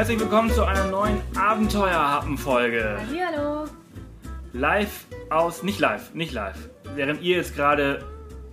[0.00, 2.98] herzlich willkommen zu einer neuen Abenteuerhappen-Folge.
[3.06, 3.66] Hallo.
[4.54, 6.70] Live aus, nicht live, nicht live.
[6.94, 8.02] Während ihr jetzt gerade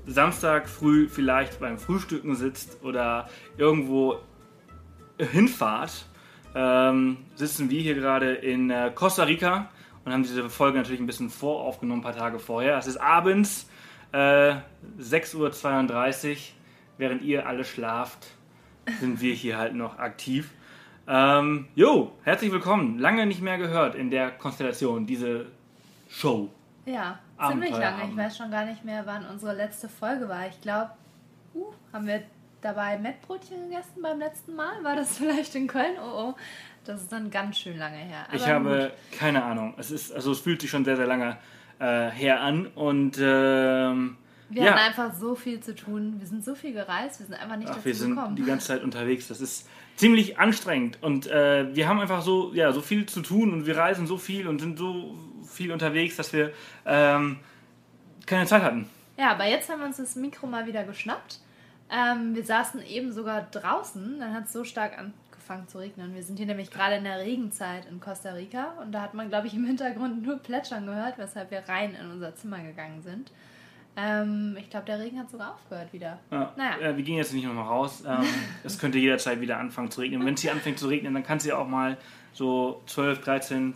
[0.06, 4.20] Samstag früh vielleicht beim Frühstücken sitzt oder irgendwo
[5.18, 6.08] hinfahrt,
[6.54, 9.70] ähm, sitzen wir hier gerade in äh, Costa Rica
[10.04, 12.78] und haben diese Folge natürlich ein bisschen voraufgenommen, ein paar Tage vorher.
[12.78, 13.70] Es ist abends,
[14.12, 14.56] äh,
[15.00, 16.38] 6.32 Uhr,
[16.98, 18.28] während ihr alle schlaft,
[19.00, 20.50] sind wir hier halt noch aktiv.
[21.10, 23.00] Ähm, jo, herzlich willkommen.
[23.00, 25.46] Lange nicht mehr gehört in der Konstellation, diese
[26.10, 26.50] Show.
[26.86, 28.10] Ja, ziemlich lange.
[28.10, 30.48] Ich weiß schon gar nicht mehr, wann unsere letzte Folge war.
[30.48, 30.92] Ich glaube,
[31.56, 32.24] uh, haben wir
[32.62, 34.84] dabei Mettbrötchen gegessen beim letzten Mal?
[34.84, 35.96] War das vielleicht in Köln?
[36.04, 36.36] Oh, oh.
[36.84, 38.26] Das ist dann ganz schön lange her.
[38.34, 39.76] Ich Aber habe keine Ahnung.
[39.78, 41.38] Es ist, also es fühlt sich schon sehr, sehr lange
[41.80, 44.18] äh, her an und ähm,
[44.50, 44.72] Wir ja.
[44.72, 46.16] hatten einfach so viel zu tun.
[46.20, 47.20] Wir sind so viel gereist.
[47.20, 48.36] Wir sind einfach nicht Ach, dazu wir sind gekommen.
[48.36, 49.30] die ganze Zeit unterwegs.
[49.30, 49.68] Das ist
[49.98, 53.78] ziemlich anstrengend und äh, wir haben einfach so, ja, so viel zu tun und wir
[53.78, 56.54] reisen so viel und sind so viel unterwegs, dass wir
[56.86, 57.40] ähm,
[58.26, 58.88] keine Zeit hatten.
[59.18, 61.40] Ja, aber jetzt haben wir uns das Mikro mal wieder geschnappt.
[61.90, 66.14] Ähm, wir saßen eben sogar draußen, dann hat es so stark angefangen zu regnen.
[66.14, 69.30] Wir sind hier nämlich gerade in der Regenzeit in Costa Rica und da hat man,
[69.30, 73.32] glaube ich, im Hintergrund nur Plätschern gehört, weshalb wir rein in unser Zimmer gegangen sind.
[74.00, 76.20] Ähm, ich glaube, der Regen hat sogar aufgehört wieder.
[76.30, 76.78] Ja, Naja.
[76.78, 78.04] äh, wir gehen jetzt nicht nochmal raus.
[78.08, 78.24] Ähm,
[78.64, 80.24] es könnte jederzeit wieder anfangen zu regnen.
[80.24, 81.98] Wenn es hier anfängt zu regnen, dann kann es ja auch mal
[82.32, 83.74] so 12, 13,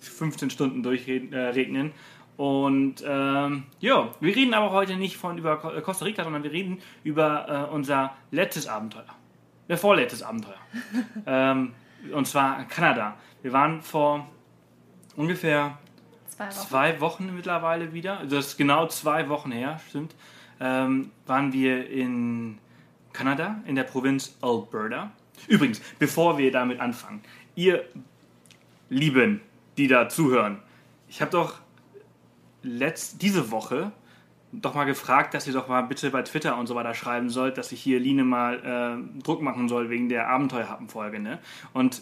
[0.00, 1.90] 15 Stunden durchregnen.
[1.90, 1.92] Äh.
[2.38, 6.52] Und ähm, ja, wir reden aber heute nicht von über äh, Costa Rica, sondern wir
[6.52, 9.04] reden über äh, unser letztes Abenteuer.
[9.66, 10.54] Äh, vorletztes Abenteuer.
[11.26, 11.74] ähm,
[12.12, 13.16] und zwar Kanada.
[13.42, 14.26] Wir waren vor
[15.16, 15.78] ungefähr
[16.38, 16.68] Zwei Wochen.
[16.68, 20.14] zwei Wochen mittlerweile wieder, also das ist genau zwei Wochen her, stimmt,
[20.60, 22.58] ähm, waren wir in
[23.12, 25.10] Kanada, in der Provinz Alberta.
[25.48, 27.22] Übrigens, bevor wir damit anfangen,
[27.56, 27.84] ihr
[28.88, 29.40] Lieben,
[29.76, 30.62] die da zuhören,
[31.08, 31.54] ich habe doch
[32.62, 33.90] letzt, diese Woche
[34.52, 37.58] doch mal gefragt, dass ihr doch mal bitte bei Twitter und so weiter schreiben sollt,
[37.58, 41.18] dass ich hier Line mal äh, Druck machen soll wegen der Abenteuerhappen-Folge.
[41.18, 41.38] Ne?
[41.72, 42.00] Und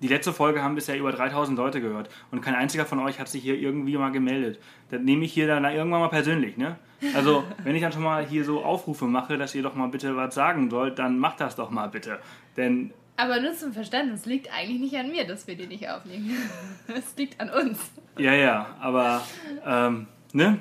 [0.00, 3.28] die letzte Folge haben bisher über 3000 Leute gehört und kein einziger von euch hat
[3.28, 4.58] sich hier irgendwie mal gemeldet.
[4.90, 6.56] Das nehme ich hier dann irgendwann mal persönlich.
[6.56, 6.76] Ne?
[7.14, 10.16] Also, wenn ich dann schon mal hier so Aufrufe mache, dass ihr doch mal bitte
[10.16, 12.18] was sagen sollt, dann macht das doch mal bitte.
[12.56, 16.36] Denn Aber nur zum Verständnis, liegt eigentlich nicht an mir, dass wir die nicht aufnehmen.
[16.88, 17.90] Es liegt an uns.
[18.16, 19.22] Ja, ja, aber,
[19.66, 20.58] ähm, ne?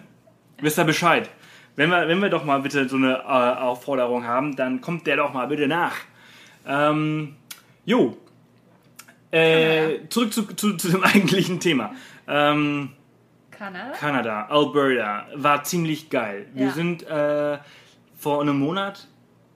[0.59, 1.29] Wisst ihr Bescheid?
[1.75, 5.17] Wenn wir, wenn wir doch mal bitte so eine äh, Aufforderung haben, dann kommt der
[5.17, 5.95] doch mal bitte nach.
[6.65, 7.35] Ähm,
[7.85, 8.17] jo.
[9.31, 11.93] Äh, zurück zu, zu, zu dem eigentlichen Thema.
[12.27, 12.91] Ähm,
[13.51, 13.91] Kanada?
[13.91, 16.47] Kanada, Alberta, war ziemlich geil.
[16.53, 16.71] Wir Ja.
[16.71, 17.57] sind äh,
[18.15, 19.07] vor einem Monat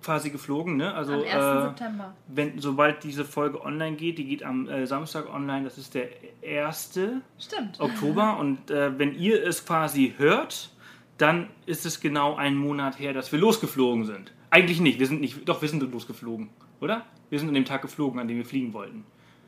[0.04, 0.94] quasi geflogen, ne?
[0.96, 1.28] Also, Am 1.
[1.34, 2.16] äh, September.
[2.28, 6.08] wenn, sobald diese Folge online geht, die geht am äh, Samstag online, das ist der
[6.44, 7.00] 1.
[7.40, 7.80] Stimmt.
[7.80, 10.72] Oktober und äh, wenn ihr es quasi hört,
[11.20, 14.34] dann ist es genau ein Monat her, dass wir losgeflogen sind.
[14.50, 16.50] Eigentlich nicht, wir sind nicht, doch wir sind losgeflogen,
[16.82, 17.06] oder?
[17.30, 19.06] Wir sind an dem Tag geflogen, an dem wir fliegen wollten,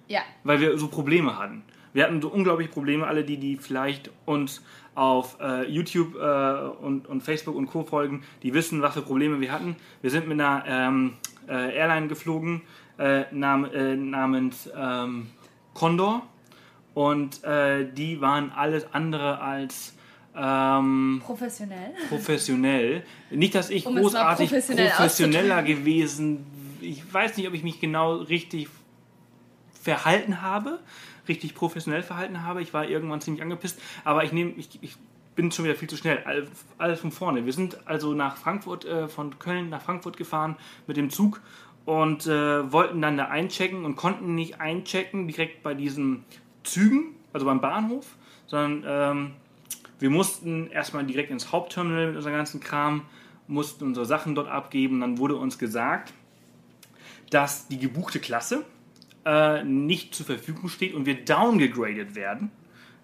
[0.07, 0.21] Ja.
[0.43, 1.63] weil wir so Probleme hatten.
[1.93, 4.63] Wir hatten so unglaublich Probleme, alle die, die vielleicht uns
[4.95, 7.83] auf äh, YouTube äh, und, und Facebook und Co.
[7.83, 9.75] folgen, die wissen, was für Probleme wir hatten.
[10.01, 11.13] Wir sind mit einer ähm,
[11.47, 12.61] äh, Airline geflogen
[12.97, 15.27] äh, nam, äh, namens ähm,
[15.73, 16.23] Condor
[16.93, 19.95] und äh, die waren alles andere als
[20.35, 21.93] ähm, Professionell.
[22.09, 23.03] professionell.
[23.29, 26.45] Nicht, dass ich Um großartig professionell professioneller gewesen.
[26.81, 28.67] Ich weiß nicht, ob ich mich genau richtig
[29.83, 30.79] verhalten habe,
[31.27, 32.61] richtig professionell verhalten habe.
[32.61, 34.95] Ich war irgendwann ziemlich angepisst, aber ich nehme, ich, ich
[35.35, 36.23] bin schon wieder viel zu schnell.
[36.25, 37.45] All- Alles von vorne.
[37.45, 40.55] Wir sind also nach Frankfurt, äh, von Köln nach Frankfurt gefahren
[40.87, 41.41] mit dem Zug
[41.85, 46.23] und äh, wollten dann da einchecken und konnten nicht einchecken direkt bei diesen
[46.63, 48.15] Zügen, also beim Bahnhof,
[48.47, 49.31] sondern ähm,
[49.99, 53.01] wir mussten erstmal direkt ins Hauptterminal mit unserem ganzen Kram,
[53.47, 55.01] mussten unsere Sachen dort abgeben.
[55.01, 56.13] Dann wurde uns gesagt,
[57.31, 58.65] dass die gebuchte Klasse
[59.25, 62.51] äh, nicht zur Verfügung steht und wir downgegradet werden.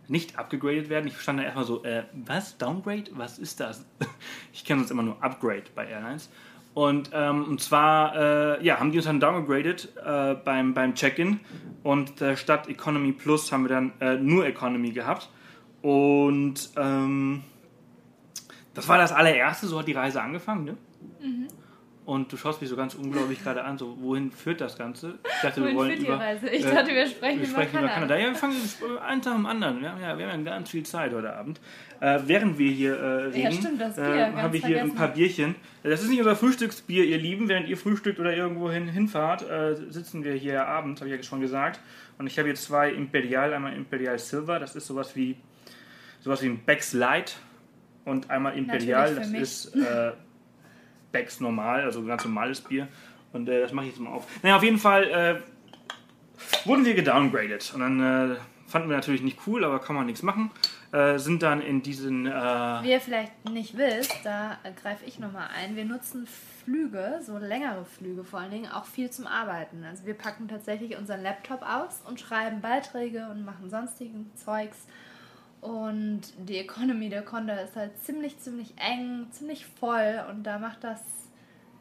[0.07, 1.07] Nicht abgegradet werden.
[1.07, 2.57] Ich stand da erstmal so, äh, was?
[2.57, 3.05] Downgrade?
[3.11, 3.85] Was ist das?
[4.53, 6.29] Ich kenne uns immer nur Upgrade bei Airlines.
[6.73, 8.15] Und, ähm, und zwar
[8.59, 11.39] äh, ja, haben die uns dann downgegradet äh, beim, beim Check-in
[11.83, 15.29] und äh, statt Economy Plus haben wir dann äh, nur Economy gehabt.
[15.81, 17.43] Und ähm,
[18.73, 20.65] das war das allererste, so hat die Reise angefangen.
[20.65, 20.77] Ne?
[22.09, 25.19] Und du schaust mich so ganz unglaublich gerade an, so wohin führt das Ganze?
[25.23, 26.51] Ich dachte, Wohin wir wollen über?
[26.51, 27.93] Ich äh, dachte, wir sprechen, wir sprechen über über Kanada.
[27.93, 28.17] Kanada.
[28.17, 28.55] Ja, wir fangen
[29.07, 29.79] einen Tag am anderen.
[29.79, 31.61] Wir haben ja, wir haben ja ganz viel Zeit heute Abend.
[31.99, 34.95] Äh, während wir hier äh, reden, Ja, stimmt, Bier, äh, haben wir hier ein vergessen.
[34.95, 35.55] paar Bierchen.
[35.83, 37.47] Das ist nicht unser Frühstücksbier, ihr Lieben.
[37.47, 41.21] Während ihr frühstückt oder irgendwo hin, hinfahrt, äh, sitzen wir hier abends, habe ich ja
[41.21, 41.79] schon gesagt.
[42.17, 45.35] Und ich habe hier zwei Imperial, einmal Imperial Silver, das ist sowas wie
[46.21, 47.37] sowas wie ein Becks Light
[48.03, 50.11] und einmal Imperial, das ist äh,
[51.11, 52.87] Becks normal, also ganz normales Bier.
[53.33, 54.25] Und äh, das mache ich jetzt mal auf.
[54.41, 57.71] Naja, auf jeden Fall äh, wurden wir gedowngraded.
[57.73, 58.35] Und dann äh,
[58.67, 60.51] fanden wir natürlich nicht cool, aber kann man nichts machen.
[60.91, 62.25] Äh, sind dann in diesen.
[62.25, 65.75] Äh, Wie ihr vielleicht nicht wisst, da greife ich nochmal ein.
[65.75, 66.27] Wir nutzen
[66.63, 69.83] Flüge, so längere Flüge vor allen Dingen, auch viel zum Arbeiten.
[69.83, 74.87] Also wir packen tatsächlich unseren Laptop aus und schreiben Beiträge und machen sonstigen Zeugs.
[75.61, 80.83] Und die Economy der Condor ist halt ziemlich, ziemlich eng, ziemlich voll und da macht
[80.83, 81.01] das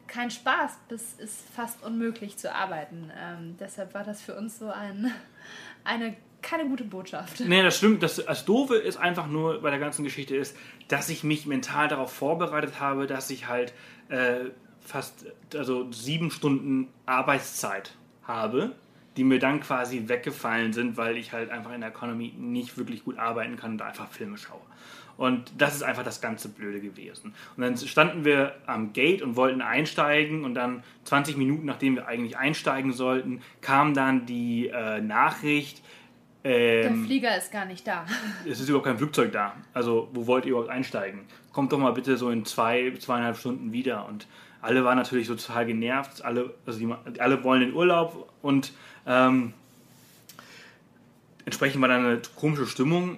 [0.07, 3.11] keinen Spaß, bis ist fast unmöglich zu arbeiten.
[3.17, 5.11] Ähm, deshalb war das für uns so ein,
[5.83, 7.41] eine keine gute Botschaft.
[7.41, 8.01] Nee, das stimmt.
[8.01, 10.55] Das, das Doofe ist einfach nur bei der ganzen Geschichte ist,
[10.87, 13.73] dass ich mich mental darauf vorbereitet habe, dass ich halt
[14.09, 14.45] äh,
[14.79, 17.93] fast also sieben Stunden Arbeitszeit
[18.23, 18.75] habe,
[19.19, 23.03] die mir dann quasi weggefallen sind, weil ich halt einfach in der Economy nicht wirklich
[23.03, 24.61] gut arbeiten kann und einfach Filme schaue.
[25.17, 27.33] Und das ist einfach das ganze Blöde gewesen.
[27.57, 32.07] Und dann standen wir am Gate und wollten einsteigen und dann 20 Minuten nachdem wir
[32.07, 35.83] eigentlich einsteigen sollten, kam dann die äh, Nachricht,
[36.45, 38.05] Der ähm, Flieger ist gar nicht da.
[38.49, 39.53] es ist überhaupt kein Flugzeug da.
[39.73, 41.25] Also, wo wollt ihr überhaupt einsteigen?
[41.51, 44.07] Kommt doch mal bitte so in zwei, zweieinhalb Stunden wieder.
[44.07, 44.27] Und
[44.61, 46.23] alle waren natürlich so total genervt.
[46.23, 48.71] Alle, also die, alle wollen den Urlaub und
[49.09, 49.53] ähm,
[51.45, 53.17] entsprechend war da eine komische Stimmung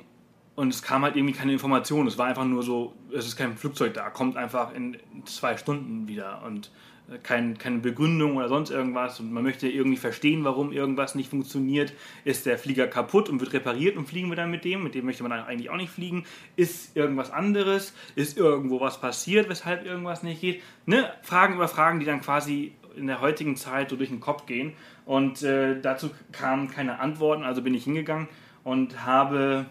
[0.55, 2.07] und es kam halt irgendwie keine Information.
[2.07, 6.07] Es war einfach nur so, es ist kein Flugzeug da, kommt einfach in zwei Stunden
[6.07, 6.71] wieder und
[7.11, 9.19] äh, kein, keine Begründung oder sonst irgendwas.
[9.19, 11.91] Und man möchte irgendwie verstehen, warum irgendwas nicht funktioniert.
[12.23, 14.83] Ist der Flieger kaputt und wird repariert und fliegen wir dann mit dem?
[14.83, 16.23] Mit dem möchte man dann eigentlich auch nicht fliegen.
[16.55, 17.93] Ist irgendwas anderes?
[18.15, 20.61] Ist irgendwo was passiert, weshalb irgendwas nicht geht?
[20.85, 21.11] Ne?
[21.21, 24.73] Fragen über Fragen, die dann quasi in der heutigen Zeit so durch den Kopf gehen.
[25.05, 28.27] Und äh, dazu kamen keine Antworten, also bin ich hingegangen
[28.63, 29.65] und habe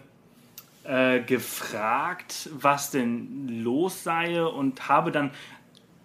[0.83, 5.31] äh, gefragt, was denn los sei und habe dann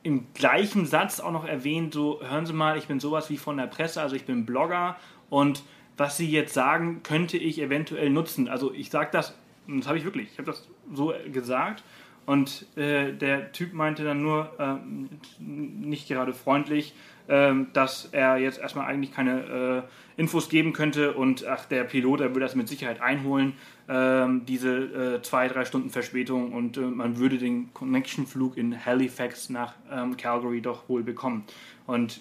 [0.03, 3.57] im gleichen Satz auch noch erwähnt, so hören Sie mal, ich bin sowas wie von
[3.57, 4.97] der Presse, also ich bin Blogger
[5.31, 5.65] und
[5.97, 8.49] was Sie jetzt sagen, könnte ich eventuell nutzen.
[8.49, 9.35] Also ich sage das,
[9.67, 11.83] das habe ich wirklich, ich habe das so gesagt
[12.25, 15.09] und äh, der Typ meinte dann nur, ähm,
[15.39, 16.95] nicht gerade freundlich,
[17.29, 19.85] ähm, dass er jetzt erstmal eigentlich keine
[20.17, 23.55] äh, Infos geben könnte und ach, der Pilot, der würde das mit Sicherheit einholen,
[23.89, 29.51] ähm, diese äh, zwei, drei Stunden Verspätung und äh, man würde den Connection-Flug in Halifax
[29.51, 31.45] nach ähm, Calgary doch wohl bekommen.
[31.87, 32.21] Und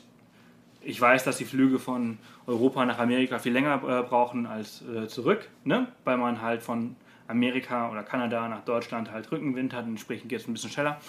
[0.82, 5.08] ich weiß, dass die Flüge von Europa nach Amerika viel länger äh, brauchen als äh,
[5.08, 5.88] zurück, ne?
[6.04, 6.96] weil man halt von
[7.28, 11.00] Amerika oder Kanada nach Deutschland halt Rückenwind hat, entsprechend geht es ein bisschen schneller.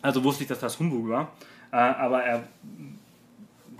[0.00, 1.32] Also wusste ich, dass das Humbug war,
[1.76, 2.44] aber er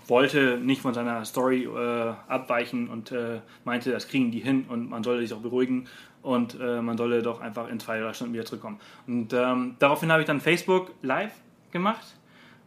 [0.08, 4.88] wollte nicht von seiner Story äh, abweichen und äh, meinte, das kriegen die hin und
[4.88, 5.86] man solle sich auch beruhigen
[6.22, 8.80] und äh, man solle doch einfach in zwei, drei Stunden wieder zurückkommen.
[9.06, 11.32] Und ähm, daraufhin habe ich dann Facebook live
[11.70, 12.06] gemacht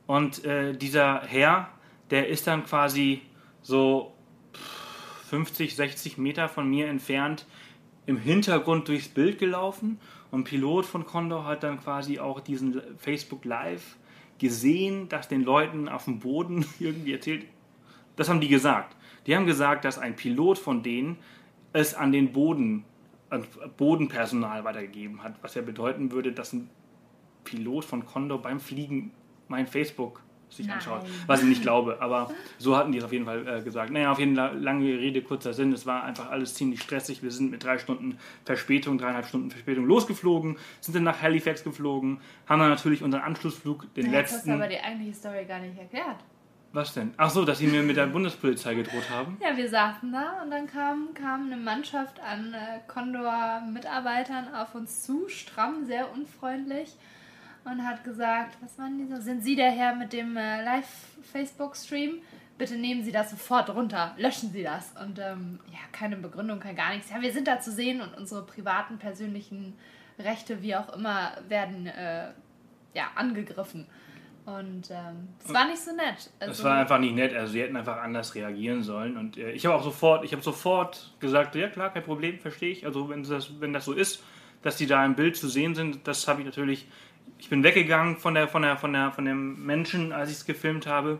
[0.07, 1.69] und äh, dieser Herr,
[2.09, 3.21] der ist dann quasi
[3.61, 4.13] so
[5.29, 7.45] 50, 60 Meter von mir entfernt
[8.05, 13.45] im Hintergrund durchs Bild gelaufen und Pilot von Condor hat dann quasi auch diesen Facebook
[13.45, 13.95] Live
[14.41, 17.45] gesehen, dass den Leuten auf dem Boden irgendwie erzählt.
[18.15, 18.95] Das haben die gesagt.
[19.27, 21.17] Die haben gesagt, dass ein Pilot von denen
[21.73, 22.83] es an den Boden,
[23.29, 23.45] an
[23.77, 26.69] Bodenpersonal weitergegeben hat, was ja bedeuten würde, dass ein
[27.43, 29.11] Pilot von Condor beim Fliegen
[29.47, 30.75] mein Facebook sich Nein.
[30.77, 31.05] anschaut.
[31.27, 33.91] Was ich nicht glaube, aber so hatten die es auf jeden Fall äh, gesagt.
[33.91, 35.71] Naja, auf jeden Fall lange Rede, kurzer Sinn.
[35.73, 37.23] Es war einfach alles ziemlich stressig.
[37.23, 42.19] Wir sind mit drei Stunden Verspätung, dreieinhalb Stunden Verspätung losgeflogen, sind dann nach Halifax geflogen,
[42.47, 44.51] haben dann natürlich unseren Anschlussflug, den Jetzt hast du letzten.
[44.51, 46.17] aber die eigentliche Story gar nicht erklärt.
[46.73, 47.13] Was denn?
[47.17, 49.37] Ach so, dass sie mir mit der Bundespolizei gedroht haben.
[49.41, 55.03] Ja, wir saßen da und dann kam, kam eine Mannschaft an äh, Condor-Mitarbeitern auf uns
[55.03, 56.95] zu, stramm, sehr unfreundlich
[57.63, 59.21] und hat gesagt, was waren die so?
[59.21, 62.19] Sind Sie der Herr mit dem äh, Live-Facebook-Stream?
[62.57, 64.93] Bitte nehmen Sie das sofort runter, löschen Sie das.
[65.03, 67.09] Und ähm, ja, keine Begründung, kein gar nichts.
[67.09, 69.73] Ja, wir sind da zu sehen und unsere privaten, persönlichen
[70.19, 72.31] Rechte, wie auch immer, werden äh,
[72.93, 73.87] ja, angegriffen.
[74.45, 76.31] Und ähm, es war nicht so nett.
[76.39, 77.33] Also, Das war einfach nicht nett.
[77.33, 79.17] Also sie hätten einfach anders reagieren sollen.
[79.17, 82.71] Und äh, ich habe auch sofort, ich habe sofort gesagt, ja klar, kein Problem, verstehe
[82.71, 82.85] ich.
[82.85, 84.23] Also wenn das, wenn das so ist,
[84.63, 86.87] dass die da im Bild zu sehen sind, das habe ich natürlich
[87.37, 90.45] ich bin weggegangen von der, von der, von der, von dem Menschen, als ich es
[90.45, 91.19] gefilmt habe.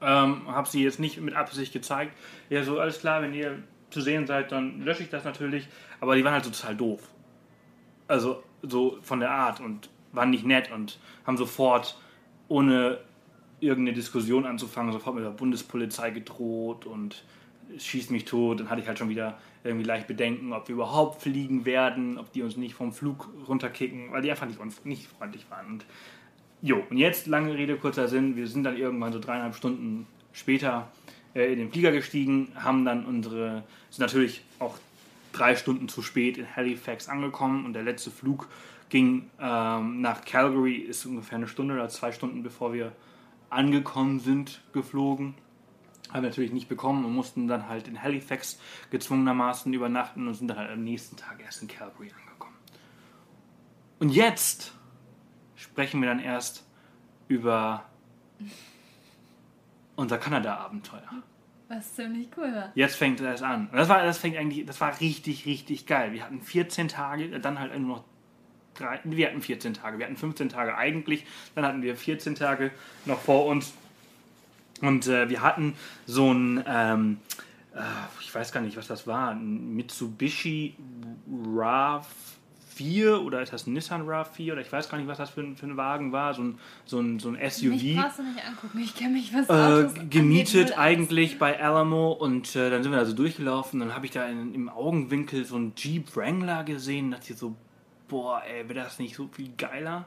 [0.00, 2.16] Ähm, habe sie jetzt nicht mit Absicht gezeigt.
[2.48, 5.68] Ja, so alles klar, wenn ihr zu sehen seid, dann lösche ich das natürlich.
[6.00, 7.02] Aber die waren halt so total doof.
[8.06, 11.98] Also so von der Art und waren nicht nett und haben sofort,
[12.48, 13.00] ohne
[13.60, 17.24] irgendeine Diskussion anzufangen, sofort mit der Bundespolizei gedroht und
[17.76, 18.60] schießt mich tot.
[18.60, 22.32] Dann hatte ich halt schon wieder irgendwie leicht Bedenken, ob wir überhaupt fliegen werden, ob
[22.32, 25.66] die uns nicht vom Flug runterkicken, weil die einfach nicht, nicht freundlich waren.
[25.66, 25.86] Und
[26.62, 30.90] jo, und jetzt, lange Rede, kurzer Sinn, wir sind dann irgendwann so dreieinhalb Stunden später
[31.34, 34.78] äh, in den Flieger gestiegen, haben dann unsere, sind natürlich auch
[35.32, 38.48] drei Stunden zu spät in Halifax angekommen und der letzte Flug
[38.88, 42.92] ging ähm, nach Calgary, ist ungefähr eine Stunde oder zwei Stunden bevor wir
[43.50, 45.34] angekommen sind, geflogen.
[46.08, 48.58] Haben wir natürlich nicht bekommen und mussten dann halt in Halifax
[48.90, 52.56] gezwungenermaßen übernachten und sind dann halt am nächsten Tag erst in Calgary angekommen.
[53.98, 54.72] Und jetzt
[55.56, 56.66] sprechen wir dann erst
[57.28, 57.84] über
[59.96, 61.22] unser Kanada-Abenteuer.
[61.68, 62.72] Was ziemlich cool war.
[62.74, 63.68] Jetzt fängt es an.
[63.68, 66.12] Und das war, das fängt eigentlich, das war richtig, richtig geil.
[66.12, 68.04] Wir hatten 14 Tage, dann halt nur noch
[68.74, 72.70] drei, wir hatten 14 Tage, wir hatten 15 Tage eigentlich, dann hatten wir 14 Tage
[73.04, 73.74] noch vor uns.
[74.80, 75.74] Und äh, wir hatten
[76.06, 77.18] so ein, ähm,
[77.74, 77.80] äh,
[78.20, 80.76] ich weiß gar nicht, was das war, ein Mitsubishi
[81.30, 85.40] RAV4 oder ist das ein Nissan RAV4 oder ich weiß gar nicht, was das für
[85.40, 87.70] ein, für ein Wagen war, so ein, so ein, so ein SUV.
[87.70, 91.60] Mich brauchst du nicht angucken, ich kenne mich was Äh, Autos gemietet angeht, eigentlich bei
[91.60, 93.80] Alamo und äh, dann sind wir da so durchgelaufen.
[93.80, 97.56] Dann habe ich da in, im Augenwinkel so einen Jeep Wrangler gesehen und dachte so,
[98.08, 100.06] boah, ey, wäre das nicht so viel geiler,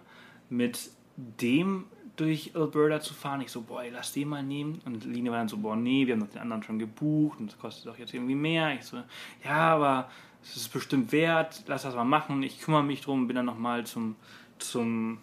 [0.49, 3.41] mit dem durch Alberta zu fahren.
[3.41, 4.81] Ich so, boah, ey, lass den mal nehmen.
[4.85, 7.51] Und Line war dann so, boah, nee, wir haben doch den anderen schon gebucht und
[7.51, 8.73] das kostet doch jetzt irgendwie mehr.
[8.73, 8.97] Ich so,
[9.43, 10.09] ja, aber
[10.43, 12.43] es ist bestimmt wert, lass das mal machen.
[12.43, 14.15] Ich kümmere mich drum, bin dann nochmal zum,
[14.59, 15.19] zum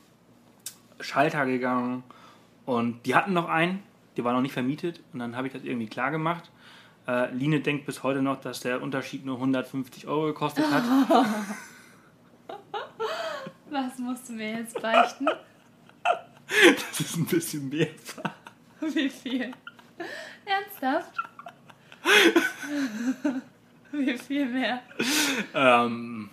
[1.00, 2.02] Schalter gegangen
[2.66, 3.82] und die hatten noch einen,
[4.16, 6.50] der war noch nicht vermietet und dann habe ich das irgendwie klar gemacht.
[7.06, 10.82] Äh, Line denkt bis heute noch, dass der Unterschied nur 150 Euro gekostet hat.
[13.70, 15.28] Was musst du mir jetzt beichten?
[16.90, 17.88] Das ist ein bisschen mehr.
[18.80, 19.52] Wie viel?
[20.44, 21.12] Ernsthaft?
[23.92, 24.82] Wie viel mehr?
[25.54, 26.30] Ähm,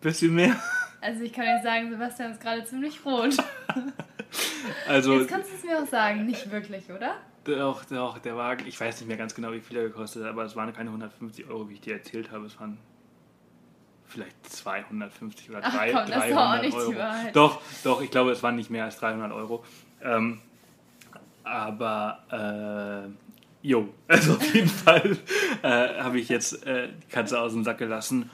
[0.00, 0.60] bisschen mehr.
[1.00, 3.36] Also ich kann euch sagen, Sebastian ist gerade ziemlich rot.
[4.88, 7.16] Also Jetzt kannst du es mir auch sagen, nicht wirklich, oder?
[7.44, 10.30] doch, doch, der Wagen, ich weiß nicht mehr ganz genau, wie viel er gekostet hat,
[10.30, 12.46] aber es waren keine 150 Euro, wie ich dir erzählt habe.
[12.46, 12.78] Es waren
[14.14, 16.94] vielleicht 250 oder Ach 3, komm, das ist doch 300 auch nicht Euro.
[17.32, 19.64] Doch, doch, ich glaube, es waren nicht mehr als 300 Euro.
[20.02, 20.40] Ähm,
[21.42, 23.10] aber,
[23.62, 25.18] äh, jo, also auf jeden Fall
[25.62, 25.68] äh,
[26.02, 28.30] habe ich jetzt äh, die Katze aus dem Sack gelassen.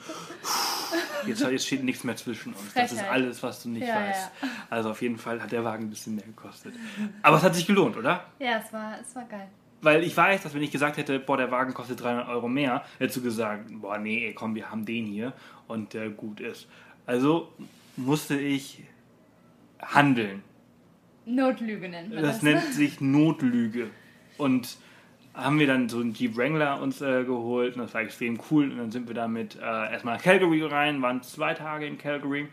[1.25, 2.73] Jetzt, jetzt steht nichts mehr zwischen uns.
[2.73, 4.31] Das ist alles, was du nicht Ja, weißt.
[4.69, 6.73] Also auf jeden Fall hat der Wagen ein bisschen mehr gekostet.
[7.21, 8.25] Aber es hat sich gelohnt, oder?
[8.39, 9.47] Ja, es war, es war geil.
[9.81, 12.83] Weil ich weiß, dass wenn ich gesagt hätte, boah, der Wagen kostet 300 Euro mehr,
[12.99, 15.33] hättest du gesagt, boah, nee, komm, wir haben den hier
[15.71, 16.67] und der gut ist.
[17.05, 17.51] Also
[17.97, 18.83] musste ich
[19.81, 20.43] handeln.
[21.25, 22.35] Notlüge nennt man das.
[22.35, 23.89] Das nennt sich Notlüge.
[24.37, 24.77] Und
[25.33, 28.71] haben wir dann so einen Jeep Wrangler uns äh, geholt und das war extrem cool.
[28.71, 32.47] Und dann sind wir damit äh, erstmal nach Calgary rein, waren zwei Tage in Calgary.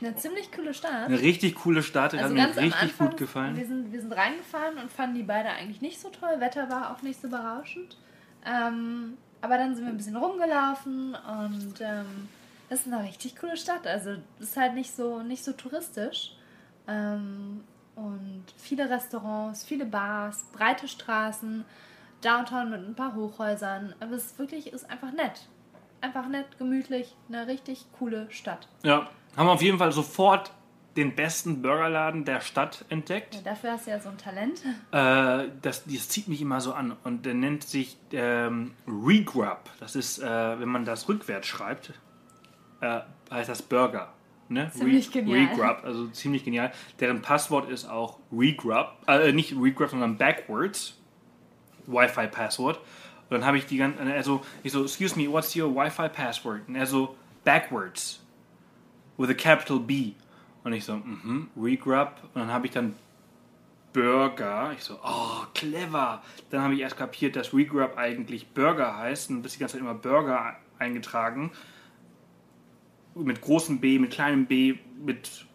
[0.00, 1.06] Eine ziemlich coole Stadt.
[1.06, 3.56] Eine richtig coole Stadt, hat Also mir ganz am richtig Anfang, gut gefallen.
[3.56, 6.38] Wir sind, wir sind reingefahren und fanden die beide eigentlich nicht so toll.
[6.38, 7.96] Wetter war auch nicht so berauschend.
[8.44, 12.28] Ähm, aber dann sind wir ein bisschen rumgelaufen und ähm,
[12.68, 13.86] das ist eine richtig coole Stadt.
[13.86, 16.32] Also es ist halt nicht so, nicht so touristisch.
[16.88, 17.64] Ähm,
[17.94, 21.64] und viele Restaurants, viele Bars, breite Straßen,
[22.20, 23.94] Downtown mit ein paar Hochhäusern.
[24.00, 25.48] Aber es ist wirklich ist einfach nett.
[26.00, 28.68] Einfach nett, gemütlich, eine richtig coole Stadt.
[28.82, 30.50] Ja, haben auf jeden Fall sofort
[30.96, 33.34] den besten Burgerladen der Stadt entdeckt.
[33.34, 34.62] Ja, dafür hast du ja so ein Talent.
[34.92, 39.70] Äh, das, das zieht mich immer so an und der nennt sich ähm, Regrub.
[39.80, 40.24] Das ist, äh,
[40.60, 41.92] wenn man das rückwärts schreibt,
[42.80, 43.00] äh,
[43.30, 44.12] heißt das Burger.
[44.48, 44.70] Ne?
[44.72, 45.48] Ziemlich genial.
[45.48, 46.72] Regrub, also ziemlich genial.
[47.00, 50.94] Deren Passwort ist auch Regrub, äh, nicht Regrub, sondern Backwards.
[51.86, 52.78] Wi-Fi-Passwort.
[52.78, 56.62] Und dann habe ich die ganze, also ich so, excuse me, what's your Wi-Fi password?
[56.68, 58.22] Und er so, backwards.
[59.16, 60.12] With a capital B.
[60.66, 62.14] Und ich so, mhm, Regrub.
[62.34, 62.96] Und dann habe ich dann
[63.92, 64.72] Burger.
[64.76, 66.24] Ich so, oh, clever.
[66.50, 69.80] Dann habe ich erst kapiert, dass Regrub eigentlich Burger heißt und bis die ganze Zeit
[69.80, 71.52] immer Burger eingetragen.
[73.14, 75.46] Mit großem B, mit kleinem B, mit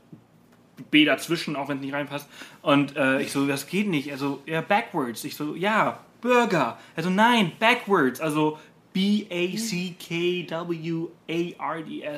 [0.92, 2.30] B dazwischen, auch wenn es nicht reinpasst.
[2.62, 4.14] Und äh, ich so, das geht nicht.
[4.14, 5.26] Also, ja, backwards.
[5.26, 6.80] Ich so, ja, Burger.
[6.96, 8.22] Also, nein, backwards.
[8.22, 8.60] Also,
[8.94, 10.52] B-A-C-K-W-A-R-D-S.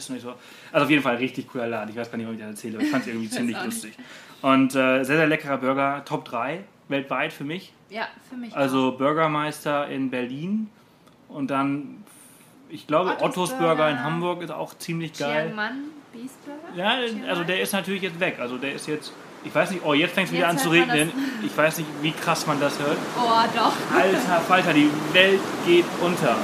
[0.10, 0.34] Und ich so,
[0.72, 1.89] Also auf jeden Fall richtig cooler Laden.
[1.92, 3.65] Ich weiß gar nicht, ob ich das erzähle, aber ich fand es irgendwie ziemlich auch
[3.65, 3.94] lustig.
[4.42, 6.03] Und äh, sehr, sehr leckerer Burger.
[6.06, 7.74] Top 3 weltweit für mich.
[7.89, 10.70] Ja, für mich Also Burgermeister in Berlin.
[11.30, 12.03] Und dann,
[12.70, 13.89] ich glaube, Ottos Ottos Burger Burger.
[13.92, 15.20] in Hamburg ist auch ziemlich auch.
[15.20, 15.44] geil.
[15.46, 15.77] Chiang Man
[16.12, 16.75] Beast Burger?
[16.77, 18.38] Ja, Chiang also der ist natürlich jetzt weg.
[18.39, 19.13] Also der ist jetzt,
[19.46, 21.10] ich weiß nicht, oh, jetzt fängt es wieder an zu regnen.
[21.44, 22.98] Ich weiß nicht, wie krass man das hört.
[23.18, 23.72] Oh, doch.
[23.98, 26.36] Alter Falter, die Welt geht unter.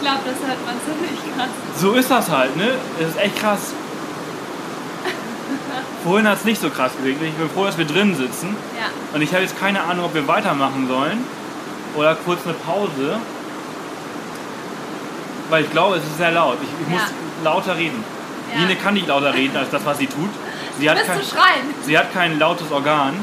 [0.00, 1.48] Ich glaube, das hört man ziemlich krass.
[1.76, 2.70] So ist das halt, ne?
[2.98, 3.72] Das ist echt krass.
[6.04, 7.28] Vorhin hat es nicht so krass geregnet.
[7.28, 8.56] Ich bin froh, dass wir drin sitzen.
[8.78, 8.86] Ja.
[9.14, 11.22] Und ich habe jetzt keine Ahnung, ob wir weitermachen sollen
[11.96, 13.18] oder kurz eine Pause.
[15.50, 16.56] Weil ich glaube, es ist sehr laut.
[16.62, 17.44] Ich, ich muss Ja.
[17.44, 18.02] lauter reden.
[18.54, 18.60] Ja.
[18.62, 20.30] Line kann nicht lauter reden als das, was sie tut.
[20.78, 21.20] Sie hat, kein,
[21.84, 23.14] sie hat kein lautes Organ.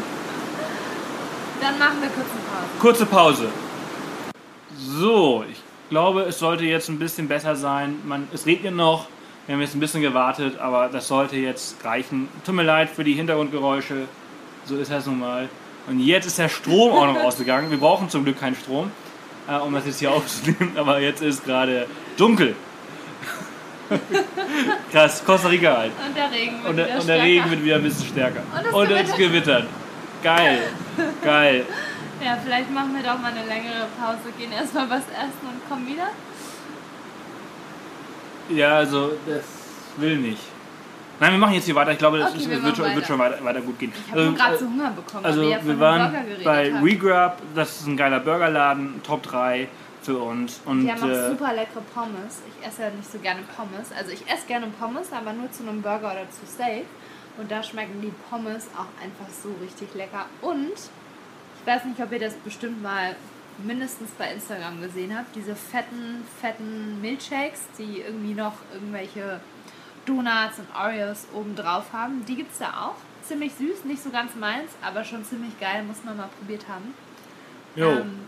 [1.60, 2.68] Dann machen wir kurz eine Pause.
[2.80, 3.48] Kurze Pause.
[5.00, 5.58] So, ich
[5.90, 8.00] glaube, es sollte jetzt ein bisschen besser sein.
[8.06, 9.08] Man, es regnet noch.
[9.46, 12.28] Wir haben jetzt ein bisschen gewartet, aber das sollte jetzt reichen.
[12.46, 14.08] Tut mir leid für die Hintergrundgeräusche.
[14.66, 15.48] So ist das nun mal.
[15.88, 17.72] Und jetzt ist der Strom auch noch ausgegangen.
[17.72, 18.92] Wir brauchen zum Glück keinen Strom,
[19.48, 20.74] äh, um das jetzt hier aufzunehmen.
[20.76, 22.56] Aber jetzt ist gerade dunkel.
[24.92, 25.92] Krass, Costa Rica halt.
[26.06, 27.24] Und der Regen wird Und wieder der, und der stärker.
[27.24, 28.44] Regen wird wieder ein bisschen stärker.
[28.74, 29.66] Und es es gewittert.
[30.22, 30.60] Geil.
[31.24, 31.66] Geil.
[32.24, 35.88] Ja, vielleicht machen wir doch mal eine längere Pause, gehen erstmal was essen und kommen
[35.88, 36.08] wieder.
[38.50, 39.44] Ja, also das
[39.98, 40.42] will nicht.
[41.20, 41.92] Nein, wir machen jetzt hier weiter.
[41.92, 43.92] Ich glaube, das Okay, ist, wir wird, schon, wird schon weiter, weiter gut gehen.
[44.06, 46.84] Ich habe nur gerade so Hunger bekommen, also weil wir ja wir waren bei haben.
[46.84, 49.68] Regrub, das ist ein geiler Burgerladen, Top 3
[50.04, 50.62] für uns.
[50.66, 52.42] Und Die haben auch äh, super leckere Pommes.
[52.48, 53.92] Ich esse ja nicht so gerne Pommes.
[53.98, 56.86] Also ich esse gerne Pommes, aber nur zu einem Burger oder zu Steak.
[57.40, 60.26] Und da schmecken die Pommes auch einfach so richtig lecker.
[60.42, 60.74] Und
[61.68, 63.16] weiß nicht, ob ihr das bestimmt mal
[63.64, 65.36] mindestens bei Instagram gesehen habt.
[65.36, 69.40] Diese fetten, fetten Milkshakes, die irgendwie noch irgendwelche
[70.06, 72.24] Donuts und Oreos oben drauf haben.
[72.26, 72.96] Die gibt es da auch.
[73.28, 76.94] Ziemlich süß, nicht so ganz meins, aber schon ziemlich geil, muss man mal probiert haben.
[77.76, 77.90] jo.
[77.92, 78.20] Ähm,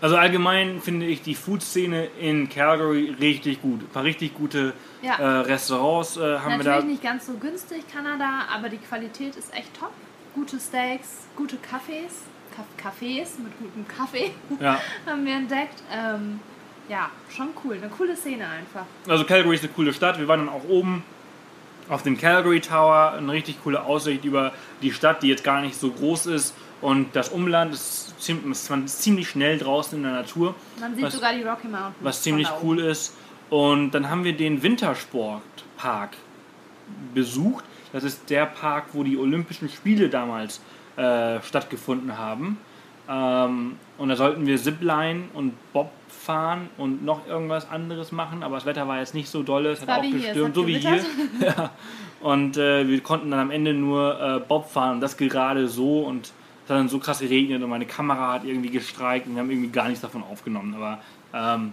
[0.00, 3.80] Also allgemein finde ich die Food-Szene in Calgary richtig gut.
[3.82, 5.16] Ein paar richtig gute Ja.
[5.16, 6.82] äh, Restaurants äh, haben wir Natürlich da.
[6.86, 9.90] nicht ganz so günstig, Kanada, aber die Qualität ist echt top.
[10.36, 12.37] Gute Steaks, gute Kaffees, Kaff-
[12.80, 14.80] Cafés mit gutem Kaffee Ja.
[15.06, 15.82] haben wir entdeckt.
[15.92, 16.40] Ähm,
[16.88, 17.74] ja, schon cool.
[17.76, 18.84] Eine coole Szene einfach.
[19.06, 20.18] Also Calgary ist eine coole Stadt.
[20.18, 21.02] Wir waren dann auch oben
[21.88, 23.14] auf dem Calgary Tower.
[23.18, 26.54] Eine richtig coole Aussicht über die Stadt, die jetzt gar nicht so groß ist.
[26.80, 31.04] Und das Umland ist ziemlich, ist man ziemlich schnell draußen in der Natur, Man sieht
[31.04, 31.94] Was- sogar die Rocky Mountains.
[32.00, 33.14] was ziemlich cool ist.
[33.50, 36.10] Und dann haben wir den Wintersportpark
[37.14, 37.64] besucht.
[37.92, 40.60] Das ist der Park, wo die Olympischen Spiele damals
[40.98, 42.58] äh, stattgefunden haben.
[43.08, 48.56] Ähm, und da sollten wir Zipline und Bob fahren und noch irgendwas anderes machen, aber
[48.56, 51.00] das Wetter war jetzt nicht so dolle, es hat auch gestürmt, so wie hier.
[51.40, 51.70] ja.
[52.20, 56.00] Und äh, wir konnten dann am Ende nur äh, Bob fahren und das gerade so
[56.00, 59.40] und es hat dann so krass geregnet und meine Kamera hat irgendwie gestreikt und wir
[59.40, 60.74] haben irgendwie gar nichts davon aufgenommen.
[60.74, 61.00] Aber
[61.32, 61.72] ähm,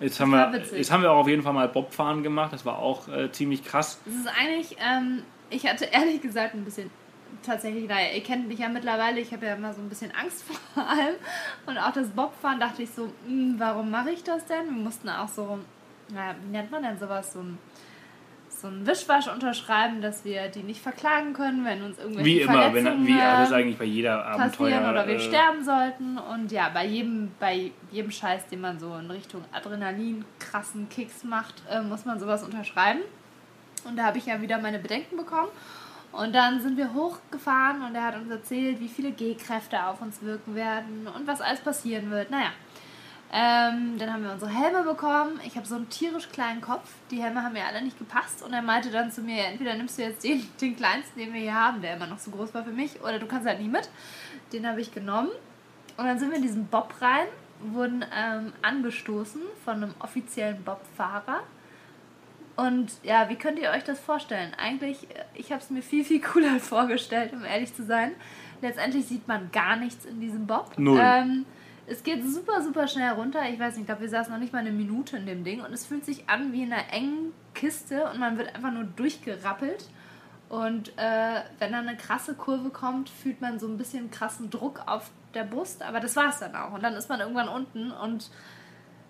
[0.00, 0.78] jetzt, haben wir, witzig.
[0.78, 3.64] jetzt haben wir auch auf jeden Fall mal Bobfahren gemacht, das war auch äh, ziemlich
[3.64, 4.00] krass.
[4.06, 6.90] Es ist eigentlich, ähm, ich hatte ehrlich gesagt ein bisschen,
[7.42, 10.44] tatsächlich, naja, ihr kennt mich ja mittlerweile, ich habe ja immer so ein bisschen Angst
[10.74, 11.14] vor allem.
[11.66, 14.66] Und auch das Bobfahren dachte ich so, hm, warum mache ich das denn?
[14.66, 15.58] Wir mussten auch so,
[16.12, 17.58] naja, wie nennt man denn sowas, so ein,
[18.48, 22.72] so ein Wischwasch unterschreiben, dass wir die nicht verklagen können, wenn uns irgendwelche Wie immer,
[22.72, 24.48] wenn, Verletzungen wie ist äh, eigentlich bei jeder Abenteuer.
[24.48, 26.18] passieren oder wir äh, sterben sollten.
[26.18, 31.24] Und ja, bei jedem, bei jedem Scheiß, den man so in Richtung Adrenalin krassen Kicks
[31.24, 33.00] macht, äh, muss man sowas unterschreiben.
[33.84, 35.50] Und da habe ich ja wieder meine Bedenken bekommen.
[36.16, 40.22] Und dann sind wir hochgefahren und er hat uns erzählt, wie viele G-Kräfte auf uns
[40.22, 42.30] wirken werden und was alles passieren wird.
[42.30, 42.50] Naja,
[43.32, 45.40] ähm, dann haben wir unsere Helme bekommen.
[45.44, 46.88] Ich habe so einen tierisch kleinen Kopf.
[47.10, 48.44] Die Helme haben mir alle nicht gepasst.
[48.44, 51.40] Und er meinte dann zu mir, entweder nimmst du jetzt den, den kleinsten, den wir
[51.40, 53.72] hier haben, der immer noch so groß war für mich, oder du kannst halt nicht
[53.72, 53.88] mit.
[54.52, 55.30] Den habe ich genommen.
[55.96, 57.26] Und dann sind wir in diesen Bob rein,
[57.60, 61.40] wurden ähm, angestoßen von einem offiziellen Bob-Fahrer.
[62.56, 64.52] Und ja, wie könnt ihr euch das vorstellen?
[64.56, 68.12] Eigentlich, ich habe es mir viel, viel cooler vorgestellt, um ehrlich zu sein.
[68.62, 70.78] Letztendlich sieht man gar nichts in diesem Bob.
[70.78, 71.00] Null.
[71.02, 71.44] Ähm,
[71.86, 73.42] es geht super, super schnell runter.
[73.50, 75.60] Ich weiß nicht, ich glaube, wir saßen noch nicht mal eine Minute in dem Ding.
[75.60, 78.84] Und es fühlt sich an wie in einer engen Kiste und man wird einfach nur
[78.84, 79.88] durchgerappelt.
[80.48, 84.82] Und äh, wenn dann eine krasse Kurve kommt, fühlt man so ein bisschen krassen Druck
[84.86, 85.82] auf der Brust.
[85.82, 86.72] Aber das war es dann auch.
[86.72, 87.90] Und dann ist man irgendwann unten.
[87.90, 88.30] Und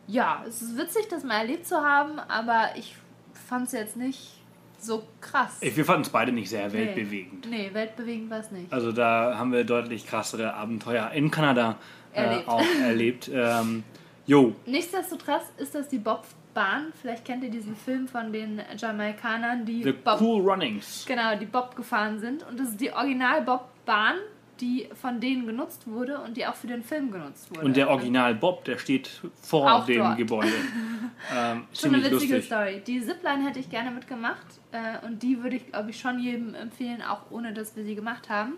[0.06, 2.18] ja, es ist witzig, das mal erlebt zu haben.
[2.18, 2.96] Aber ich
[3.44, 4.32] fand es jetzt nicht
[4.78, 5.56] so krass.
[5.60, 7.48] Ich, wir fanden es beide nicht sehr weltbewegend.
[7.48, 8.72] Nee, weltbewegend war es nicht.
[8.72, 11.76] Also da haben wir deutlich krassere Abenteuer in Kanada
[12.12, 12.48] äh, Erlebt.
[12.48, 13.30] auch erlebt.
[13.32, 13.84] Ähm,
[14.26, 14.54] Jo.
[14.64, 16.92] Nichtsdestotrotz ist das die Bobbahn.
[17.00, 21.04] Vielleicht kennt ihr diesen Film von den Jamaikanern, die The Bob, Cool Runnings.
[21.06, 22.42] genau, die Bob gefahren sind.
[22.48, 24.16] Und das ist die Original-Bobbahn,
[24.60, 27.66] die von denen genutzt wurde und die auch für den Film genutzt wurde.
[27.66, 30.16] Und der Original Bob, der steht vor Auch dem dort.
[30.16, 30.52] Gebäude.
[31.36, 32.44] ähm, Schon eine witzige lustig.
[32.44, 32.82] Story.
[32.86, 36.54] Die Zipline hätte ich gerne mitgemacht äh, und die würde ich, glaube ich, schon jedem
[36.54, 38.54] empfehlen, auch ohne dass wir sie gemacht haben.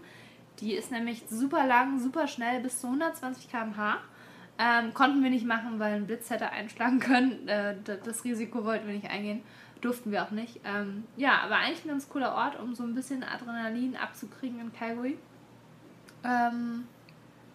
[0.61, 3.99] Die ist nämlich super lang, super schnell, bis zu 120 km/h.
[4.59, 7.47] Ähm, konnten wir nicht machen, weil ein Blitz hätte einschlagen können.
[7.49, 9.43] Äh, das Risiko wollten wir nicht eingehen.
[9.83, 10.61] Durften wir auch nicht.
[10.65, 14.73] Ähm, ja, aber eigentlich ein ganz cooler Ort, um so ein bisschen Adrenalin abzukriegen in
[14.73, 15.19] Calgary.
[16.27, 16.85] Ähm,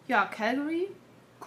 [0.07, 0.87] ja, Calgary,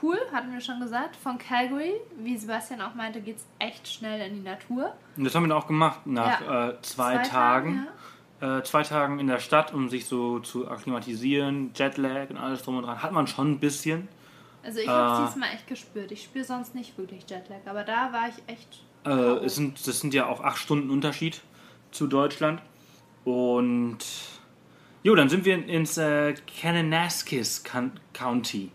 [0.02, 1.16] cool, hatten wir schon gesagt.
[1.16, 4.92] Von Calgary, wie Sebastian auch meinte, geht es echt schnell in die Natur.
[5.16, 7.86] Und das haben wir dann auch gemacht nach äh, zwei, Tagen.
[8.40, 12.76] Äh, zwei Tagen in der Stadt, um sich so zu akklimatisieren, Jetlag und alles drum
[12.76, 13.02] und dran.
[13.02, 14.08] Hat man schon ein bisschen.
[14.62, 16.10] Also ich habe Äh, es diesmal echt gespürt.
[16.12, 18.82] Ich spüre sonst nicht wirklich Jetlag, aber da war ich echt.
[19.06, 21.42] Äh, es sind, das sind ja auch acht Stunden Unterschied
[21.90, 22.60] zu Deutschland.
[23.24, 23.98] Und
[25.04, 28.72] jo, dann sind wir ins äh, Kananaskis Coun- County.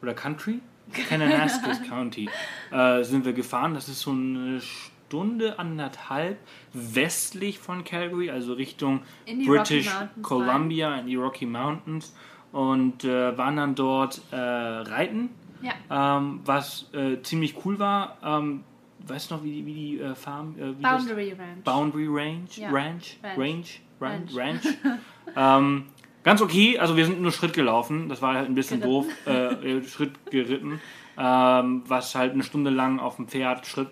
[0.00, 0.60] Oder Country?
[1.08, 2.28] Kananaskis County.
[2.70, 3.74] Äh, sind wir gefahren.
[3.74, 6.38] Das ist so eine Stunde, anderthalb
[6.72, 9.02] westlich von Calgary, also Richtung
[9.46, 9.90] British
[10.22, 12.14] Columbia, in die Rocky Mountains.
[12.52, 15.30] Und äh, waren dann dort äh, reiten
[15.62, 18.18] Ja, ähm, was äh, ziemlich cool war.
[18.22, 18.64] Ähm,
[19.06, 20.54] weißt du noch, wie die, wie die äh, Farm.
[20.58, 21.64] Äh, wie das- Boundary Ranch.
[21.64, 22.46] Boundary Range?
[22.56, 22.70] Ja.
[22.70, 23.18] Ranch?
[23.22, 23.38] Ranch.
[23.38, 23.64] Range?
[24.00, 24.36] Ranch?
[24.36, 24.62] Ranch.
[25.36, 25.86] Ähm,
[26.24, 28.08] ganz okay, also wir sind nur Schritt gelaufen.
[28.08, 29.08] Das war halt ein bisschen Geritten.
[29.08, 29.26] doof.
[29.26, 30.80] Äh, äh, Schritt geritten.
[31.16, 33.88] Ähm, was halt eine Stunde lang auf dem Pferd Schritt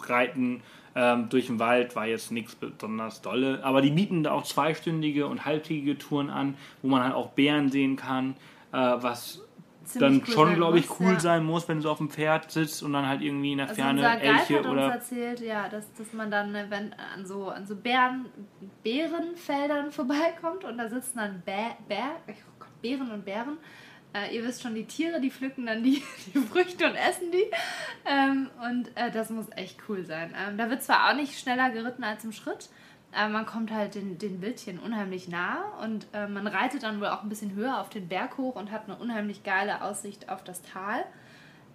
[0.00, 0.62] reiten
[0.94, 3.60] ähm, durch den Wald war jetzt nichts besonders dolle.
[3.64, 7.70] Aber die bieten da auch zweistündige und halbtägige Touren an, wo man halt auch Bären
[7.70, 8.34] sehen kann,
[8.72, 9.42] äh, was
[9.98, 11.20] dann cool schon, glaube ich, muss, cool ja.
[11.20, 13.68] sein muss, wenn du so auf dem Pferd sitzt und dann halt irgendwie in der
[13.68, 14.92] Also Ferne Elche hat uns oder.
[14.92, 18.26] erzählt, ja, dass, dass man dann äh, wenn, an so, an so Bären,
[18.82, 23.58] Bärenfeldern vorbeikommt und da sitzen dann Bä Bär, oh Gott, Bären und Bären.
[24.14, 26.02] Äh, ihr wisst schon, die Tiere, die pflücken dann die,
[26.34, 27.46] die Früchte und essen die.
[28.04, 30.34] Ähm, und äh, das muss echt cool sein.
[30.36, 32.68] Ähm, da wird zwar auch nicht schneller geritten als im Schritt,
[33.14, 37.08] aber man kommt halt den, den Wildchen unheimlich nah und äh, man reitet dann wohl
[37.08, 40.42] auch ein bisschen höher auf den Berg hoch und hat eine unheimlich geile Aussicht auf
[40.42, 41.04] das Tal.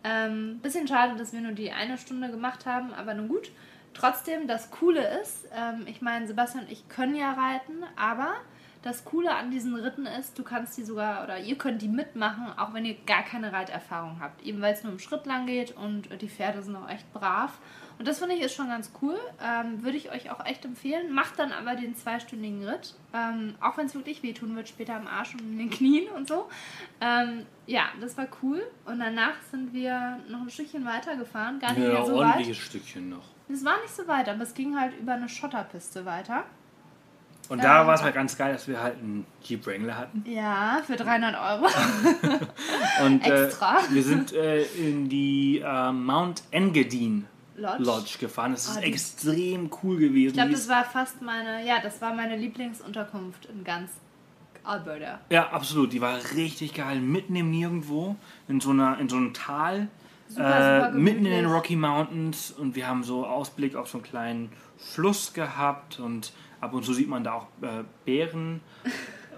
[0.04, 3.52] Ähm, bisschen schade, dass wir nur die eine Stunde gemacht haben, aber nun gut.
[3.93, 8.36] Trotzdem, das Coole ist, ähm, ich meine, Sebastian und ich können ja reiten, aber
[8.84, 12.47] das Coole an diesen Ritten ist, du kannst die sogar, oder ihr könnt die mitmachen,
[12.58, 14.43] auch wenn ihr gar keine Reiterfahrung habt.
[14.43, 17.60] Eben weil es nur im Schritt lang geht und die Pferde sind auch echt brav.
[17.99, 19.17] Und das finde ich ist schon ganz cool.
[19.43, 21.12] Ähm, Würde ich euch auch echt empfehlen.
[21.13, 22.93] Macht dann aber den zweistündigen Ritt.
[23.13, 26.27] Ähm, auch wenn es wirklich wehtun wird, später am Arsch und in den Knien und
[26.27, 26.47] so.
[27.01, 28.62] Ähm, ja, das war cool.
[28.86, 31.60] Und danach sind wir noch ein Stückchen weiter gefahren.
[31.60, 32.65] Gar nicht Ja, mehr so ordentliches weit.
[32.65, 33.23] Stückchen noch.
[33.51, 36.43] Es war nicht so weit, aber es ging halt über eine Schotterpiste weiter.
[37.49, 40.23] Und da Ähm, war es halt ganz geil, dass wir halt einen Jeep Wrangler hatten.
[40.27, 41.71] Ja, für 300 Euro.
[43.05, 43.79] Und Extra.
[43.79, 47.23] Äh, wir sind äh, in die äh, Mount Engadine
[47.57, 47.83] Lodge.
[47.83, 48.51] Lodge gefahren.
[48.51, 50.27] Das ist die- extrem cool gewesen.
[50.29, 53.91] Ich glaube, das war fast meine, ja, das war meine Lieblingsunterkunft in ganz
[54.63, 55.19] Alberta.
[55.29, 55.91] ja, absolut.
[55.93, 56.99] Die war richtig geil.
[56.99, 58.15] Mitten im Nirgendwo.
[58.47, 59.87] In so, einer, in so einem Tal.
[60.29, 61.45] Super, äh, super mitten in den.
[61.45, 62.51] Rocky Mountains.
[62.51, 65.99] Und wir haben so Ausblick auf so einen kleinen Fluss gehabt.
[65.99, 68.59] Und ab und zu sieht man da auch äh, Bären.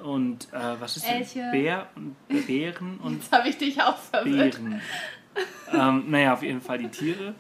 [0.04, 1.40] Und äh, was ist Elche.
[1.40, 1.52] denn?
[1.52, 2.16] Bär und
[2.48, 4.56] Bären und Jetzt habe ich dich auch verwirrt.
[4.56, 4.82] Bären.
[5.74, 7.36] Ähm, naja, auf jeden Fall die Tiere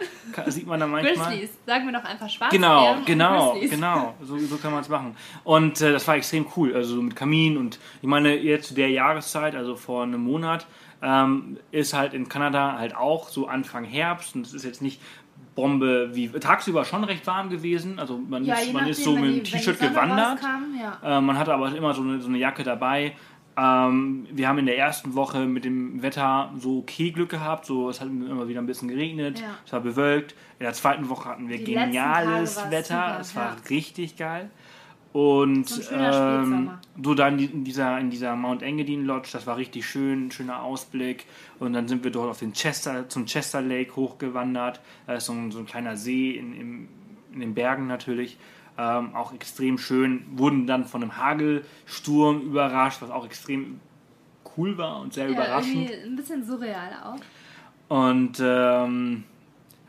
[0.47, 1.29] sieht man da manchmal.
[1.29, 1.49] Grizzlies.
[1.65, 4.15] Sagen wir doch einfach Schwarzbären Genau, genau, genau.
[4.21, 5.15] So, so kann man es machen.
[5.43, 6.75] Und äh, das war extrem cool.
[6.75, 10.65] Also so mit Kamin und ich meine, jetzt zu der Jahreszeit, also vor einem Monat,
[11.01, 15.01] ähm, ist halt in Kanada halt auch so Anfang Herbst und es ist jetzt nicht
[15.55, 17.99] Bombe wie tagsüber schon recht warm gewesen.
[17.99, 20.41] Also man Ja, ist, man nachdem, ist so mit dem T-Shirt gewandert.
[20.41, 21.17] rauskam, ja.
[21.17, 23.13] Äh, man hatte aber immer so eine, so eine Jacke dabei.
[23.59, 27.65] Ähm, wir haben in der ersten Woche mit dem Wetter so okay Glück gehabt.
[27.65, 29.57] So, es hat immer wieder ein bisschen geregnet, Ja.
[29.65, 30.33] es war bewölkt.
[30.59, 32.83] In der zweiten Woche hatten wir Die geniales Wetter.
[33.09, 33.57] super, es war ja.
[33.69, 34.49] richtig geil.
[35.11, 36.69] Und So ähm,
[37.03, 41.25] so dann in dieser, in dieser Mount Engadine Lodge, das war richtig schön, schöner Ausblick.
[41.57, 44.79] Und dann sind wir dort auf den Chester, zum Chester Lake hochgewandert.
[45.07, 46.87] Da ist so ein, so ein kleiner See in, im,
[47.33, 48.37] in den Bergen natürlich.
[48.81, 50.25] Ähm, auch extrem schön.
[50.37, 53.81] Wurden dann von einem Hagelsturm überrascht, was auch extrem
[54.55, 55.91] cool war und sehr Ja, überraschend.
[56.05, 57.19] ein bisschen surreal auch.
[57.89, 59.25] Und ähm,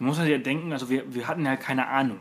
[0.00, 2.18] man muss halt ja denken, also wir, wir hatten ja keine Ahnung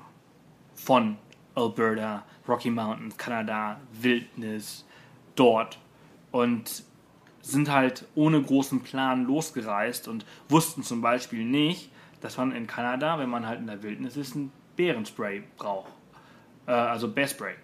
[0.76, 1.18] von
[1.56, 4.86] Alberta, Rocky Mountains, Kanada, Wildnis,
[5.36, 5.80] dort.
[6.32, 6.84] Und
[7.42, 11.90] sind halt ohne großen Plan losgereist und wussten zum Beispiel nicht,
[12.22, 15.92] dass man in Kanada, wenn man halt in der Wildnis ist, ein Bärenspray braucht.
[16.70, 17.56] Äh, also Bearspray.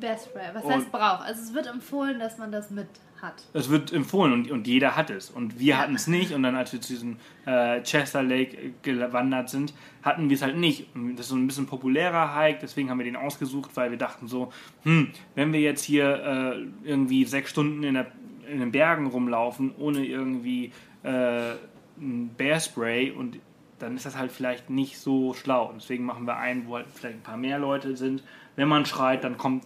[0.00, 0.50] Bearspray.
[0.54, 1.22] Was Und- heißt braucht?
[1.24, 2.88] Also es wird empfohlen, dass man das mit
[3.20, 3.44] hat.
[3.52, 5.28] Es wird empfohlen und, und jeder hat es.
[5.28, 5.78] Und wir Ja.
[5.78, 6.32] hatten es nicht.
[6.32, 7.16] Und dann, als wir zu diesem
[7.46, 10.86] äh, Chester Lake gewandert sind, hatten wir es halt nicht.
[10.94, 13.98] Und das ist so ein bisschen populärer Hike, deswegen haben wir den ausgesucht, weil wir
[13.98, 14.52] dachten so,
[14.84, 18.06] hm, wenn wir jetzt hier äh, irgendwie sechs Stunden in, der,
[18.48, 21.54] in den Bergen rumlaufen, ohne irgendwie äh,
[22.00, 23.40] ein Bearspray und
[23.80, 25.66] dann ist das halt vielleicht nicht so schlau.
[25.70, 28.22] Und deswegen machen wir einen, wo halt vielleicht ein paar mehr Leute sind.
[28.58, 29.64] Wenn man schreit, dann kommt,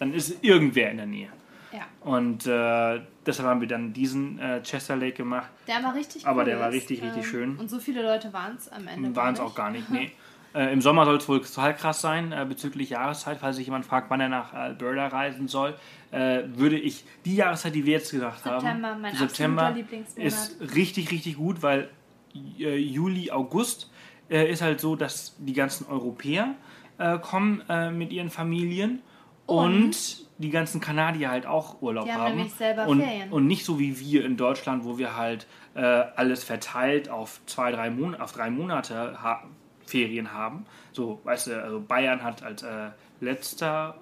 [0.00, 1.28] dann ist irgendwer in der Nähe.
[1.72, 1.86] Ja.
[2.00, 5.48] Und äh, deshalb haben wir dann diesen äh, Chester Lake gemacht.
[5.68, 7.56] Der war richtig Aber cool der war richtig, richtig schön.
[7.56, 9.14] Und so viele Leute waren es am Ende.
[9.14, 10.10] Waren es auch gar nicht, nee.
[10.54, 13.38] Äh, Im Sommer soll es wohl total krass sein äh, bezüglich Jahreszeit.
[13.40, 15.74] Falls sich jemand fragt, wann er nach Alberta reisen soll,
[16.10, 19.74] äh, würde ich die Jahreszeit, die wir jetzt gesagt September, haben, mein September
[20.16, 21.88] ist richtig, richtig gut, weil
[22.34, 23.90] äh, Juli, August
[24.28, 26.54] ist halt so, dass die ganzen Europäer
[27.02, 29.02] äh, kommen äh, mit ihren Familien
[29.46, 30.28] und, Und?
[30.38, 32.36] die ganzen Kanadier halt auch Urlaub Die haben haben.
[32.36, 33.30] nämlich selber und, Ferien.
[33.32, 37.72] und nicht so wie wir in Deutschland, wo wir halt äh, alles verteilt auf zwei,
[37.72, 39.42] drei Monate, auf drei Monate ha
[39.84, 40.64] Ferien haben.
[40.92, 43.96] So, weißt du, also Bayern hat als äh, letzter,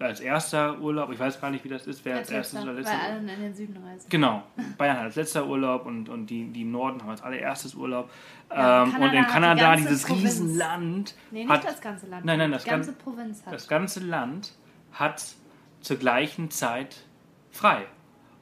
[0.00, 2.64] als erster Urlaub, ich weiß gar nicht, wie das ist, wer als, Als erstes letzter,
[2.70, 4.06] oder weil letzter alle in den Süden reisen.
[4.08, 4.42] Genau,
[4.76, 8.10] Bayern hat als letzter Urlaub und, und die, die im Norden haben als allererstes Urlaub.
[8.50, 10.24] Ja, ähm, und in die Kanada, ganze dieses Provinz.
[10.24, 12.24] Riesenland, Nee, nicht hat, das ganze Land.
[12.24, 13.52] Nein, nein, das Die ganze gan- Provinz hat.
[13.52, 14.54] das ganze Land
[14.92, 15.24] hat
[15.80, 17.04] zur gleichen Zeit
[17.50, 17.84] frei.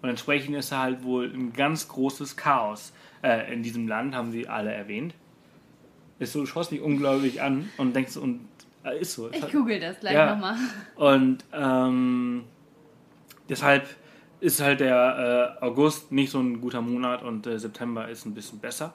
[0.02, 2.92] Und entsprechend ist da halt wohl ein ganz großes Chaos
[3.22, 5.14] äh, in diesem Land, haben sie alle erwähnt.
[6.18, 8.46] Ist so, schaust mich unglaublich an und denkst, so, und
[8.90, 9.30] ist so.
[9.32, 10.34] Ich hat- google das gleich Ja.
[10.34, 10.56] nochmal.
[10.96, 12.44] und ähm,
[13.48, 13.86] deshalb
[14.40, 18.34] ist halt der äh, August nicht so ein guter Monat und äh, September ist ein
[18.34, 18.92] bisschen besser.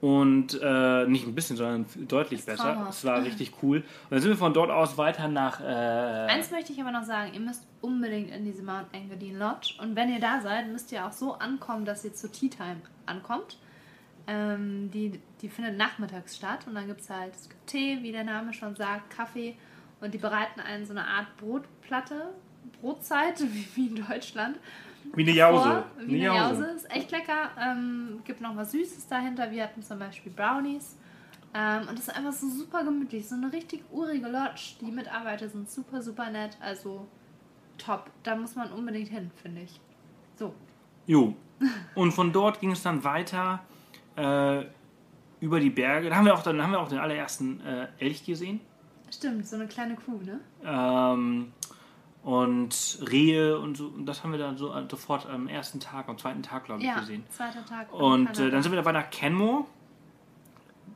[0.00, 2.88] Und äh, nicht ein bisschen, sondern deutlich besser.
[2.90, 3.76] Es war richtig cool.
[3.76, 5.60] Und dann sind wir von dort aus weiter nach.
[5.60, 9.74] Äh, Eins möchte ich aber noch sagen, ihr müsst unbedingt in diese Mount Engadine Lodge.
[9.80, 12.78] Und wenn ihr da seid, müsst ihr auch so ankommen, dass ihr zur Tea Time
[13.06, 13.58] ankommt.
[14.26, 18.12] Ähm, die, die findet nachmittags statt und dann gibt es halt es gibt Tee, wie
[18.12, 19.56] der Name schon sagt, Kaffee
[20.00, 22.32] und die bereiten einen so eine Art Brotplatte,
[22.80, 24.58] Brotzeit, wie, wie in Deutschland.
[25.14, 25.64] wie eine Jause.
[25.64, 26.62] vor, wie eine Jause.
[26.62, 26.76] Jause.
[26.76, 27.50] Ist echt lecker.
[27.60, 29.50] Ähm, gibt noch was Süßes dahinter.
[29.50, 30.96] Wir hatten zum Beispiel Brownies.
[31.54, 33.28] Ähm, und das ist einfach so super gemütlich.
[33.28, 34.74] So eine richtig urige Lodge.
[34.80, 36.56] Die Mitarbeiter sind super, super nett.
[36.60, 37.06] Also
[37.78, 38.10] top.
[38.22, 39.80] Da muss man unbedingt hin, finde ich.
[40.36, 40.54] So.
[41.06, 41.34] Jo.
[41.94, 43.60] Und von dort ging es dann weiter
[44.16, 44.64] äh,
[45.40, 46.08] über die Berge.
[46.10, 48.60] Da haben wir auch, dann haben wir auch den allerersten äh, Elch gesehen.
[49.10, 50.40] Stimmt, so eine kleine Kuh, ne?
[50.64, 51.52] Ähm,
[52.22, 53.86] und Rehe und so.
[53.88, 56.80] Und das haben wir dann so äh, sofort am ersten Tag, am zweiten Tag, glaube
[56.80, 57.24] ich, Ja, gesehen.
[57.28, 57.92] zweiter Tag.
[57.92, 59.64] Und äh, dann sind wir dabei nach Kenmore.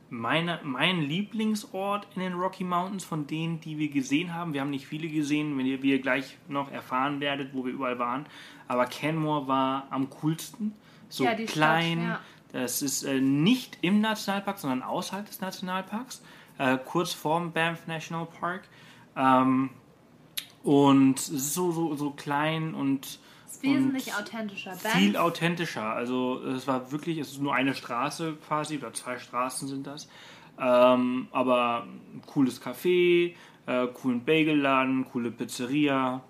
[0.09, 4.53] Meine, mein Lieblingsort in den Rocky Mountains von denen, die wir gesehen haben.
[4.53, 7.73] Wir haben nicht viele gesehen, wenn ihr, wie ihr gleich noch erfahren werdet, wo wir
[7.73, 8.25] überall waren.
[8.69, 10.73] Aber Kenmore war am coolsten.
[11.09, 12.01] So Ja, die Stadt, klein.
[12.03, 12.19] ja.
[12.57, 16.23] Das ist äh, nicht im Nationalpark, sondern außerhalb des Nationalparks.
[16.57, 18.63] Äh, kurz vorm Banff National Park.
[19.15, 19.69] Ähm,
[20.63, 23.19] und es ist so, so, so klein und
[23.61, 24.73] wesentlich authentischer.
[24.73, 25.83] viel Banff, authentischer.
[25.83, 30.09] Also es war wirklich, es ist nur eine Straße quasi, oder zwei Straßen sind das.
[30.59, 33.35] Ähm, aber ein cooles Café,
[33.67, 36.23] äh, coolen Bagelladen, coole Pizzeria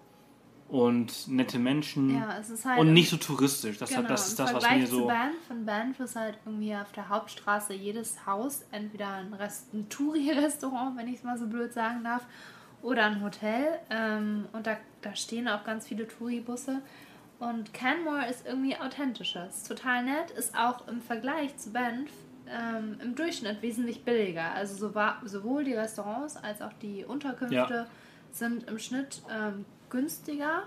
[0.69, 2.13] und nette Menschen.
[2.13, 3.77] ja, es ist halt und nicht so touristisch.
[3.77, 5.07] Das, Genau, hat, das ist das, was Vergleich mir zu so.
[5.07, 9.87] Banff, von Banff ist halt irgendwie auf der Hauptstraße jedes Haus entweder ein, Rest, ein
[9.89, 12.25] Touri-Restaurant, wenn ich es mal so blöd sagen darf,
[12.81, 13.79] oder ein Hotel.
[13.89, 16.81] Ähm, und da, da stehen auch ganz viele Touri-Busse.
[17.39, 19.47] Und Canmore ist irgendwie authentischer.
[19.47, 22.09] Ist total nett, ist auch im Vergleich zu Banff
[22.49, 24.53] ähm, im Durchschnitt wesentlich billiger.
[24.53, 24.91] Also
[25.23, 27.87] sowohl die Restaurants als auch die Unterkünfte Ja.
[28.31, 30.63] sind im Schnitt ähm, günstiger.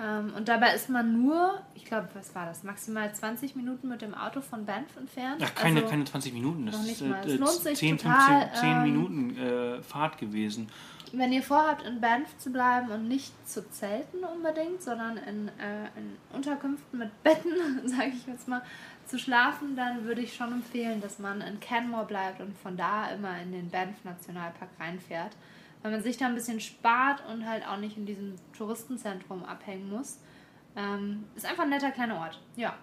[0.00, 4.00] Ähm, und dabei ist man nur, ich glaube, was war das, maximal 20 Minuten mit
[4.00, 5.42] dem Auto von Banff entfernt.
[5.44, 6.66] Ach, keine, also, keine 20 Minuten.
[6.66, 7.20] Das noch nicht ist mal.
[7.26, 10.68] Es äh, lohnt sich 10, total, 15, 10 ähm, Minuten äh, Fahrt gewesen.
[11.12, 15.86] Wenn ihr vorhabt, in Banff zu bleiben und nicht zu zelten unbedingt, sondern in, äh,
[15.96, 17.52] in Unterkünften mit Betten,
[17.88, 18.62] sage ich jetzt mal,
[19.06, 23.08] zu schlafen, dann würde ich schon empfehlen, dass man in Canmore bleibt und von da
[23.10, 25.32] immer in den Banff Nationalpark reinfährt.
[25.82, 29.90] Weil man sich da ein bisschen spart und halt auch nicht in diesem Touristenzentrum abhängen
[29.90, 30.20] muss.
[30.76, 32.40] Ähm, ist einfach ein netter kleiner Ort.
[32.56, 32.74] Ja.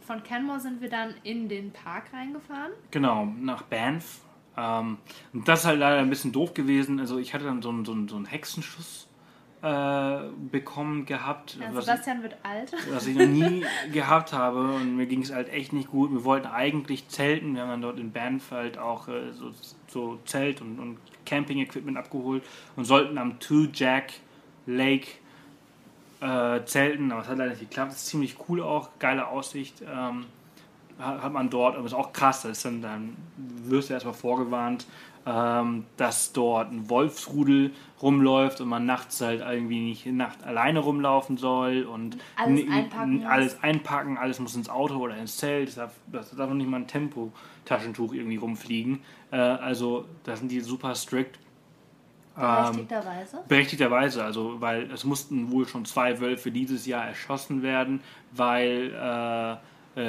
[0.00, 2.72] Von Canmore sind wir dann in den Park reingefahren.
[2.90, 4.20] Genau, nach Banff.
[4.56, 4.98] Ähm,
[5.32, 7.00] und das ist halt leider ein bisschen doof gewesen.
[7.00, 9.08] Also ich hatte dann so einen, so einen, so einen Hexenschuss.
[9.62, 11.56] äh, bekommen gehabt.
[11.58, 12.72] Ja, Sebastian wird alt.
[12.90, 16.12] was ich noch nie gehabt habe und mir ging es halt echt nicht gut.
[16.12, 17.54] Wir wollten eigentlich zelten.
[17.54, 19.52] Wir haben dann dort in Banff halt auch äh, so,
[19.86, 22.42] so Zelt und, und Camping-Equipment abgeholt
[22.76, 24.12] und sollten am Two Jack
[24.66, 25.08] Lake
[26.20, 27.92] äh, zelten, aber es hat leider nicht geklappt.
[27.92, 29.82] Es ist ziemlich cool auch, geile Aussicht.
[29.82, 30.26] Ähm,
[30.98, 34.86] hat, man dort, aber ist auch krass, das ist dann, dann wirst du erstmal vorgewarnt,
[35.26, 41.36] ähm, dass dort ein Wolfsrudel rumläuft und man nachts halt irgendwie nicht Nacht alleine rumlaufen
[41.38, 45.92] soll und Alles einpacken alles einpacken, alles muss ins Auto oder ins Zelt, es darf,
[46.12, 49.00] das darf noch nicht mal ein Tempo-Taschentuch irgendwie rumfliegen.
[49.30, 51.38] Äh, also da sind die super strikt.
[52.36, 53.44] Ähm, Berechtigterweise.
[53.48, 58.00] Berechtigterweise, also weil es mussten wohl schon zwei Wölfe dieses Jahr erschossen werden,
[58.32, 59.52] weil äh,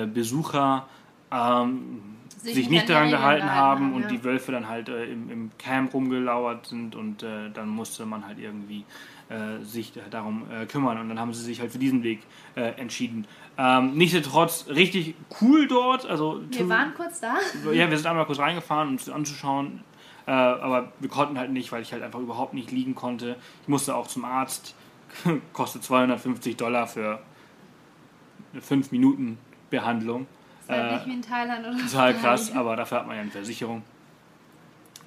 [0.03, 0.87] äh, Besucher
[1.31, 4.07] ähm, Sich sich, nicht nicht an daran gehalten haben, und ja.
[4.09, 8.25] die Wölfe dann halt äh, im, im Camp rumgelauert sind und äh, dann musste man
[8.25, 8.85] halt irgendwie
[9.29, 12.21] äh, sich darum äh, kümmern und dann haben sie sich halt für diesen Weg
[12.55, 13.25] äh, entschieden.
[13.57, 17.37] Ähm, nichtsdestotrotz richtig cool dort, also Wir waren kurz da.
[17.71, 19.83] ja, wir sind einmal kurz reingefahren, um es anzuschauen.
[20.27, 23.35] Äh, aber wir konnten halt nicht, weil ich halt einfach überhaupt nicht liegen konnte.
[23.61, 24.75] Ich musste auch zum Arzt.
[25.53, 27.19] Kostet 250 Dollar für
[28.53, 29.37] eine 5 Minuten
[29.69, 30.27] Behandlung.
[30.67, 32.19] Ist halt Äh, nicht wie in Thailand oder Total so.
[32.19, 33.83] krass, aber dafür hat man ja eine Versicherung.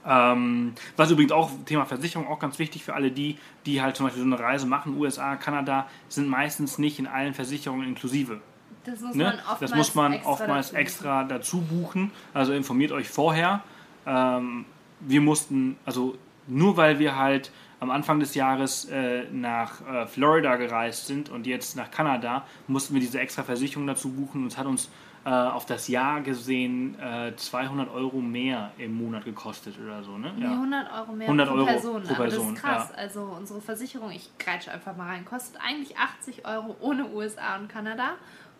[0.07, 4.07] Ähm, was übrigens auch Thema Versicherung auch ganz wichtig für alle die, die halt zum
[4.07, 8.41] Beispiel so eine Reise machen, USA, Kanada, sind meistens nicht in allen Versicherungen inklusive.
[8.85, 9.25] Das muss Ne?
[9.25, 12.11] man oftmals Das muss man extra oftmals dazu extra dazu buchen.
[12.33, 13.63] Also informiert euch vorher.
[14.07, 14.65] Ähm,
[15.01, 16.17] wir mussten, also
[16.47, 21.47] nur weil wir halt am Anfang des Jahres äh, nach äh, Florida gereist sind und
[21.47, 24.43] jetzt nach Kanada, mussten wir diese extra Versicherung dazu buchen.
[24.43, 24.89] Und es hat uns
[25.25, 30.17] äh, auf das Jahr gesehen äh, 200 Euro mehr im Monat gekostet oder so.
[30.17, 30.33] Ne?
[30.37, 32.03] Nee, 100 Euro mehr 100 pro Euro Person.
[32.03, 32.89] pro Aber das Person, ist krass.
[32.93, 32.99] ja.
[32.99, 37.69] Also unsere Versicherung, ich greife einfach mal rein, kostet eigentlich 80 Euro ohne USA und
[37.69, 38.11] Kanada.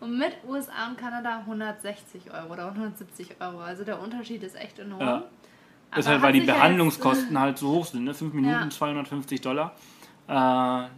[0.01, 3.59] Und mit USA und Kanada 160 Euro oder 170 Euro.
[3.59, 5.01] Also der Unterschied ist echt enorm.
[5.01, 5.23] Ja.
[5.91, 8.03] Das ist halt, weil die ja Behandlungskosten halt so hoch sind.
[8.05, 8.13] Ne?
[8.13, 8.69] 5 Minuten, Ja.
[8.69, 9.73] 250 Dollar.
[10.27, 10.31] Äh,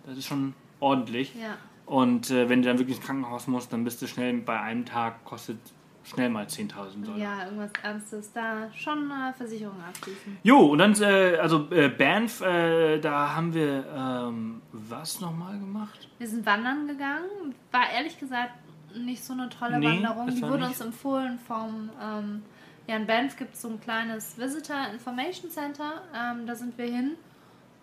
[0.06, 1.34] das ist schon ordentlich.
[1.34, 1.56] Ja.
[1.92, 4.86] Und äh, wenn du dann wirklich ins Krankenhaus musst, dann bist du schnell bei einem
[4.86, 5.58] Tag, kostet
[6.06, 7.18] schnell mal 10.000 Dollar.
[7.18, 8.32] ja, irgendwas Ernstes.
[8.32, 10.38] Da schon äh, Versicherung abschließen.
[10.42, 16.08] Jo, und dann, äh, also äh, Banff, äh, da haben wir ähm, was nochmal gemacht?
[16.18, 17.54] Wir sind wandern gegangen.
[17.74, 18.54] War ehrlich gesagt
[18.96, 20.28] nicht so eine tolle Nee, Wanderung.
[20.28, 20.68] Die wurde nicht.
[20.70, 21.90] uns empfohlen vom.
[22.02, 22.42] Ähm,
[22.88, 26.02] ja, in Banff gibt es so ein kleines Visitor Information Center.
[26.16, 27.12] Ähm, da sind wir hin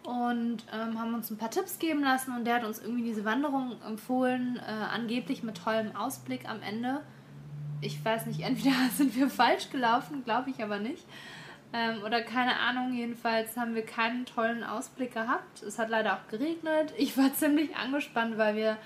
[0.04, 2.34] und ähm, haben uns ein paar Tipps geben lassen.
[2.34, 7.00] Und der hat uns irgendwie diese Wanderung empfohlen, äh, angeblich mit tollem Ausblick am Ende.
[7.80, 11.04] Ich weiß nicht, entweder sind wir falsch gelaufen, glaube ich aber nicht.
[11.72, 15.62] Ähm, oder keine Ahnung, jedenfalls haben wir keinen tollen Ausblick gehabt.
[15.62, 16.94] Es hat leider auch geregnet.
[16.96, 18.78] Ich war ziemlich angespannt, weil wir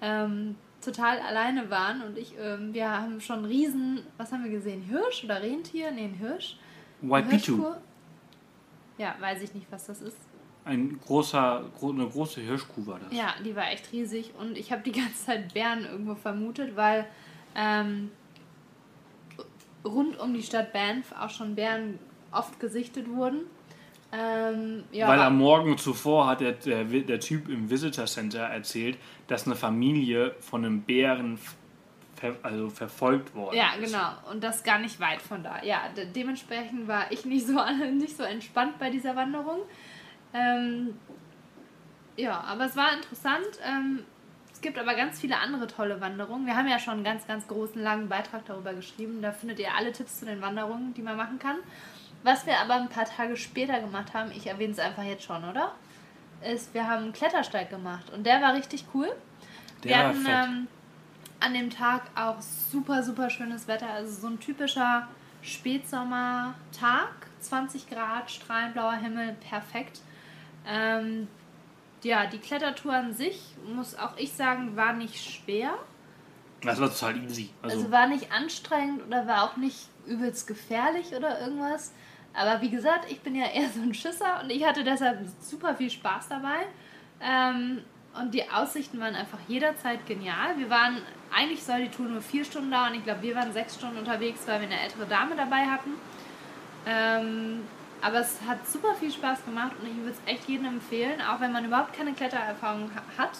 [0.00, 4.82] ähm, total alleine waren und ich, ähm, wir haben schon riesen, was haben wir gesehen?
[4.82, 5.90] Hirsch oder Rentier?
[5.90, 6.56] Nee, ein Hirsch.
[7.02, 7.74] Waipitu.
[8.98, 10.16] Ja, weiß ich nicht, was das ist.
[10.70, 13.12] Ein großer, gro eine große Hirschkuh war das.
[13.12, 17.06] Ja, die war echt riesig und ich habe die ganze Zeit Bären irgendwo vermutet, weil
[17.56, 18.10] ähm,
[19.84, 21.98] rund um die Stadt Banff auch schon Bären
[22.30, 23.40] oft gesichtet wurden.
[24.12, 28.96] Ähm, ja, Weil am Morgen zuvor hat der, der, der Typ im Visitor Center erzählt,
[29.28, 31.38] dass eine Familie von einem Bären
[32.16, 33.86] ver, also verfolgt worden Ja, ist.
[33.92, 34.10] genau.
[34.30, 35.62] Und das gar nicht weit von da.
[35.62, 37.58] Ja, de dementsprechend war ich nicht so,
[37.92, 39.60] nicht so entspannt bei dieser Wanderung.
[40.32, 40.98] Ähm,
[42.16, 43.46] ja, aber es war interessant.
[43.64, 44.04] Ähm,
[44.52, 46.46] es gibt aber ganz viele andere tolle Wanderungen.
[46.46, 49.22] Wir haben ja schon einen ganz, ganz großen, langen Beitrag darüber geschrieben.
[49.22, 51.56] Da findet ihr alle Tipps zu den Wanderungen, die man machen kann.
[52.22, 55.42] Was wir aber ein paar Tage später gemacht haben, ich erwähne es einfach jetzt schon,
[55.48, 55.72] oder?
[56.42, 59.08] Ist, wir haben einen Klettersteig gemacht und der war richtig cool.
[59.82, 60.44] Der wir war hatten fett.
[60.44, 60.68] ähm,
[61.40, 63.88] an dem Tag auch super, super schönes Wetter.
[63.88, 65.08] Also so ein typischer
[65.42, 67.08] Spätsommertag.
[67.40, 70.00] 20 Grad, strahlendblauer Himmel, perfekt.
[70.66, 71.28] Ähm,
[72.02, 73.40] ja, die Klettertour an sich,
[73.74, 75.74] muss auch ich sagen, war nicht schwer.
[76.62, 77.50] Das war total easy.
[77.62, 81.92] Also, Also war nicht anstrengend oder war auch nicht übelst gefährlich oder irgendwas.
[82.32, 85.74] Aber wie gesagt, ich bin ja eher so ein Schisser und ich hatte deshalb super
[85.74, 86.66] viel Spaß dabei.
[87.20, 87.82] Ähm,
[88.18, 90.58] und die Aussichten waren einfach jederzeit genial.
[90.58, 90.98] Wir waren,
[91.32, 92.94] eigentlich soll die Tour nur vier Stunden dauern.
[92.94, 95.90] Ich glaube, wir waren sechs Stunden unterwegs, weil wir eine ältere Dame dabei hatten.
[96.86, 97.60] Ähm,
[98.02, 101.40] aber es hat super viel Spaß gemacht und ich würde es echt jedem empfehlen, auch
[101.40, 103.32] wenn man überhaupt keine Klettererfahrung ha- hat.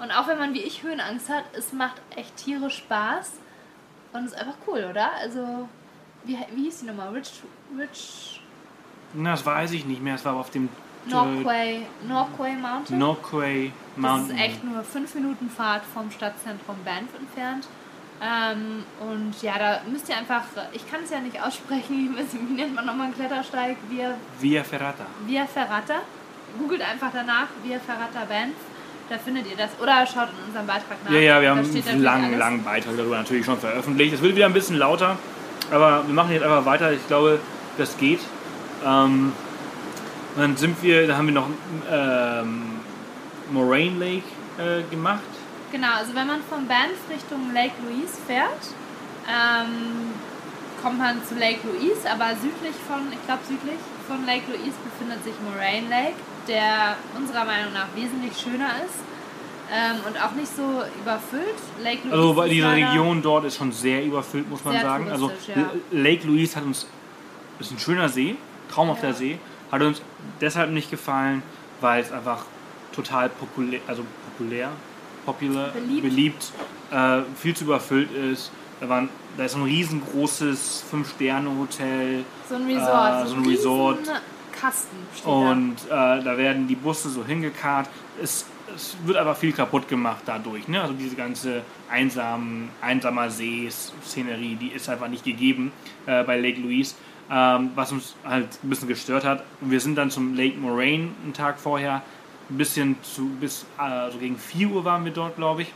[0.00, 3.32] Und auch wenn man wie ich Höhenangst hat, es macht echt tierisch Spaß.
[4.12, 5.12] Und es ist einfach cool, oder?
[5.20, 5.68] Also,
[6.24, 7.10] wie, wie hieß die nochmal?
[7.10, 7.42] Rich,
[7.78, 8.40] Rich,
[9.14, 10.14] na, das weiß ich nicht mehr.
[10.14, 10.68] Es war auf dem
[11.06, 12.98] Norquay, Norquay Mountain.
[12.98, 14.36] Norquay Das Mountain.
[14.36, 17.66] ist echt nur fünf Minuten Fahrt vom Stadtzentrum Banff entfernt.
[18.22, 20.42] Ähm, und ja, da müsst ihr einfach,
[20.72, 22.14] ich kann es ja nicht aussprechen,
[22.48, 23.76] wie nennt man nochmal einen Klettersteig?
[23.88, 25.06] Via, Via Ferrata.
[25.26, 26.00] Via Ferrata.
[26.58, 28.54] Googelt einfach danach Via Ferrata Banff.
[29.08, 29.70] Da findet ihr das.
[29.82, 31.10] Oder schaut in unserem Beitrag nach.
[31.10, 34.14] Ja, ja, wir haben einen langen, langen Beitrag darüber natürlich schon veröffentlicht.
[34.14, 35.16] Es wird wieder ein bisschen lauter,
[35.70, 36.92] aber wir machen jetzt einfach weiter.
[36.92, 37.40] Ich glaube,
[37.76, 38.20] das geht.
[38.86, 39.32] Ähm,
[40.36, 41.48] dann sind wir, da haben wir noch
[41.90, 42.62] ähm,
[43.50, 44.24] Moraine Lake
[44.58, 45.22] äh, gemacht.
[45.72, 48.74] Genau, also wenn man von Banff Richtung Lake Louise fährt,
[49.28, 50.10] ähm,
[50.82, 55.22] kommt man zu Lake Louise, aber südlich von, ich glaube südlich von Lake Louise befindet
[55.22, 56.16] sich Moraine Lake,
[56.48, 58.98] der unserer Meinung nach wesentlich schöner ist
[59.70, 61.60] ähm, und auch nicht so überfüllt.
[61.82, 65.10] Lake Louise Also weil diese Region dort ist schon sehr überfüllt, muss man sagen.
[65.10, 65.70] Also ja.
[65.92, 66.86] Lake Louise hat uns
[67.60, 68.36] ist ein schöner See,
[68.72, 69.14] traumhafter Ja.
[69.14, 69.38] See,
[69.70, 70.02] hat uns
[70.40, 71.42] deshalb nicht gefallen,
[71.80, 72.44] weil es einfach
[72.92, 74.70] total populär, also populär,
[75.24, 76.02] popular, Beliebt.
[76.02, 76.52] beliebt,
[76.90, 78.50] äh, viel zu überfüllt ist.
[78.80, 83.98] Da, waren, da ist ein riesengroßes Fünf-Sterne-Hotel So ein Resort, äh, so ein Resort.
[84.58, 87.88] Kasten und äh, da werden die Busse so hingekarrt.
[88.22, 88.44] Es,
[88.74, 90.68] es wird aber viel kaputt gemacht dadurch.
[90.68, 90.82] Ne?
[90.82, 95.72] Also diese ganze einsam, einsamer See-Szenerie, die ist einfach nicht gegeben
[96.04, 96.94] äh, bei Lake Louise.
[97.32, 99.44] Ähm, was uns halt ein bisschen gestört hat.
[99.60, 102.02] Und wir sind dann zum Lake Moraine einen Tag vorher,
[102.50, 105.72] ein bisschen zu, bis äh, so gegen 4 Uhr waren wir dort, glaube ich.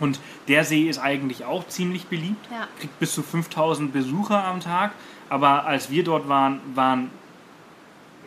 [0.00, 2.68] Und der See ist eigentlich auch ziemlich beliebt, Ja.
[2.78, 4.92] kriegt bis zu 5000 Besucher am Tag.
[5.28, 7.10] Aber als wir dort waren, waren.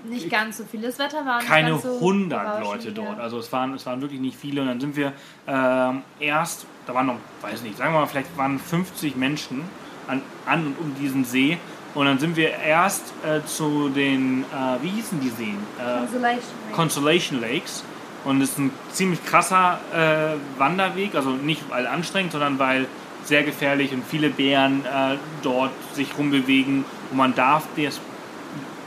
[0.04, 0.82] Nicht ganz so viel.
[0.82, 3.18] Das Wetter war nicht keine so 100 berauschend, Leute dort.
[3.18, 3.24] Ja.
[3.24, 4.62] Also es waren, es waren wirklich nicht viele.
[4.62, 5.14] Und dann sind wir
[5.48, 9.62] ähm, erst, da waren noch, weiß nicht, sagen wir mal, vielleicht waren 50 Menschen
[10.08, 11.58] an, an und um diesen See.
[11.94, 15.58] Und dann sind wir erst äh, zu den, äh, wie hießen die Seen?
[15.78, 16.42] Äh, Consolation Lake.
[16.74, 17.84] Consolation Lakes.
[18.24, 22.88] Und es ist ein ziemlich krasser äh, Wanderweg, also nicht weil anstrengend, sondern weil
[23.26, 26.86] sehr gefährlich und viele Bären äh, dort sich rumbewegen.
[27.10, 28.00] Und man darf das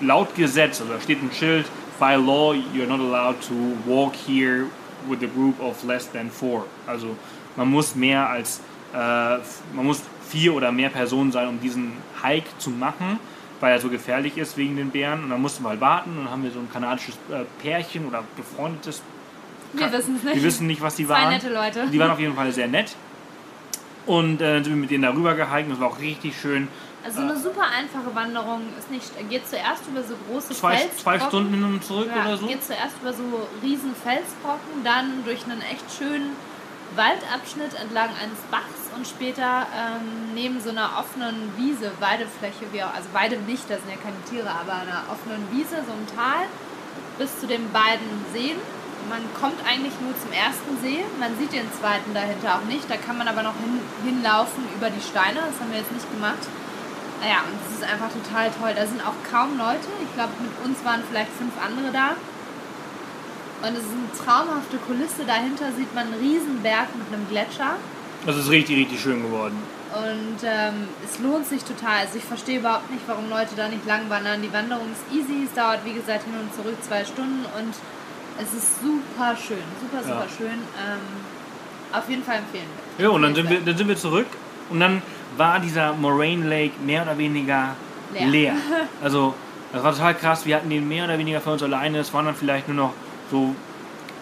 [0.00, 1.66] laut Gesetz, also da steht ein Schild,
[1.98, 3.54] by law you're not allowed to
[3.86, 4.66] walk here
[5.08, 6.64] with a group of less than four.
[6.86, 7.16] Also
[7.56, 8.60] man muss mehr als,
[8.92, 10.02] äh, man muss
[10.34, 13.18] vier oder mehr Personen sein, um diesen Hike zu machen,
[13.60, 15.22] weil er so gefährlich ist wegen den Bären.
[15.24, 18.06] Und dann mussten wir halt warten und dann haben wir so ein kanadisches äh, Pärchen
[18.08, 19.00] oder befreundetes
[19.74, 20.34] Wir wissen es nicht.
[20.36, 21.30] wir wissen nicht, was die Zwei waren.
[21.30, 21.86] nette Leute.
[21.92, 22.96] Die waren auf jeden Fall sehr nett.
[24.06, 25.70] Und äh, dann sind wir mit denen darüber gehiked.
[25.70, 26.68] Das war auch richtig schön.
[27.06, 29.06] Also eine super einfache Wanderung ist nicht.
[29.30, 30.98] Geht zuerst über so große Zwei, Felsbrocken.
[31.02, 32.46] zwei Stunden hin und zurück Ja, oder so.
[32.46, 33.22] geht zuerst über so
[33.62, 36.30] riesen Felsbrocken, dann durch einen echt schönen
[36.96, 42.94] Waldabschnitt entlang eines Bachs und später ähm, neben so einer offenen Wiese, Weidefläche, wie auch,
[42.94, 46.46] also Weide nicht, da sind ja keine Tiere, aber einer offenen Wiese, so ein Tal,
[47.18, 48.56] bis zu den beiden Seen.
[49.08, 52.96] Man kommt eigentlich nur zum ersten See, man sieht den zweiten dahinter auch nicht, da
[52.96, 56.40] kann man aber noch hin, hinlaufen über die Steine, das haben wir jetzt nicht gemacht.
[57.20, 58.72] Naja, und es ist einfach total toll.
[58.76, 59.88] Da sind auch kaum Leute.
[60.02, 62.20] Ich glaube, mit uns waren vielleicht fünf andere da.
[63.64, 65.24] Und es ist eine traumhafte Kulisse.
[65.24, 67.76] Dahinter sieht man einen riesen Berg mit einem Gletscher.
[68.26, 69.56] Das ist richtig, richtig schön geworden.
[69.94, 71.98] Und ähm, es lohnt sich total.
[72.00, 74.42] Also ich verstehe überhaupt nicht, warum Leute da nicht lang wandern.
[74.42, 75.44] Die Wanderung ist easy.
[75.46, 77.44] Es dauert, wie gesagt, hin und zurück zwei Stunden.
[77.58, 77.74] Und
[78.42, 79.62] es ist super schön.
[79.80, 80.36] Super, super Ja.
[80.36, 80.48] schön.
[80.56, 81.00] Ähm,
[81.92, 82.66] auf jeden Fall empfehlen.
[82.98, 84.26] Ja, und dann sind, wir, dann sind wir zurück.
[84.70, 85.00] Und dann
[85.36, 87.76] war dieser Moraine Lake mehr oder weniger
[88.14, 88.26] Leer.
[88.26, 88.54] leer.
[89.02, 89.34] Also,
[89.72, 90.46] das war total krass.
[90.46, 91.98] Wir hatten den mehr oder weniger für uns alleine.
[91.98, 92.92] Es waren dann vielleicht nur noch
[93.30, 93.54] so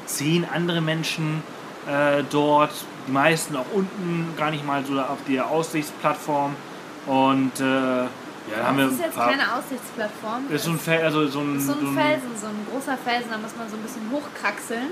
[0.07, 1.43] zehn andere Menschen
[1.87, 2.73] äh, dort.
[3.07, 6.55] Die meisten auch unten, gar nicht mal so auf der Aussichtsplattform.
[7.07, 8.09] Und äh, ja,
[8.57, 8.85] da haben wir.
[8.85, 10.45] Das ist jetzt keine Aussichtsplattform.
[10.51, 12.97] ist so ein, Fel also so ein, so so ein ein Felsen, so ein großer
[12.99, 14.91] Felsen, da muss man so ein bisschen hochkraxeln.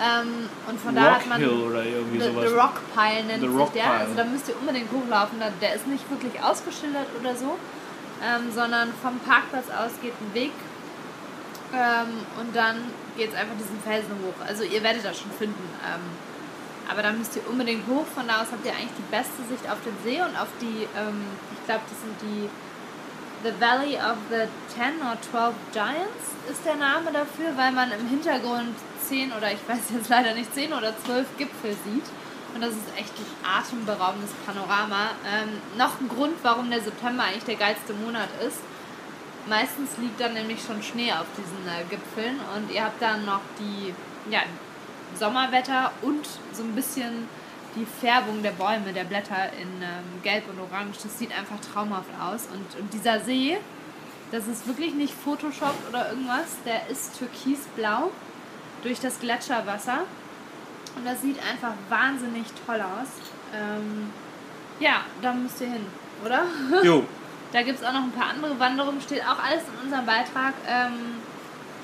[0.00, 1.38] Ähm, und von da Rock hat man.
[1.40, 2.48] Hill oder irgendwie The, sowas.
[2.48, 3.82] the Rock Pile nennt The sich Rock der.
[3.82, 4.00] Pile.
[4.00, 5.38] Also da müsst ihr unbedingt hochlaufen.
[5.38, 7.56] Da, der ist nicht wirklich ausgeschildert oder so,
[8.24, 10.52] ähm, sondern vom Parkplatz aus geht ein Weg.
[11.72, 12.76] Ähm, und dann
[13.16, 14.34] geht es einfach diesen Felsen hoch.
[14.46, 15.68] Also ihr werdet das schon finden.
[16.90, 18.06] Aber da müsst ihr unbedingt hoch.
[18.14, 20.88] Von da aus habt ihr eigentlich die beste Sicht auf den See und auf die,
[20.98, 21.22] ähm,
[21.54, 22.48] ich glaube, das sind die
[23.42, 28.06] The Valley of the Ten or Twelve Giants ist der Name dafür, weil man im
[28.08, 28.74] Hintergrund
[29.08, 32.04] zehn oder ich weiß jetzt leider nicht zehn oder zwölf Gipfel sieht.
[32.54, 35.10] Und das ist echt ein atemberaubendes Panorama.
[35.24, 38.58] Ähm, noch ein Grund, warum der September eigentlich der geilste Monat ist.
[39.48, 43.40] Meistens liegt dann nämlich schon Schnee auf diesen äh, Gipfeln und ihr habt dann noch
[43.58, 43.94] die
[44.30, 44.40] ja,
[45.18, 47.28] Sommerwetter und so ein bisschen
[47.76, 50.98] die Färbung der Bäume, der Blätter in ähm, Gelb und Orange.
[51.02, 52.48] Das sieht einfach traumhaft aus.
[52.52, 53.58] Und, und dieser See,
[54.32, 56.56] Das ist wirklich nicht Photoshop oder irgendwas.
[56.64, 58.10] Der ist türkisblau
[58.82, 60.00] durch das Gletscherwasser.
[60.96, 63.08] Und das sieht einfach wahnsinnig toll aus.
[63.54, 64.10] Ähm,
[64.78, 65.86] ja, da müsst ihr hin,
[66.24, 66.44] oder?
[66.82, 67.04] Jo.
[67.52, 70.54] Da gibt es auch noch ein paar andere Wanderungen, steht auch alles in unserem Beitrag.
[70.68, 71.16] Ähm,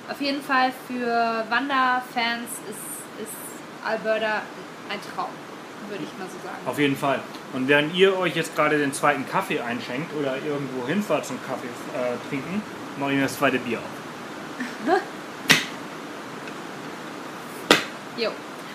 [0.09, 3.33] auf jeden Fall für Wanderfans ist, ist
[3.85, 4.43] Alberta
[4.91, 5.31] ein Traum,
[5.89, 6.59] würde ich mal so sagen.
[6.67, 7.21] Auf jeden Fall.
[7.53, 11.69] Und während ihr euch jetzt gerade den zweiten Kaffee einschenkt oder irgendwo hinfahrt zum Kaffee
[11.97, 12.62] äh, trinken,
[12.99, 14.97] mache ich mir das zweite Bier auf.
[18.17, 18.31] Jo.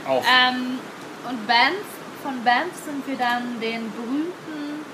[0.07, 0.23] Auf.
[0.27, 0.79] Ähm,
[1.27, 1.85] und Banff,
[2.23, 4.85] von Banff sind wir dann den berühmten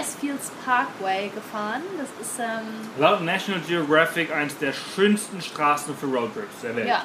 [0.00, 1.82] Icefields Parkway gefahren.
[1.98, 6.88] Das ist, ähm, Laut National Geographic eins der schönsten Straßen für Roadtrips der Welt.
[6.88, 7.04] ja,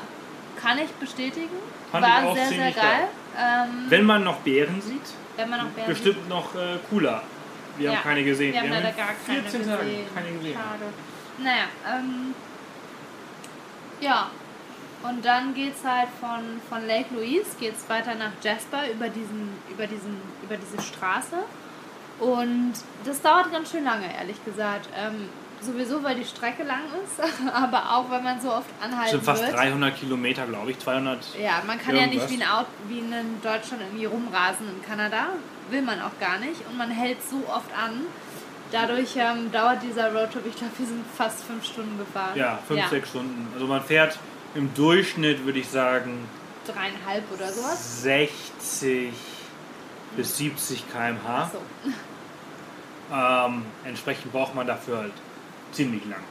[0.62, 1.50] kann ich bestätigen.
[1.92, 3.08] Fand ich War auch sehr, sehr ziemlich geil.
[3.38, 5.02] Ähm, Wenn man noch Bären sieht,
[5.36, 7.22] wenn man noch Bären bestimmt noch äh, cooler.
[7.78, 8.54] Wir Ja, haben keine gesehen.
[8.54, 9.76] Wir haben leider gar keine 14 gesehen.
[9.78, 10.54] Tagen keine gesehen.
[10.54, 10.94] Schade.
[11.38, 11.66] Naja,
[11.98, 12.34] ähm,
[14.02, 14.30] ja.
[15.02, 19.88] Und dann geht's halt von, von Lake Louise geht's weiter nach Jasper über diesen, über
[19.88, 21.38] diesen, über diese Straße.
[22.20, 22.74] Und
[23.06, 24.90] das dauert ganz schön lange, ehrlich gesagt.
[24.94, 25.30] Ähm,
[25.62, 27.22] sowieso, weil die Strecke lang ist,
[27.54, 29.54] aber auch, weil man so oft Das anhalten sind fast wird.
[29.56, 30.80] 300 Kilometer, glaube ich.
[30.80, 31.20] 200.
[31.42, 32.32] Ja, man kann ja nicht Irgendwas.
[32.32, 35.28] wie in, Aut wie in Deutschland irgendwie rumrasen in Kanada.
[35.70, 36.66] Will man auch gar nicht.
[36.68, 38.02] Und man hält so oft an.
[38.72, 42.36] Dadurch ähm, dauert dieser Roadtrip, ich glaube, wir sind fast fünf Stunden gefahren.
[42.36, 43.48] Ja, 5, 6 Stunden.
[43.54, 44.20] Also man fährt
[44.54, 46.28] im Durchschnitt, würde ich sagen,
[46.68, 48.04] Dreieinhalb oder sowas.
[48.04, 49.12] 60
[50.16, 51.52] bis 70 km/h.
[51.52, 51.92] So.
[53.12, 55.14] Ähm, entsprechend braucht man dafür halt
[55.72, 56.24] ziemlich lang.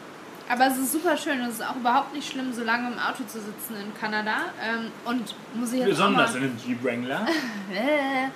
[0.49, 1.41] Aber es ist super schön.
[1.43, 4.37] Es ist auch überhaupt nicht schlimm, so lange im Auto zu sitzen in Kanada.
[4.63, 7.27] Ähm, und muss ich jetzt Besonders in einem Jeep Wrangler.
[7.71, 8.29] Äh,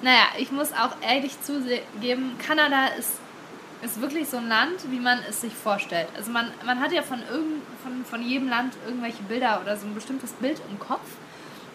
[0.00, 3.18] naja, ich muss auch ehrlich zugeben, Kanada ist,
[3.82, 6.08] ist wirklich so ein Land, wie man es sich vorstellt.
[6.16, 9.86] Also man, man hat ja von, irgend, von, von jedem Land irgendwelche Bilder oder so
[9.86, 11.06] ein bestimmtes Bild im Kopf.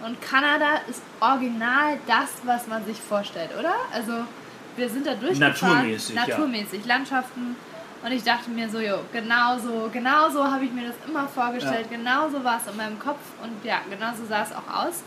[0.04, 3.76] Und Kanada ist original das, was man sich vorstellt, oder?
[3.94, 4.26] Also
[4.76, 5.76] wir sind da durchgefahren.
[5.76, 6.28] Naturmäßig, ja.
[6.28, 7.56] Naturmäßig, Landschaften.
[8.04, 11.28] Und ich dachte mir so, jo, genau so, genau so habe ich mir das immer
[11.28, 11.88] vorgestellt.
[11.90, 13.22] Genau so war es in meinem Kopf.
[13.42, 15.04] Und ja, genau so sah es auch aus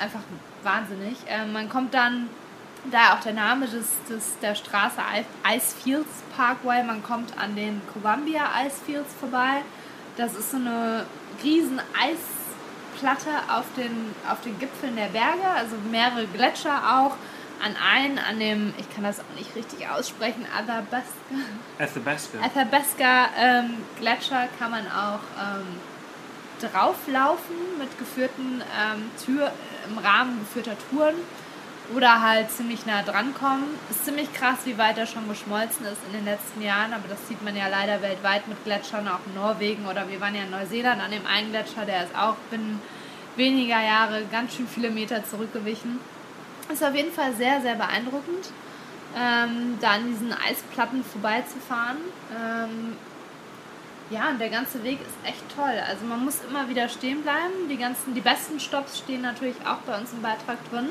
[0.00, 0.20] einfach
[0.62, 1.16] wahnsinnig.
[1.28, 2.28] Ähm, man kommt dann,
[2.90, 5.00] da auch der Name des, des, der Straße
[5.46, 9.62] Icefields Parkway, man kommt an den Columbia Icefields vorbei.
[10.16, 11.04] Das ist so eine
[11.42, 17.16] riesen Eisplatte auf den, auf den Gipfeln der Berge, also mehrere Gletscher auch.
[17.62, 21.04] An einen, an dem, ich kann das auch nicht richtig aussprechen, Athabasca,
[21.78, 22.38] Athabasca.
[22.42, 25.80] Athabasca ähm, Gletscher kann man auch ähm,
[26.60, 29.52] drauflaufen mit geführten ähm, Tür,
[29.88, 31.16] im Rahmen geführter Touren
[31.94, 33.64] oder halt ziemlich nah dran kommen.
[33.90, 37.28] Ist ziemlich krass, wie weit er schon geschmolzen ist in den letzten Jahren, aber das
[37.28, 40.50] sieht man ja leider weltweit mit Gletschern, auch in Norwegen oder wir waren ja in
[40.50, 42.80] Neuseeland an dem einen Gletscher, der ist auch binnen
[43.36, 45.98] weniger Jahre ganz schön viele Meter zurückgewichen.
[46.72, 48.52] Ist auf jeden Fall sehr, sehr beeindruckend,
[49.16, 51.98] ähm, da an diesen Eisplatten vorbeizufahren.
[52.32, 52.96] Ähm,
[54.10, 55.72] ja, und der ganze Weg ist echt toll.
[55.88, 57.68] Also man muss immer wieder stehen bleiben.
[57.68, 60.88] Die ganzen, die besten Stops stehen natürlich auch bei uns im Beitrag drin.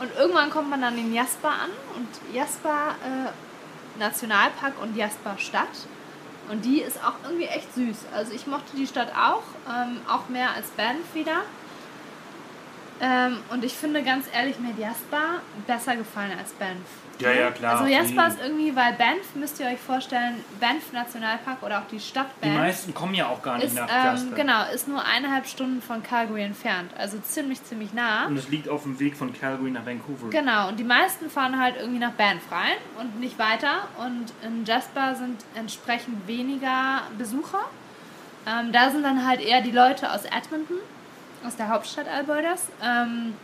[0.00, 5.68] Und irgendwann kommt man dann in Jasper an und Jasper äh, Nationalpark und Jasper Stadt.
[6.50, 8.06] Und die ist auch irgendwie echt süß.
[8.14, 11.42] Also ich mochte die Stadt auch, ähm, auch mehr als Banff wieder.
[13.00, 16.78] Ähm, und ich finde ganz ehrlich, mir hat Jasper besser gefallen als Banff.
[17.20, 17.80] Ja, ja, klar.
[17.80, 21.86] Also Jasper Die- ist irgendwie, weil Banff, müsst ihr euch vorstellen, Banff Nationalpark oder auch
[21.90, 24.34] die Stadt Die Banff meisten kommen ja auch gar nicht ist, nach ähm, Jasper.
[24.36, 26.90] genau, ist nur eineinhalb Stunden von Calgary entfernt.
[26.98, 28.26] Also ziemlich, ziemlich nah.
[28.26, 30.30] Und es liegt auf dem Weg von Calgary nach Vancouver.
[30.30, 33.88] Genau, und die meisten fahren halt irgendwie nach Banff rein und nicht weiter.
[33.98, 37.60] Und in Jasper sind entsprechend weniger Besucher.
[38.46, 40.76] Ähm, da sind dann halt eher die Leute aus Edmonton,
[41.46, 42.68] aus der Hauptstadt Albertas.
[42.82, 43.34] Ähm,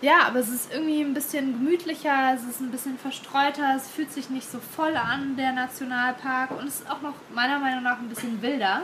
[0.00, 4.12] ja, aber es ist irgendwie ein bisschen gemütlicher, es ist ein bisschen verstreuter, es fühlt
[4.12, 6.52] sich nicht so voll an, der Nationalpark.
[6.52, 8.82] Und es ist auch noch meiner Meinung nach ein bisschen wilder.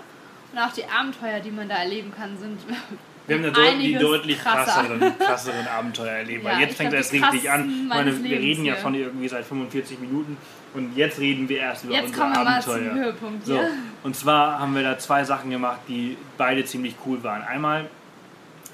[0.52, 2.58] Und auch die Abenteuer, die man da erleben kann, sind
[3.26, 4.82] Wir haben da deut die deutlich krasser.
[4.82, 6.44] krasseren, krasseren Abenteuer erlebt.
[6.44, 7.70] Ja, Weil jetzt fängt glaub, das richtig an.
[7.70, 8.82] Ich meine, wir reden ja hier.
[8.82, 10.36] schon irgendwie seit 45 Minuten
[10.74, 12.88] und jetzt reden wir erst über Jetzt unsere kommen wir mal Abenteuer.
[12.90, 13.70] zum Höhepunkt So, hier.
[14.02, 17.42] und zwar haben wir da zwei Sachen gemacht, die beide ziemlich cool waren.
[17.42, 17.88] Einmal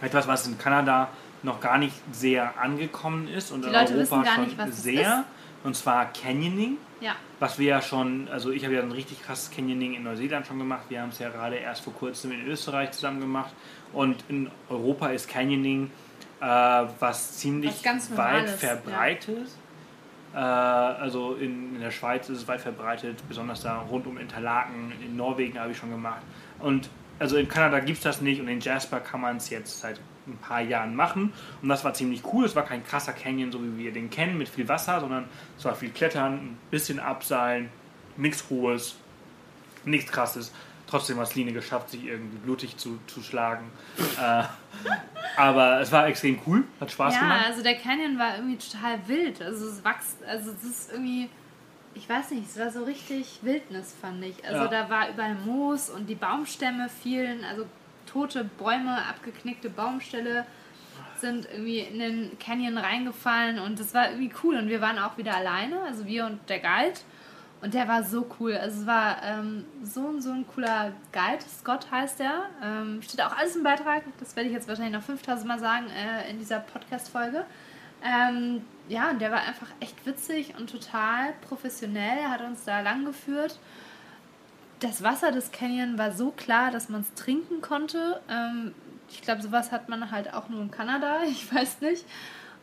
[0.01, 1.09] etwas, was in Kanada
[1.43, 5.25] noch gar nicht sehr angekommen ist und Die in Leute Europa schon nicht, sehr.
[5.63, 6.77] Und zwar Canyoning.
[7.03, 10.47] Ja, Was wir ja schon, also ich habe ja ein richtig krasses Canyoning in Neuseeland
[10.47, 10.83] schon gemacht.
[10.91, 13.53] Wir haben es ja gerade erst vor kurzem in Österreich zusammen gemacht.
[13.95, 15.91] Und in Europa ist Canyoning
[16.41, 19.70] äh, was ziemlich Was ganz weit verbreitet Äh,
[20.39, 24.93] also in, in der Schweiz ist es weit verbreitet, besonders da rund um Interlaken.
[25.05, 26.23] In Norwegen habe ich schon gemacht.
[26.59, 29.81] Und also in Kanada gibt es das nicht und in Jasper kann man es jetzt
[29.81, 31.33] seit ein paar Jahren machen.
[31.63, 32.45] Und das war ziemlich cool.
[32.45, 35.25] Es war kein krasser Canyon, so wie wir den kennen, mit viel Wasser, sondern
[35.59, 37.69] es war viel Klettern, ein bisschen Abseilen,
[38.17, 38.97] nichts Hohes,
[39.85, 40.53] nichts Krasses.
[40.91, 43.71] Trotzdem hat es Line geschafft, sich irgendwie blutig zu, zu schlagen.
[44.21, 44.43] äh,
[45.37, 47.41] aber es war extrem cool, hat Spaß ja, gemacht.
[47.43, 49.41] Ja, also der Canyon war irgendwie total wild.
[49.41, 51.29] Also es wächst, also es ist irgendwie,
[51.95, 54.45] ich weiß nicht, es war so richtig Wildnis, fand ich.
[54.45, 54.69] Also Ja.
[54.69, 57.67] da war überall Moos und die Baumstämme fielen, also
[58.07, 60.45] tote Bäume, abgeknickte Baumställe
[61.21, 64.57] sind irgendwie in den Canyon reingefallen und das war irgendwie cool.
[64.57, 66.99] Und wir waren auch wieder alleine, also wir und der Guide.
[67.63, 68.55] Und der war so cool.
[68.55, 71.45] Also es war ähm, so, so ein cooler Guide.
[71.61, 72.45] Scott heißt der.
[72.63, 74.03] Ähm, steht auch alles im Beitrag.
[74.19, 77.45] Das werde ich jetzt wahrscheinlich noch 5000 Mal sagen äh, in dieser Podcast-Folge.
[78.03, 82.19] Ähm, ja, und der war einfach echt witzig und total professionell.
[82.19, 83.59] Er hat uns da lang geführt.
[84.81, 88.23] Das Wasser des Canyon war so klar, dass man es trinken konnte.
[88.31, 88.75] Ähm,
[89.11, 91.21] ich glaube, sowas hat man halt auch nur in Kanada.
[91.29, 92.07] Ich weiß nicht.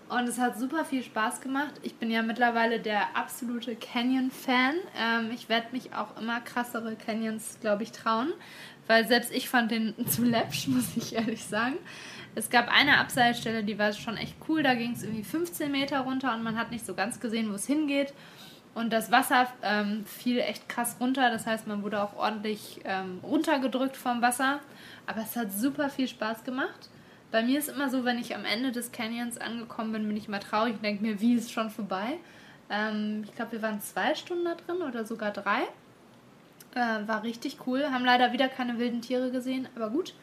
[0.09, 1.73] Und es hat super viel Spaß gemacht.
[1.83, 4.75] Ich bin ja mittlerweile der absolute Canyon-Fan.
[4.97, 8.31] Ähm, ich werde mich auch immer krassere Canyons, glaube ich, trauen.
[8.87, 11.75] Weil selbst ich fand den zu läppsch, muss ich ehrlich sagen.
[12.35, 14.63] Es gab eine Abseilstelle, die war schon echt cool.
[14.63, 17.55] Da ging es irgendwie 15 Meter runter und man hat nicht so ganz gesehen, wo
[17.55, 18.13] es hingeht.
[18.75, 21.29] Und das Wasser ähm, fiel echt krass runter.
[21.31, 24.61] Das heißt, man wurde auch ordentlich ähm, runtergedrückt vom Wasser.
[25.05, 26.89] Aber es hat super viel Spaß gemacht.
[27.31, 30.27] Bei mir ist immer so, wenn ich am Ende des Canyons angekommen bin, bin ich
[30.27, 32.19] mal traurig und denke mir, wie ist schon vorbei?
[32.69, 35.63] Ähm, ich glaube, wir waren zwei Stunden da drin oder sogar drei.
[36.73, 37.85] Äh, war richtig cool.
[37.91, 40.13] Haben leider wieder keine wilden Tiere gesehen, aber gut.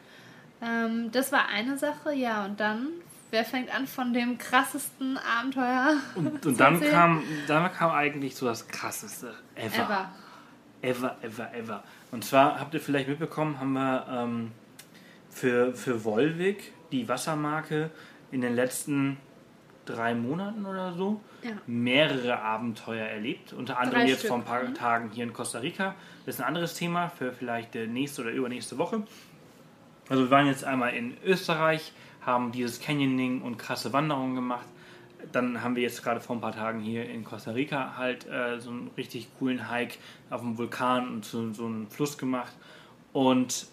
[0.61, 2.45] Ähm, das war eine Sache, ja.
[2.45, 2.87] Und dann,
[3.29, 5.97] wer fängt an von dem krassesten Abenteuer?
[6.15, 9.83] Und, und dann, kam, dann kam eigentlich so das krasseste ever.
[9.83, 10.11] Ever.
[10.81, 11.83] Ever, ever, ever.
[12.11, 14.51] Und zwar habt ihr vielleicht mitbekommen, haben wir ähm,
[15.31, 17.89] für, für Volvic, die Wassermarke,
[18.31, 19.17] in den letzten
[19.85, 21.51] drei Monaten oder so Ja.
[21.67, 23.53] mehrere Abenteuer erlebt.
[23.53, 24.73] Unter anderem Drei jetzt Stück, vor ein paar mhm.
[24.73, 25.95] Tagen hier in Costa Rica.
[26.25, 29.03] Das ist ein anderes Thema für vielleicht die nächste oder übernächste Woche.
[30.09, 34.67] Also wir waren jetzt einmal in Österreich, haben dieses Canyoning und krasse Wanderungen gemacht.
[35.31, 38.59] Dann haben wir jetzt gerade vor ein paar Tagen hier in Costa Rica halt äh,
[38.59, 39.97] so einen richtig coolen Hike
[40.29, 42.53] auf dem Vulkan und so, so einen Fluss gemacht.
[43.13, 43.67] Und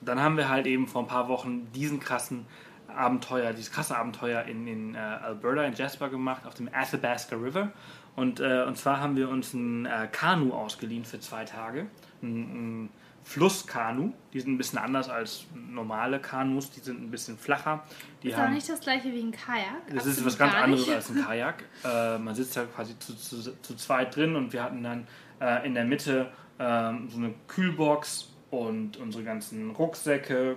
[0.00, 2.46] dann haben wir halt eben vor ein paar Wochen diesen krassen
[2.88, 7.70] Abenteuer, dieses krasse Abenteuer in, in äh, Alberta, in Jasper gemacht, auf dem Athabasca River.
[8.16, 11.86] Und, äh, und zwar haben wir uns ein äh, Kanu ausgeliehen für zwei Tage.
[12.22, 12.90] Ein, ein
[13.28, 14.12] Flusskanu.
[14.32, 17.84] Die sind ein bisschen anders als normale Kanus, die sind ein bisschen flacher.
[18.22, 19.86] Die Ist auch nicht das gleiche wie ein Kajak.
[19.88, 20.96] das ist Absolut was ganz anderes nicht.
[20.96, 21.64] als ein Kajak.
[21.84, 25.06] Äh, man sitzt da quasi zu, zu, zu zweit drin und wir hatten dann
[25.40, 30.56] äh, in der Mitte ähm, so eine Kühlbox und unsere ganzen Rucksäcke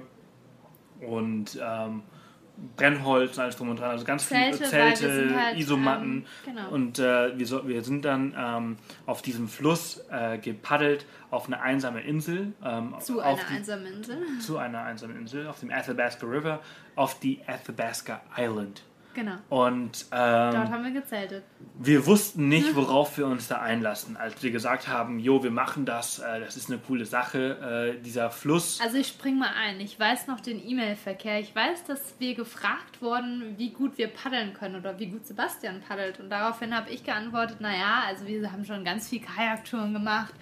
[1.02, 2.04] und ähm,
[2.76, 3.92] Brennholz und alles drum und dran.
[3.92, 6.18] Also ganz viele Zelte, weil Zelte, halt, Isomatten.
[6.18, 6.70] ähm, genau.
[6.70, 11.62] Und äh, wir, so, wir sind dann ähm, auf diesem Fluss äh, gepaddelt auf eine
[11.62, 12.54] einsame Insel.
[12.64, 14.18] Ähm, Zu einer die, einsamen Insel.
[14.40, 16.60] zu einer einsamen Insel auf dem Athabasca River
[16.96, 18.84] auf die Athabasca Island.
[19.14, 19.36] Genau.
[19.50, 21.44] Und Dort ähm, haben wir gezeltet.
[21.80, 24.16] wir wussten nicht, worauf wir uns da einlassen.
[24.16, 28.02] Als wir gesagt haben, jo, wir machen das, äh, das ist eine coole Sache, äh,
[28.02, 28.80] dieser Fluss.
[28.82, 29.80] Also ich spring mal ein.
[29.82, 31.40] Ich weiß noch den E-Mail-Verkehr.
[31.40, 35.82] Ich weiß, dass wir gefragt wurden, wie gut wir paddeln können oder wie gut Sebastian
[35.82, 36.20] paddelt.
[36.20, 40.34] Und daraufhin habe ich geantwortet, naja, also wir haben schon ganz viel Kajaktouren gemacht.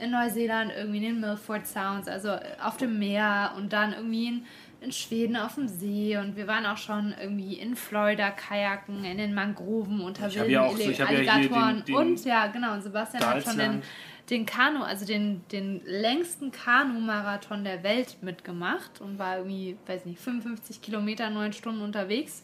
[0.00, 4.46] In Neuseeland, irgendwie in den Milford Sounds, also auf dem Meer und dann irgendwie in,
[4.80, 6.16] in Schweden auf dem See.
[6.16, 10.68] Und wir waren auch schon irgendwie in Florida kajaken, in den Mangroven unter wilden ja
[10.70, 11.06] so- ja
[11.38, 11.76] Alligatoren.
[11.78, 13.82] den- den und ja, genau, und Sebastian hat schon den,
[14.30, 20.20] den Kanu, also den, den längsten Kanu-Marathon der Welt mitgemacht und war irgendwie, weiß nicht,
[20.20, 22.42] 55 Kilometer, neun Stunden unterwegs.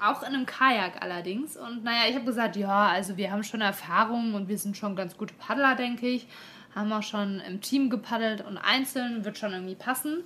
[0.00, 1.56] Auch in einem Kajak allerdings.
[1.56, 4.96] Und naja, ich habe gesagt, ja, also wir haben schon Erfahrung und wir sind schon
[4.96, 6.26] ganz gute Paddler, denke ich.
[6.74, 10.24] Haben auch schon im Team gepaddelt und einzeln wird schon irgendwie passen.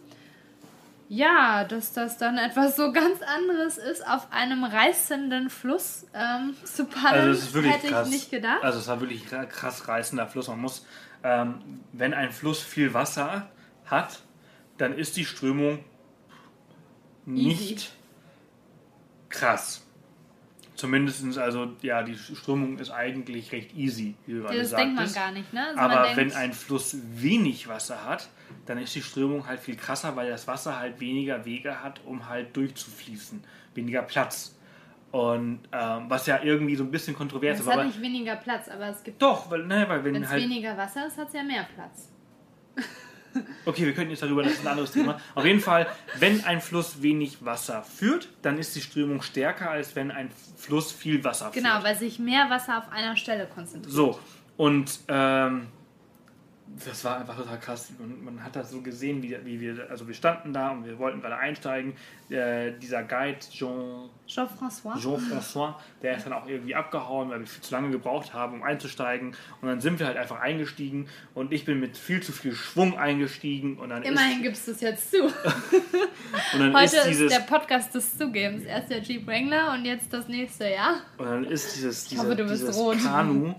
[1.08, 6.84] Ja, dass das dann etwas so ganz anderes ist, auf einem reißenden Fluss ähm, zu
[6.84, 8.08] paddeln, Also es ist wirklich hätte krass.
[8.08, 8.62] ich nicht gedacht.
[8.64, 10.48] Also es war wirklich ra- krass reißender Fluss.
[10.48, 10.84] Man muss,
[11.22, 13.48] ähm, wenn ein Fluss viel Wasser
[13.84, 14.20] hat,
[14.78, 15.84] dann ist die Strömung
[17.24, 17.86] nicht Easy.
[19.28, 19.82] krass.
[20.74, 25.10] Zumindest, also, ja, die Strömung ist eigentlich recht easy, wie du gerade das denkt man
[25.12, 25.68] gar nicht, ne?
[25.68, 28.28] Also Aber wenn ein Fluss wenig Wasser hat,
[28.66, 32.28] dann ist die Strömung halt viel krasser, weil das Wasser halt weniger Wege hat, um
[32.28, 33.42] halt durchzufließen.
[33.74, 34.54] Weniger Platz.
[35.12, 37.66] Und ähm, was ja irgendwie so ein bisschen kontrovers Es ist.
[37.66, 39.22] hat Aber nicht weniger Platz, aber es gibt.
[39.22, 40.42] doch, weil, ne, weil Wenn es halt.
[40.42, 42.10] weniger Wasser ist, hat es ja mehr Platz.
[43.66, 45.20] Okay, wir könnten jetzt darüber, das ist ein anderes Thema.
[45.34, 45.86] Auf jeden Fall,
[46.18, 50.90] wenn ein Fluss wenig Wasser führt, dann ist die Strömung stärker, als wenn ein Fluss
[50.90, 51.62] viel Wasser führt.
[51.62, 53.92] Genau, weil sich mehr Wasser auf einer Stelle konzentriert.
[53.94, 54.18] So,
[54.56, 55.66] und ähm,
[56.84, 57.90] das war einfach total krass.
[57.98, 60.98] Und man hat das so gesehen, wie, wie wir, also wir standen da und wir
[60.98, 61.94] wollten gerade einsteigen.
[62.28, 64.98] Äh, dieser Guide, Jean, Jean-François?
[64.98, 68.62] Jean-François, der ist dann auch irgendwie abgehauen, weil wir viel zu lange gebraucht haben, um
[68.62, 69.36] einzusteigen.
[69.60, 72.98] Und dann sind wir halt einfach eingestiegen und ich bin mit viel zu viel Schwung
[72.98, 73.78] eingestiegen.
[73.78, 75.22] Und dann Immerhin ist, gibst du es jetzt zu.
[75.24, 75.32] und
[76.58, 78.64] dann Heute ist ist, dieses, der Podcast des Zugebens.
[78.64, 80.96] Erst der Jeep Wrangler und jetzt das nächste, ja?
[81.16, 82.98] Und dann ist dieses, diese, hoffe, du bist dieses rot.
[83.02, 83.54] Kanu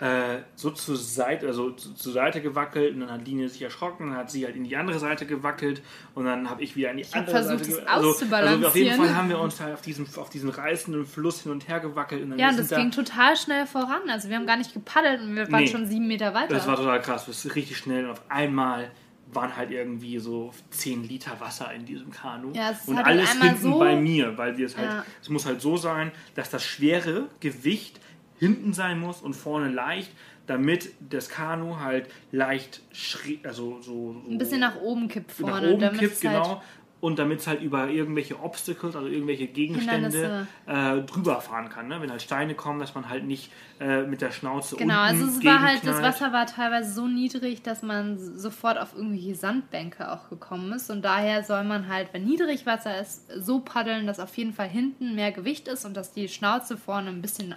[0.00, 4.08] äh, so zur Seite, also zu, zur Seite gewackelt und dann hat Linie sich erschrocken,
[4.10, 5.82] dann hat sie halt in die andere Seite gewackelt
[6.14, 8.66] und dann habe ich wieder in die hab andere versucht, Seite es ge- also, also
[8.68, 8.96] auf jeden.
[8.96, 12.22] Fall haben wir uns halt auf diesem, auf diesem reißenden Fluss hin und her gewackelt.
[12.22, 14.02] Und dann Ja, das da, ging total schnell voran.
[14.10, 15.68] Also wir haben gar nicht gepaddelt und wir waren Nee.
[15.68, 16.54] schon sieben Meter weiter.
[16.54, 18.90] Das war total krass, das ist richtig schnell und auf einmal
[19.32, 22.52] waren halt irgendwie so 10 Liter Wasser in diesem Kanu.
[22.54, 25.04] Ja, es und halt alles hinten so- bei mir, weil wir es halt, Ja.
[25.20, 27.98] es muss halt so sein, dass das schwere Gewicht
[28.38, 30.10] hinten sein muss und vorne leicht,
[30.46, 35.62] damit das Kanu halt leicht schräg, also so, so ein bisschen nach oben kippt vorne.
[35.62, 36.62] nach oben damit kippt, es halt genau.
[36.98, 41.88] Und damit es halt über irgendwelche Obstacles, also irgendwelche Gegenstände äh, drüber fahren kann.
[41.88, 42.00] Ne?
[42.00, 45.44] Wenn halt Steine kommen, dass man halt nicht äh, mit der Schnauze Genau, also es
[45.44, 46.00] war halt, das.
[46.00, 50.90] Wasser war teilweise so niedrig, dass man sofort auf irgendwelche Sandbänke auch gekommen ist.
[50.90, 55.14] Und daher soll man halt, wenn Niedrigwasser ist, so paddeln, dass auf jeden Fall hinten
[55.14, 57.54] mehr Gewicht ist und dass die Schnauze vorne ein bisschen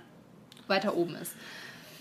[0.70, 1.34] weiter oben ist.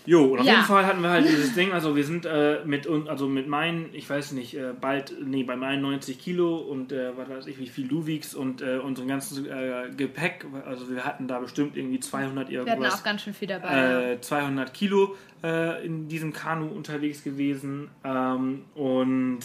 [0.05, 0.53] Jo, und auf Ja.
[0.53, 3.89] jeden Fall hatten wir halt dieses Ding, also wir sind äh, mit also mit meinen,
[3.93, 7.59] ich weiß nicht, äh, bald, nee, bei meinen 90 Kilo und äh, was weiß ich,
[7.59, 11.75] wie viel du wiegst und äh, unserem ganzen äh, Gepäck, also wir hatten da bestimmt
[11.77, 14.13] irgendwie 200 Wir hatten irgendwas, auch ganz schön viel dabei.
[14.13, 19.39] äh, 200 Kilo äh, in diesem Kanu unterwegs gewesen ähm, und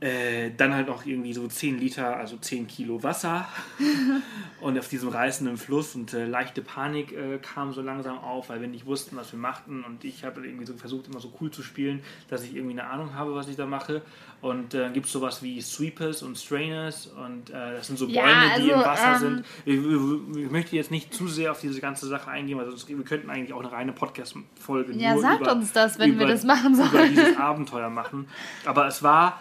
[0.00, 3.48] äh, dann halt noch irgendwie so 10 Liter, also 10 Kilo Wasser
[4.60, 8.60] und auf diesem reißenden Fluss und äh, leichte Panik äh, kam so langsam auf, weil
[8.60, 11.50] wir nicht wussten, was wir machten und ich habe irgendwie so versucht, immer so cool
[11.50, 14.02] zu spielen, dass ich irgendwie eine Ahnung habe, was ich da mache
[14.40, 18.22] und äh, gibt es sowas wie Sweepers und Strainers und äh, das sind so Ja,
[18.22, 19.44] Bäume, die also, im Wasser ähm, sind.
[19.64, 22.96] Ich, ich, möchte jetzt nicht zu sehr auf diese ganze Sache eingehen, weil sonst, wir
[23.04, 26.44] könnten eigentlich auch eine reine Podcast-Folge Ja, sagt über, uns das, wenn wir über, das
[26.44, 27.10] machen über sollen.
[27.10, 28.28] dieses Abenteuer machen.
[28.64, 29.40] Aber es war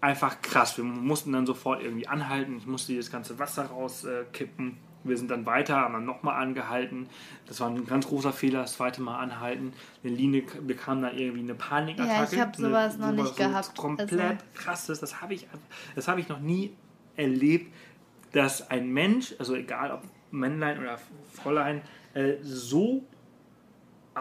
[0.00, 0.76] einfach krass.
[0.76, 2.56] Wir mussten dann sofort irgendwie anhalten.
[2.58, 4.76] Ich musste das ganze Wasser rauskippen.
[5.04, 7.08] wir sind dann weiter, haben dann nochmal angehalten.
[7.46, 9.72] Das war ein ganz großer Fehler, das zweite Mal anhalten.
[10.04, 12.36] Eine Linie bekam dann irgendwie eine Panikattacke.
[12.36, 13.76] Ja, ich hab sowas eine, noch nicht sowas gehabt.
[13.78, 15.00] Komplett Also- krasses.
[15.00, 15.46] Das habe ich,
[15.94, 16.74] das habe ich noch nie
[17.16, 17.72] erlebt,
[18.32, 20.98] dass ein Mensch, also egal ob Männlein oder
[21.32, 21.80] Fräulein,
[22.14, 23.04] äh, so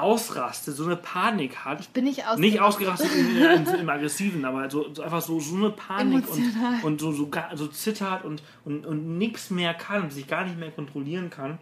[0.01, 1.91] ausrastet, so eine Panik hat.
[1.93, 5.55] Bin ich aus Nicht ausgerastet im, im, im Aggressiven, aber so, so einfach so, so
[5.55, 6.73] eine Panik Emotional.
[6.83, 10.43] und, und so, so, so zittert und, und, und nichts mehr kann und sich gar
[10.45, 11.59] nicht mehr kontrollieren kann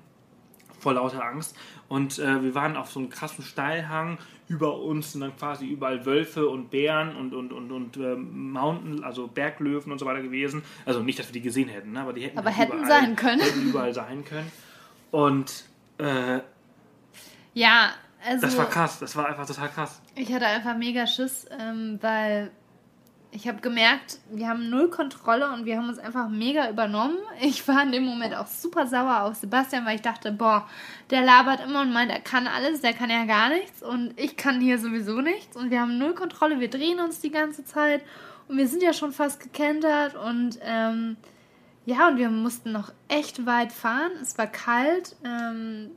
[0.86, 1.56] vor lauter Angst.
[1.88, 4.20] Und äh, wir waren auf so einem krassen Steilhang.
[4.48, 9.04] Über uns sind dann quasi überall Wölfe und Bären und, und, und, und ähm, Mountain,
[9.04, 10.62] also Berglöwen und so weiter gewesen.
[10.86, 12.02] Also nicht, dass wir die gesehen hätten, ne?
[12.02, 13.42] aber die hätten, Aber halt hätten überall, sein können.
[13.42, 14.52] Hätten überall sein können.
[15.10, 15.66] Und
[15.98, 16.42] äh,
[17.56, 19.00] Ja, also das war krass.
[19.00, 20.02] Das war einfach total krass.
[20.16, 22.52] ich hatte einfach mega Schiss, ähm, weil
[23.32, 27.18] ich habe gemerkt, wir haben null Kontrolle und wir haben uns einfach mega übernommen.
[27.42, 30.68] Ich war in dem Moment auch super sauer auf Sebastian, weil ich dachte, boah,
[31.10, 34.38] der labert immer und meint, er kann alles, der kann ja gar nichts und ich
[34.38, 38.04] kann hier sowieso nichts und wir haben null Kontrolle, wir drehen uns die ganze Zeit
[38.48, 41.18] und wir sind ja schon fast gekentert und ähm,
[41.86, 44.12] ja, und wir mussten noch echt weit fahren.
[44.22, 45.16] Es war kalt.
[45.24, 45.92] Ähm,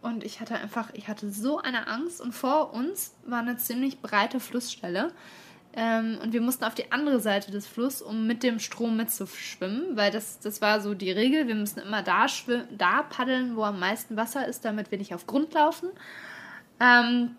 [0.00, 2.20] und ich hatte einfach, ich hatte so eine Angst.
[2.20, 5.12] Und vor uns war eine ziemlich breite Flussstelle.
[5.74, 9.96] Ähm, und wir mussten auf die andere Seite des Flusses, um mit dem Strom mitzuschwimmen,
[9.96, 11.46] weil das, das war so die Regel.
[11.46, 12.26] Wir müssen immer da,
[12.76, 15.90] da paddeln, wo am meisten Wasser ist, damit wir nicht auf Grund laufen.
[16.80, 17.36] Ähm,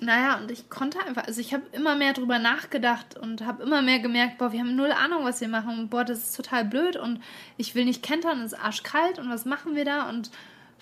[0.00, 3.82] naja, und ich konnte einfach, also ich habe immer mehr drüber nachgedacht und habe immer
[3.82, 5.88] mehr gemerkt, boah, wir haben null Ahnung, was wir machen.
[5.88, 7.20] Boah, das ist total blöd und
[7.56, 10.08] ich will nicht kentern, es ist arschkalt und was machen wir da?
[10.08, 10.30] Und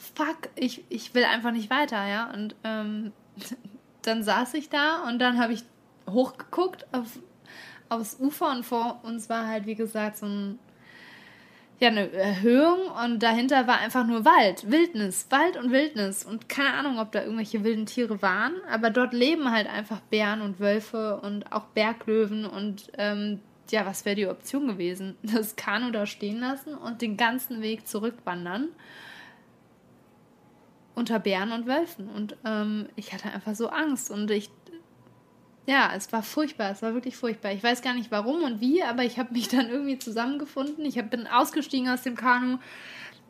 [0.01, 2.31] fuck, ich, ich will einfach nicht weiter, ja.
[2.33, 3.13] Und ähm,
[4.03, 5.63] dann saß ich da und dann habe ich
[6.09, 7.19] hochgeguckt auf,
[7.89, 10.59] aufs Ufer und vor uns war halt, wie gesagt, so ein
[11.81, 16.75] ja, eine Erhöhung und dahinter war einfach nur Wald, Wildnis, Wald und Wildnis und keine
[16.75, 21.19] Ahnung, ob da irgendwelche wilden Tiere waren, aber dort leben halt einfach Bären und Wölfe
[21.23, 23.41] und auch Berglöwen und ähm,
[23.71, 25.17] ja, was wäre die Option gewesen?
[25.23, 28.69] Das Kanu da stehen lassen und den ganzen Weg zurückwandern
[30.95, 32.09] unter Bären und Wölfen.
[32.09, 34.51] Und ähm, ich hatte einfach so Angst und ich,
[35.67, 37.53] ja, es war furchtbar, es war wirklich furchtbar.
[37.53, 40.85] Ich weiß gar nicht warum und wie, aber ich habe mich dann irgendwie zusammengefunden.
[40.85, 42.59] Ich hab, bin ausgestiegen aus dem Kanu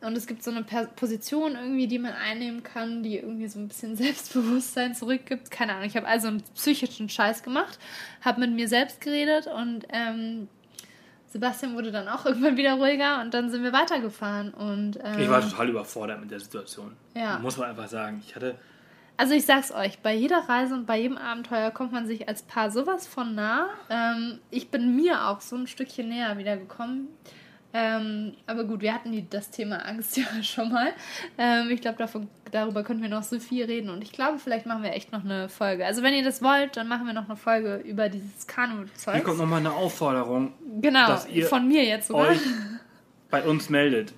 [0.02, 0.64] und es gibt so eine
[0.96, 5.50] Position irgendwie, die man einnehmen kann, die irgendwie so ein bisschen Selbstbewusstsein zurückgibt.
[5.50, 7.78] Keine Ahnung, ich habe also einen psychischen Scheiß gemacht,
[8.22, 10.48] habe mit mir selbst geredet und ähm,
[11.30, 14.52] Sebastian wurde dann auch irgendwann wieder ruhiger und dann sind wir weitergefahren.
[14.52, 16.92] Und, ähm, ich war total überfordert mit der Situation.
[17.14, 17.38] Ja.
[17.38, 18.22] Muss man einfach sagen.
[18.26, 18.56] Ich hatte.
[19.16, 22.42] Also ich sag's euch, bei jeder Reise und bei jedem Abenteuer kommt man sich als
[22.42, 23.68] Paar sowas von nah.
[23.90, 27.08] Ähm, ich bin mir auch so ein Stückchen näher wieder gekommen.
[27.72, 30.92] Ähm, aber gut, wir hatten die, das Thema Angst ja schon mal.
[31.38, 31.98] Ähm, ich glaube,
[32.50, 33.90] darüber können wir noch so viel reden.
[33.90, 35.86] Und ich glaube, vielleicht machen wir echt noch eine Folge.
[35.86, 39.14] Also, wenn ihr das wollt, dann machen wir noch eine Folge über dieses Kanu-Zeug.
[39.14, 40.52] Hier kommt nochmal eine Aufforderung.
[40.80, 41.16] Genau,
[41.48, 42.30] von mir jetzt sogar.
[42.30, 42.40] Euch
[43.30, 44.12] bei uns meldet.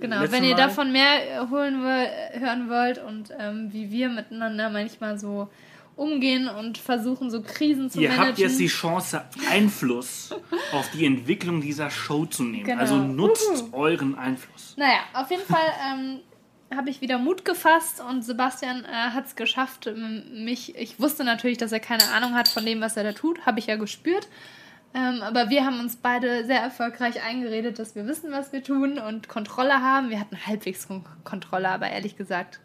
[0.00, 4.70] Genau, Letzte wenn ihr Mal davon mehr holen hören wollt und ähm, wie wir miteinander
[4.70, 5.48] manchmal so
[5.98, 8.24] umgehen und versuchen, so Krisen zu Ihr managen.
[8.24, 10.34] Ihr habt jetzt die Chance, Einfluss
[10.72, 12.64] auf die Entwicklung dieser Show zu nehmen.
[12.64, 12.80] Genau.
[12.80, 13.76] Also nutzt Uhu.
[13.76, 14.74] euren Einfluss.
[14.76, 16.20] Naja, auf jeden Fall ähm,
[16.74, 19.90] habe ich wieder Mut gefasst und Sebastian äh, hat es geschafft,
[20.32, 20.76] mich.
[20.76, 23.44] Ich wusste natürlich, dass er keine Ahnung hat von dem, was er da tut.
[23.44, 24.28] Habe ich ja gespürt.
[24.94, 28.98] Ähm, aber wir haben uns beide sehr erfolgreich eingeredet, dass wir wissen, was wir tun
[28.98, 30.08] und Kontrolle haben.
[30.08, 30.88] Wir hatten halbwegs
[31.24, 32.60] Kontrolle, aber ehrlich gesagt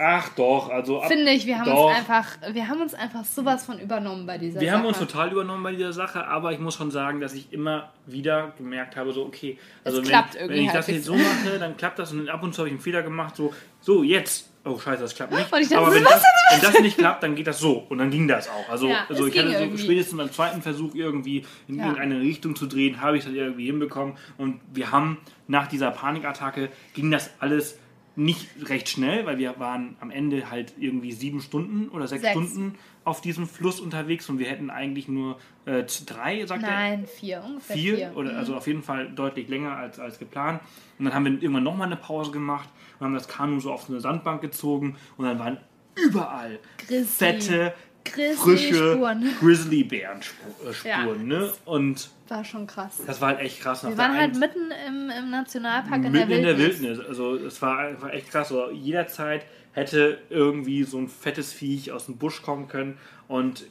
[0.00, 1.88] Ach doch, also finde ich, wir haben doch.
[1.88, 4.64] uns einfach, wir haben uns einfach sowas von übernommen bei dieser wir Sache.
[4.64, 7.52] Wir haben uns total übernommen bei dieser Sache, aber ich muss schon sagen, dass ich
[7.52, 11.76] immer wieder gemerkt habe, so okay, also wenn, wenn, ich das jetzt so mache, dann
[11.76, 14.78] klappt das und ab und zu habe ich einen Fehler gemacht, so so jetzt, oh
[14.78, 15.52] scheiße, das klappt nicht.
[15.52, 16.22] Dachte, aber wenn das,
[16.52, 18.68] wenn das, nicht klappt, dann geht das so und dann ging das auch.
[18.68, 21.86] Also, ja, also ich hatte so spätestens beim zweiten Versuch irgendwie in ja.
[21.86, 25.18] irgendeine Richtung zu drehen, habe ich das irgendwie hinbekommen und wir haben
[25.48, 27.78] nach dieser Panikattacke ging das alles
[28.18, 32.32] nicht recht schnell, weil wir waren am Ende halt irgendwie sieben Stunden oder sechs, sechs.
[32.32, 36.96] Stunden auf diesem Fluss unterwegs und wir hätten eigentlich nur äh, drei, sagt Nein, er?
[36.96, 37.96] Nein, vier, ungefähr vier.
[37.96, 38.16] vier.
[38.16, 38.38] Oder, mhm.
[38.38, 40.60] Also auf jeden Fall deutlich länger als, als geplant.
[40.98, 43.82] Und dann haben wir irgendwann nochmal eine Pause gemacht und haben das Kanu so auf
[43.82, 45.58] so eine Sandbank gezogen und dann waren
[45.94, 47.04] überall Grizzly.
[47.06, 47.74] fette,
[48.12, 49.34] Grizzly frische Spuren.
[49.40, 50.74] Grizzlybärenspuren.
[50.84, 51.06] Äh, ja.
[51.14, 51.52] Ne?
[51.64, 53.00] Und war schon krass.
[53.06, 53.84] Das war halt echt krass.
[53.84, 56.38] Wir waren halt mitten im, im Nationalpark in der Wildnis.
[56.38, 57.00] in der Wildnis.
[57.00, 58.52] Also es war, war echt krass.
[58.52, 62.98] Also jederzeit hätte irgendwie so ein fettes Viech aus dem Busch kommen können
[63.28, 63.66] und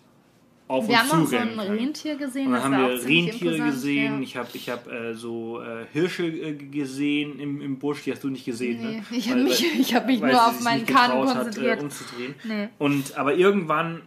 [0.67, 2.47] auf wir uns haben auch so ein Rentier gesehen.
[2.47, 4.15] Und dann haben wir Rentiere gesehen.
[4.15, 4.19] Ja.
[4.19, 8.03] Ich habe ich hab, äh, so äh, Hirsche äh, gesehen im, im Busch.
[8.03, 8.81] Die hast du nicht gesehen.
[8.81, 9.03] Nee, ne?
[9.11, 11.77] Ich habe mich, ich hab mich nur auf meinen Kanu konzentriert.
[11.77, 12.35] Hat, äh, umzudrehen.
[12.43, 12.67] Nee.
[12.79, 14.01] Und, aber irgendwann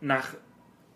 [0.00, 0.34] nach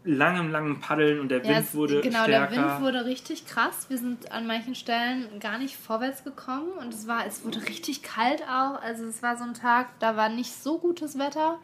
[0.05, 2.55] langem, langem Paddeln und der Wind ja, wurde genau, stärker.
[2.55, 3.87] Genau, der Wind wurde richtig krass.
[3.89, 8.03] Wir sind an manchen Stellen gar nicht vorwärts gekommen und es war, es wurde richtig
[8.03, 8.83] kalt auch.
[8.83, 11.59] Also es war so ein Tag, da war nicht so gutes Wetter.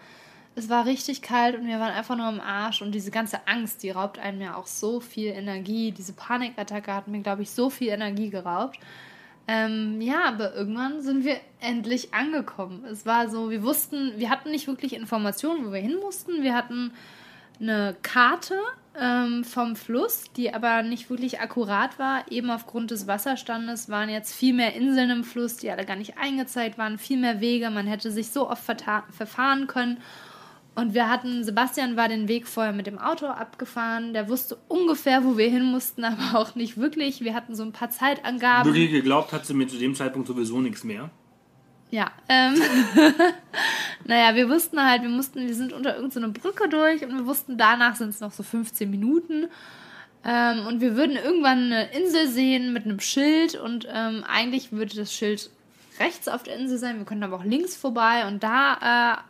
[0.55, 3.82] Es war richtig kalt und wir waren einfach nur am Arsch und diese ganze Angst,
[3.82, 5.93] die raubt einem ja auch so viel Energie.
[5.93, 8.78] Diese Panikattacke hat mir, glaube ich, so viel Energie geraubt.
[9.47, 12.84] Ähm, ja, aber irgendwann sind wir endlich angekommen.
[12.84, 16.43] Es war so, wir wussten, wir hatten nicht wirklich Informationen, wo wir hin mussten.
[16.43, 16.93] Wir hatten
[17.61, 18.55] eine Karte
[19.01, 22.31] ähm, vom Fluss, die aber nicht wirklich akkurat war.
[22.31, 26.19] Eben aufgrund des Wasserstandes waren jetzt viel mehr Inseln im Fluss, die alle gar nicht
[26.19, 27.71] eingezeigt waren, viel mehr Wege.
[27.71, 29.99] Man hätte sich so oft verfahren können.
[30.75, 34.15] Und wir hatten, Sebastian war den Weg vorher mit dem Auto abgefahren.
[34.15, 37.21] Der wusste ungefähr, wo wir hin mussten, aber auch nicht wirklich.
[37.21, 38.73] Wir hatten so ein paar Zeitangaben.
[38.73, 41.11] Wirklich geglaubt hat sie mir zu dem Zeitpunkt sowieso nichts mehr.
[41.91, 42.55] Ja, ähm,
[44.05, 47.27] naja, wir wussten halt, wir mussten, wir sind unter irgendeiner so Brücke durch und wir
[47.27, 49.49] wussten, danach sind es noch so 15 Minuten.
[50.25, 54.97] Ähm, und wir würden irgendwann eine Insel sehen mit einem Schild und ähm, eigentlich würde
[54.97, 55.51] das Schild
[56.01, 56.99] rechts auf der Insel sein.
[56.99, 59.23] Wir könnten aber auch links vorbei und da,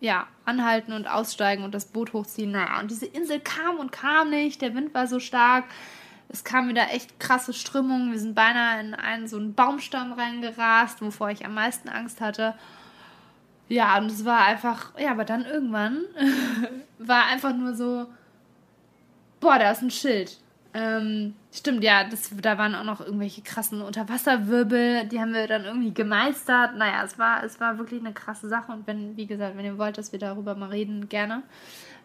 [0.00, 2.50] äh, ja, anhalten und aussteigen und das Boot hochziehen.
[2.50, 4.60] Naja, und diese Insel kam und kam nicht.
[4.62, 5.64] Der Wind war so stark
[6.32, 8.10] es kam wieder echt krasse Strömungen.
[8.10, 12.54] Wir sind beinahe in einen so einen Baumstamm reingerast, wovor ich am meisten Angst hatte.
[13.72, 16.02] Ja, und es war einfach, ja, aber dann irgendwann
[16.98, 18.06] war einfach nur so,
[19.40, 20.36] boah, da ist ein Schild.
[20.74, 25.64] Ähm, stimmt, ja, das, da waren auch noch irgendwelche krassen Unterwasserwirbel, die haben wir dann
[25.64, 26.76] irgendwie gemeistert.
[26.76, 29.78] Naja, es war, es war wirklich eine krasse Sache und wenn, wie gesagt, wenn ihr
[29.78, 31.42] wollt, dass wir darüber mal reden, gerne.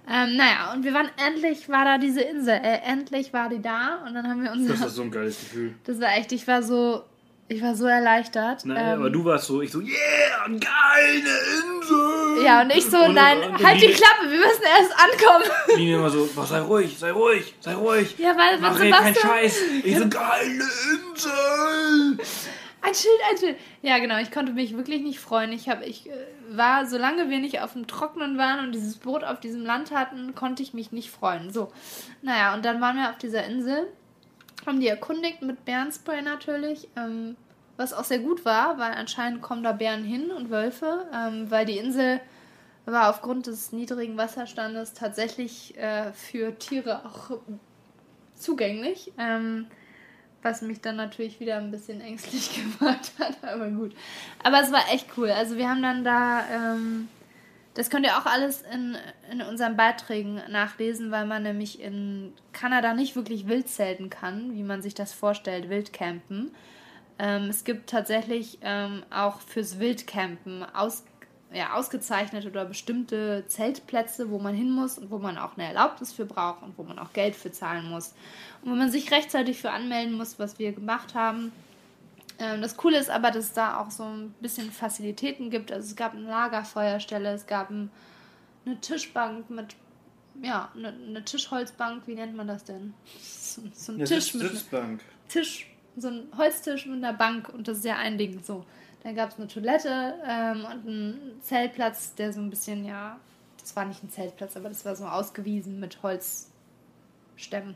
[0.09, 2.55] Ähm, naja, und wir waren endlich, war da diese Insel.
[2.55, 4.69] Äh, endlich war die da und dann haben wir uns.
[4.69, 5.75] Das war so ein geiles Gefühl.
[5.83, 7.03] Das war echt, ich war so,
[7.49, 8.65] ich war so erleichtert.
[8.65, 12.43] Naja, ähm, aber du warst so, ich so, yeah, geile Insel!
[12.43, 15.45] Ja, und ich so, Und- nein, und- halt die Klappe, wir müssen erst ankommen.
[15.77, 18.15] Die immer so, "Boah, sei ruhig, sei ruhig, sei ruhig.
[18.17, 19.31] Ja, weil Mach hier keinen Sebastian...
[19.33, 19.61] Scheiß.
[19.83, 22.17] Ich so, geile Insel.
[22.81, 23.57] Ein Schild, ein Schild.
[23.81, 25.51] Ja, genau, ich konnte mich wirklich nicht freuen.
[25.51, 26.13] Ich, hab, ich äh,
[26.51, 30.35] war, solange wir nicht auf dem Trockenen waren und dieses Boot auf diesem Land hatten,
[30.35, 31.51] konnte ich mich nicht freuen.
[31.51, 31.71] So,
[32.21, 33.87] naja, und dann waren wir auf dieser Insel,
[34.67, 37.35] haben die erkundigt mit Bärenspray natürlich, ähm,
[37.77, 41.65] was auch sehr gut war, weil anscheinend kommen da Bären hin und Wölfe, ähm, weil
[41.65, 42.19] die Insel
[42.85, 47.37] war aufgrund des niedrigen Wasserstandes tatsächlich äh, für Tiere auch
[48.35, 49.11] zugänglich.
[49.17, 49.67] Ähm,
[50.43, 53.93] was mich dann natürlich wieder ein bisschen ängstlich gemacht hat, aber gut.
[54.43, 55.29] Aber es war echt cool.
[55.29, 57.09] Also wir haben dann da, ähm,
[57.77, 58.97] das könnt ihr auch alles in,
[59.31, 64.63] in unseren Beiträgen nachlesen, weil man nämlich in Kanada nicht wirklich wild zelten kann, wie
[64.63, 66.51] man sich das vorstellt, Wildcampen.
[67.19, 71.03] Ähm, es gibt tatsächlich ähm, auch fürs Wildcampen aus,
[71.53, 76.13] ja, ausgezeichnete oder bestimmte Zeltplätze, wo man hin muss und wo man auch eine Erlaubnis
[76.13, 78.15] für braucht und wo man auch Geld für zahlen muss.
[78.63, 81.51] Und wo man sich rechtzeitig für anmelden muss, was wir gemacht haben.
[82.39, 85.71] Ähm, das Coole ist aber, dass es da auch so ein bisschen Facilitäten gibt.
[85.71, 87.89] Also es gab eine Lagerfeuerstelle, es gab ein,
[88.65, 89.75] eine Tischbank mit,
[90.41, 92.93] ja, eine, eine Tischholzbank, wie nennt man das denn?
[93.21, 95.01] So, so ein Tisch mit, Sitzbank.
[95.27, 98.65] Tisch, so ein Holztisch mit einer Bank und das ist ja ein Ding so.
[99.03, 103.19] Dann gab es eine Toilette ähm, und einen Zeltplatz, der so ein bisschen, ja,
[103.59, 107.75] das war nicht ein Zeltplatz, aber das war so ausgewiesen mit Holzstämmen.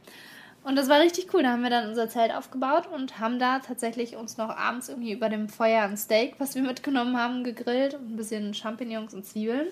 [0.64, 1.44] Und das war richtig cool.
[1.44, 5.12] Da haben wir dann unser Zelt aufgebaut und haben da tatsächlich uns noch abends irgendwie
[5.12, 9.26] über dem Feuer ein Steak, was wir mitgenommen haben, gegrillt und ein bisschen Champignons und
[9.26, 9.68] Zwiebeln.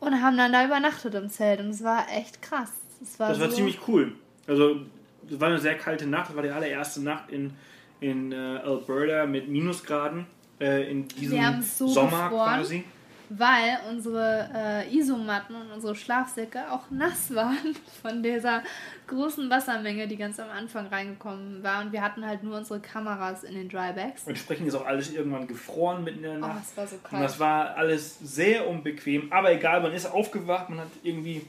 [0.00, 2.70] Und haben dann da übernachtet im Zelt und es war echt krass.
[3.02, 4.12] Es war Das war so, ziemlich cool.
[4.46, 4.82] Also,
[5.28, 6.28] es war eine sehr kalte Nacht.
[6.28, 7.52] Das war die allererste Nacht in,
[8.00, 10.26] in äh, Alberta mit Minusgraden.
[10.60, 12.56] Äh, in diesem Sommer gefroren.
[12.56, 12.84] quasi.
[13.30, 18.62] Weil unsere äh, Isomatten und unsere Schlafsäcke auch nass waren von dieser
[19.06, 21.82] großen Wassermenge, die ganz am Anfang reingekommen war.
[21.82, 24.26] Und wir hatten halt nur unsere Kameras in den Drybags.
[24.26, 26.62] Entsprechend ist auch alles irgendwann gefroren mitten in der Oh, Nacht.
[26.64, 27.24] es war so Und kalt.
[27.24, 29.32] das war alles sehr unbequem.
[29.32, 31.46] Aber egal, man ist aufgewacht, man hat irgendwie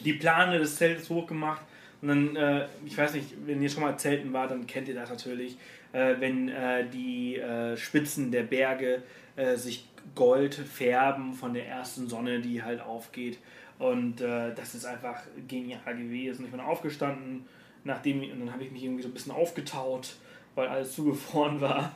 [0.00, 1.62] die Plane des Zeltes hochgemacht.
[2.02, 4.94] Und dann, äh, ich weiß nicht, wenn ihr schon mal zelten war, dann kennt ihr
[4.94, 5.56] das natürlich.
[5.92, 9.02] Äh, wenn äh, die äh, Spitzen der Berge
[9.36, 13.38] äh, sich gold färben von der ersten Sonne, die halt aufgeht.
[13.78, 16.44] Und äh, das ist einfach genial gewesen.
[16.46, 17.44] Ich bin aufgestanden,
[17.84, 20.16] nachdem, und dann habe ich mich irgendwie so ein bisschen aufgetaut,
[20.54, 21.92] weil alles zugefroren war.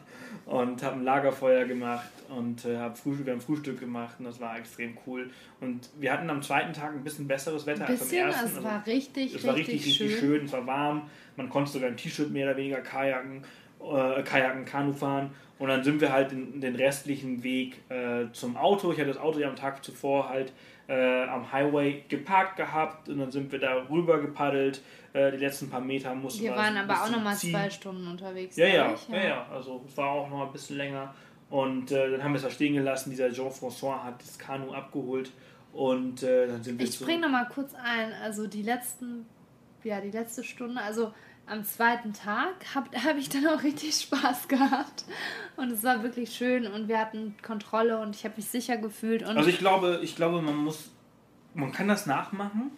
[0.46, 4.40] Und habe ein Lagerfeuer gemacht und äh, hab Frühstück, wir haben Frühstück gemacht und das
[4.40, 5.28] war extrem cool.
[5.60, 8.46] Und wir hatten am zweiten Tag ein bisschen besseres Wetter Ein bisschen, als am ersten.
[8.46, 10.30] es Also war richtig, es war richtig, richtig, richtig schön.
[10.36, 10.44] schön.
[10.44, 11.10] Es war warm.
[11.36, 13.42] Man konnte sogar im T-Shirt mehr oder weniger kajaken,
[13.80, 15.30] äh, kajaken, Kanu fahren.
[15.60, 18.92] Und dann sind wir halt den, den restlichen Weg äh, zum Auto.
[18.92, 20.54] Ich hatte das Auto ja am Tag zuvor halt
[20.88, 24.80] äh, am Highway geparkt gehabt und dann sind wir da rüber gepaddelt.
[25.12, 28.08] Äh, die letzten paar Meter mussten Wir wir waren ein aber auch nochmal zwei Stunden
[28.08, 28.56] unterwegs.
[28.56, 29.46] Ja, ja, ich, ja, ja.
[29.52, 31.14] Also es war auch noch ein bisschen länger.
[31.50, 33.10] Und äh, dann haben wir es da stehen gelassen.
[33.10, 35.30] Dieser Jean-François hat das Kanu abgeholt
[35.74, 38.14] und äh, dann sind wir Ich springe nochmal kurz ein.
[38.22, 39.26] Also die letzten,
[39.84, 41.12] ja, die letzte Stunde, also
[41.50, 45.04] am zweiten Tag habe hab ich dann auch richtig Spaß gehabt.
[45.56, 49.22] Und es war wirklich schön und wir hatten Kontrolle und ich habe mich sicher gefühlt.
[49.22, 50.90] Und Also ich glaube, ich glaube, man muss,
[51.54, 52.70] man kann das nachmachen,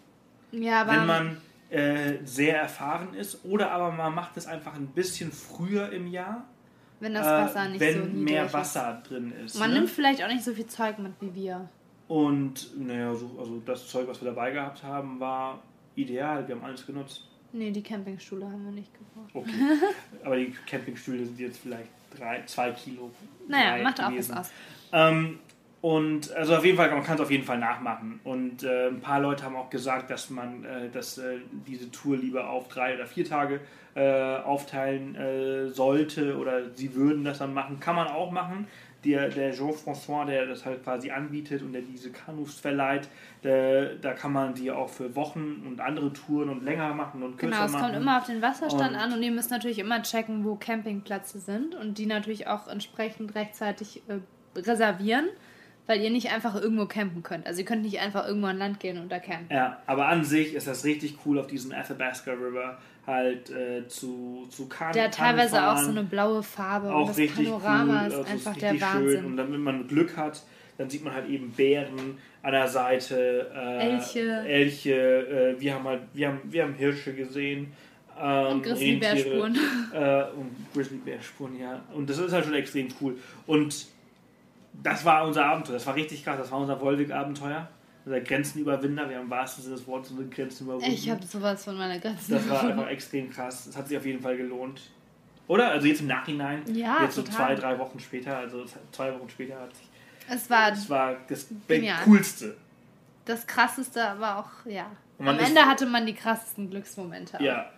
[0.52, 1.36] ja, aber wenn man
[1.70, 6.44] äh, sehr erfahren ist, oder aber man macht es einfach ein bisschen früher im Jahr,
[7.00, 8.54] wenn das Wasser äh, nicht wenn so niedrig mehr ist.
[8.54, 9.58] Wasser drin ist.
[9.58, 9.80] Man ne?
[9.80, 11.68] nimmt vielleicht auch nicht so viel Zeug mit wie wir.
[12.08, 15.62] Und naja, so, also das Zeug, was wir dabei gehabt haben, war
[15.94, 16.46] ideal.
[16.46, 17.26] Wir haben alles genutzt.
[17.52, 19.30] Nee, die Campingstühle haben wir nicht gebraucht.
[19.34, 19.52] Okay.
[20.24, 23.10] aber die Campingstühle sind jetzt vielleicht drei, zwei Kilo.
[23.48, 24.50] Naja, macht auch was aus.
[24.92, 25.38] Ähm,
[25.82, 28.20] und also auf jeden Fall, man kann es auf jeden Fall nachmachen.
[28.22, 32.16] Und äh, ein paar Leute haben auch gesagt, dass man äh, dass, äh, diese Tour
[32.16, 33.60] lieber auf drei oder vier Tage
[33.94, 37.80] äh, aufteilen äh, sollte oder sie würden das dann machen.
[37.80, 38.68] Kann man auch machen.
[39.04, 43.08] Der, der Jean-François, der das halt quasi anbietet und der diese Kanus verleiht,
[43.42, 47.36] der, da kann man die auch für Wochen und andere Touren und länger machen und
[47.36, 47.82] kürzer Genau, es machen.
[47.86, 51.40] kommt immer auf den Wasserstand Und- an und ihr müsst natürlich immer checken, wo Campingplätze
[51.40, 54.18] sind und die natürlich auch entsprechend rechtzeitig äh,
[54.60, 55.26] reservieren,
[55.88, 57.44] weil ihr nicht einfach irgendwo campen könnt.
[57.46, 59.48] Also ihr könnt nicht einfach irgendwo an Land gehen und da campen.
[59.50, 64.46] Ja, aber an sich ist das richtig cool, auf diesem Athabasca River halt äh, zu,
[64.50, 65.84] zu Kanu Der hat teilweise Kanu auch fahren.
[65.84, 68.08] so eine blaue Farbe auch und das richtig Panorama cool.
[68.08, 69.16] ist also einfach ist der richtig Wahnsinn.
[69.18, 69.24] Schön.
[69.26, 70.42] Und dann, wenn man Glück hat,
[70.78, 74.44] dann sieht man halt eben Bären an der Seite, äh, Elche.
[74.46, 74.94] Elche
[75.56, 77.72] äh, wir haben halt, wir haben, wir haben Hirsche gesehen.
[78.20, 79.58] Ähm, Und Grizzlybärspuren.
[79.92, 81.80] Äh, und Grizzlybärspuren, ja.
[81.94, 83.16] Und das ist halt schon extrem cool.
[83.46, 83.86] Und
[84.82, 85.74] das war unser Abenteuer.
[85.74, 86.38] Das war richtig krass.
[86.38, 87.68] Das war unser Volvic-Abenteuer.
[88.04, 89.08] Unser Grenzenüberwinder.
[89.08, 90.90] Wir haben im wahrsten Sinne des Wortes unsere Grenzen überwunden.
[90.90, 92.32] Ich habe sowas von meiner Grenzen.
[92.32, 93.66] Das war einfach extrem krass.
[93.66, 94.80] Das hat sich auf jeden Fall gelohnt.
[95.48, 95.70] Oder?
[95.70, 96.62] Also jetzt im Nachhinein.
[96.74, 97.36] Ja, Jetzt so total.
[97.36, 98.36] zwei, drei Wochen später.
[98.38, 99.86] Also zwei Wochen später hat sich.
[100.28, 101.98] Es war Das war das Genial.
[102.04, 102.56] coolste.
[103.24, 104.86] das krasseste, aber auch, ja.
[105.18, 107.38] Am Ende hatte man die krassesten Glücksmomente.
[107.40, 107.70] Ja.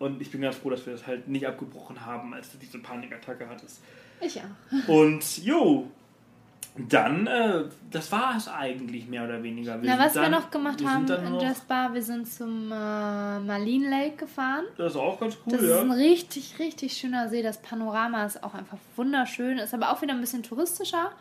[0.00, 2.78] Und ich bin ganz froh, dass wir das halt nicht abgebrochen haben, als du diese
[2.80, 3.80] Panikattacke hattest.
[4.20, 4.88] Ich auch.
[4.88, 5.88] Und jo,
[6.76, 9.78] dann, äh, das war es eigentlich mehr oder weniger.
[9.80, 12.74] Na, sind was dann, wir noch gemacht wir haben in Jasper, wir sind zum äh,
[13.40, 14.64] Marlene Lake gefahren.
[14.76, 15.80] Das ist auch ganz cool, Das ist ja.
[15.80, 17.42] ein richtig, richtig schöner See.
[17.42, 21.12] Das Panorama ist auch einfach wunderschön, ist aber auch wieder ein bisschen touristischer.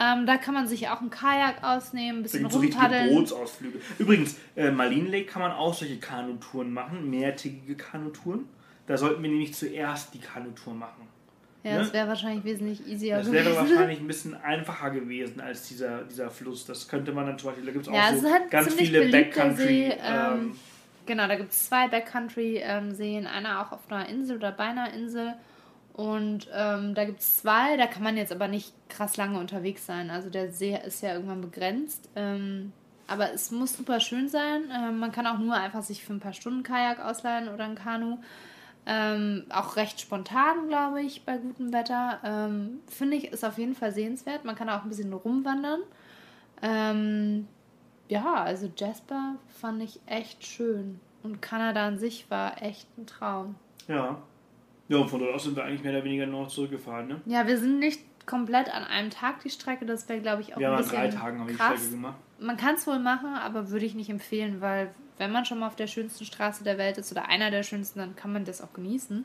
[0.00, 3.14] Ähm, da kann man sich auch ein Kajak ausnehmen, ein bisschen es so rumpaddeln.
[3.14, 3.80] Bootsausflüge.
[3.98, 8.48] Übrigens, äh, Marlene Lake kann man auch solche Kanutouren machen, mehrtägige Kanutouren.
[8.86, 11.17] Da sollten wir nämlich zuerst die Kanutour machen.
[11.64, 11.78] Ja, ne?
[11.78, 13.70] das wäre wahrscheinlich wesentlich easier Das wäre gewesen.
[13.70, 16.64] wahrscheinlich ein bisschen einfacher gewesen als dieser, dieser Fluss.
[16.66, 18.74] Das könnte man dann zum Beispiel, da gibt es Ja, auch es so halt ganz
[18.74, 19.84] viele Backcountry.
[19.84, 20.56] Ähm, ähm,
[21.06, 25.34] Genau, da gibt es zwei Backcountry-Seen, einer auch auf einer Insel oder bei einer Insel.
[25.94, 29.86] Und ähm, da gibt es zwei, da kann man jetzt aber nicht krass lange unterwegs
[29.86, 30.10] sein.
[30.10, 32.08] Also der See ist ja irgendwann begrenzt.
[32.14, 32.72] Ähm,
[33.06, 34.64] aber es muss super schön sein.
[34.70, 37.74] Ähm, man kann auch nur einfach sich für ein paar Stunden Kajak ausleihen oder ein
[37.74, 38.18] Kanu.
[38.86, 42.20] Ähm, auch recht spontan, glaube ich, bei gutem Wetter.
[42.24, 44.44] Ähm, Finde ich, ist auf jeden Fall sehenswert.
[44.44, 45.80] Man kann auch ein bisschen rumwandern.
[46.62, 47.46] Ähm,
[48.08, 51.00] ja, also Jasper fand ich echt schön.
[51.22, 53.54] Und Kanada an sich war echt ein Traum.
[53.88, 54.18] ja.
[54.90, 57.20] Ja, und von dort aus sind wir eigentlich mehr oder weniger noch zurückgefahren, ne?
[57.26, 59.84] Ja, wir sind nicht komplett an einem Tag die Strecke.
[59.84, 61.62] Das wäre, glaube ich, auch Wir ein an bisschen drei Tagen haben wir die.
[61.62, 62.16] Strecke gemacht.
[62.40, 65.66] Man kann es wohl machen, aber würde ich nicht empfehlen, weil wenn man schon mal
[65.66, 68.60] auf der schönsten Straße der Welt ist oder einer der schönsten, dann kann man das
[68.60, 69.24] auch genießen.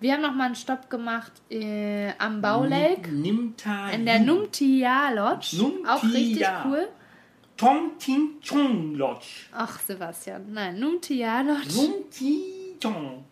[0.00, 5.10] Wir haben noch mal einen Stopp gemacht äh, am Bau Lake Nimta in der Numtia
[5.10, 5.56] Lodge.
[5.58, 5.94] Numtia.
[5.94, 6.88] Auch richtig cool.
[7.58, 9.48] Tong Ting Chong Lodge.
[9.52, 10.50] Ach, Sebastian.
[10.52, 11.76] Nein, Numtia Lodge.
[11.76, 13.24] Numti Chong.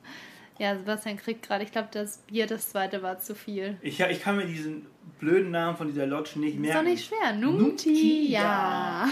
[0.59, 3.79] Ja, Sebastian kriegt gerade, ich glaube, das Bier, das zweite war zu viel.
[3.81, 4.87] Ich, ich kann mir diesen
[5.19, 6.79] blöden Namen von dieser Lodge nicht Ist merken.
[6.85, 7.33] doch nicht schwer.
[7.35, 9.07] Numtia.
[9.07, 9.09] Numtia.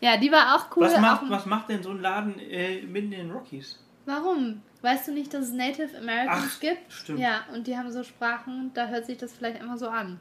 [0.00, 0.84] ja, die war auch cool.
[0.84, 3.78] was, macht, was macht denn so ein Laden äh, mitten in den Rockies?
[4.06, 4.62] Warum?
[4.82, 6.92] Weißt du nicht, dass es Native Americans Ach, gibt?
[6.92, 7.18] stimmt.
[7.18, 10.20] Ja, und die haben so Sprachen, da hört sich das vielleicht immer so an.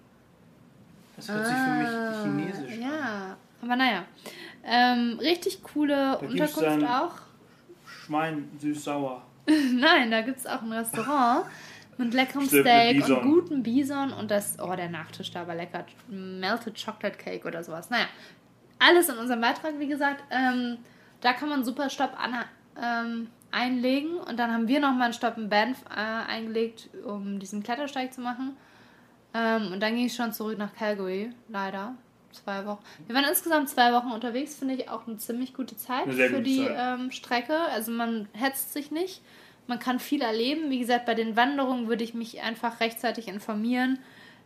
[1.16, 2.84] Das hört sich für mich chinesisch an.
[2.84, 4.06] Ah, Ja, aber naja.
[4.66, 7.12] Ähm, richtig coole gibt's Unterkunft auch.
[7.86, 9.22] Schwein süß-sauer.
[9.74, 11.46] Nein, da gibt es auch ein Restaurant
[11.98, 13.18] mit leckerem Stimmt, mit Steak Bison.
[13.18, 15.86] und guten Bison und das, oh, der Nachtisch da war lecker.
[16.08, 17.90] Melted Chocolate Cake oder sowas.
[17.90, 18.06] Naja,
[18.80, 20.24] alles in unserem Beitrag, wie gesagt.
[20.30, 20.78] Ähm,
[21.22, 22.36] da kann man super Stopp an,
[22.82, 26.00] ähm, einlegen und dann haben wir nochmal einen Stopp in Banff äh,
[26.32, 28.56] eingelegt, um diesen Klettersteig zu machen.
[29.34, 31.96] Ähm, und dann ging ich schon zurück nach Calgary, leider.
[32.32, 32.84] Zwei Wochen.
[33.08, 36.44] Wir waren insgesamt zwei Wochen unterwegs, finde ich auch eine ziemlich gute Zeit für gute
[36.44, 37.00] die Zeit.
[37.00, 37.58] ähm, Strecke.
[37.72, 39.22] Also man hetzt sich nicht.
[39.68, 40.70] Man kann viel erleben.
[40.70, 44.00] Wie gesagt, bei den Wanderungen würde ich mich einfach rechtzeitig informieren.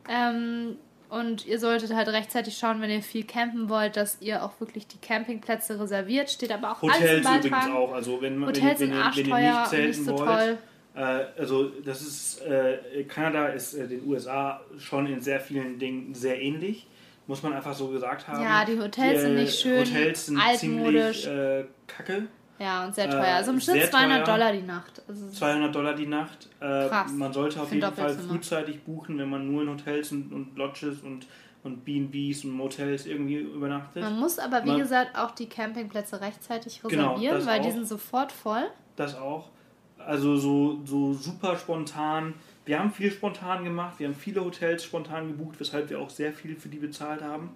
[0.10, 0.78] Ähm,
[1.10, 4.88] und ihr solltet halt rechtzeitig schauen, wenn ihr viel campen wollt, dass ihr auch wirklich
[4.88, 6.30] die Campingplätze reserviert.
[6.32, 7.94] Steht aber auch Hotels alles übrigens auch.
[7.94, 10.28] Also wenn, man- Hotels wenn, wenn, ihr, wenn ihr nicht zelten nicht so wollt.
[10.30, 10.58] toll.
[10.96, 11.00] Äh,
[11.38, 16.42] also das ist, äh, Kanada ist äh, den USA schon in sehr vielen Dingen sehr
[16.42, 16.88] ähnlich.
[17.28, 18.42] Muss man einfach so gesagt haben.
[18.44, 21.22] Ja, die Hotels sind nicht schön, Hotels sind altmodisch.
[21.24, 22.28] ziemlich äh, kacke.
[22.62, 23.36] Ja, und sehr Äh, teuer.
[23.36, 24.36] Also im Schnitt sehr 200 teuer.
[24.36, 25.01] Dollar die Nacht.
[25.07, 26.47] Also 200 Dollar die Nacht.
[26.59, 27.12] Äh, Krass.
[27.14, 30.99] man sollte auf jeden Fall frühzeitig buchen, wenn man nur in Hotels und, und Lodges
[30.99, 31.26] und,
[31.64, 34.03] und B&Bs und Motels irgendwie übernachtet.
[34.03, 37.70] Man muss aber, wie Man- gesagt, auch die Campingplätze rechtzeitig Genau, reservieren, das weil die
[37.70, 37.74] auch.
[37.74, 38.64] sind sofort voll.
[38.95, 39.49] Das auch.
[39.97, 42.34] Also so, so super spontan.
[42.66, 43.95] Wir haben viel spontan gemacht.
[43.99, 47.55] Wir haben viele Hotels spontan gebucht, weshalb wir auch sehr viel für die bezahlt haben.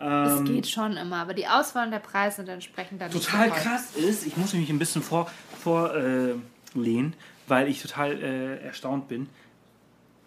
[0.00, 3.22] Es Ähm, geht schon immer, aber die Auswahl und der Preis sind entsprechend dann nicht
[3.26, 3.62] total so toll.
[3.62, 5.30] krass ist, ich muss mich ein bisschen vor,
[5.62, 6.42] vorlehnen,
[6.74, 7.14] äh, lehnen,
[7.48, 9.28] weil ich total äh, erstaunt bin,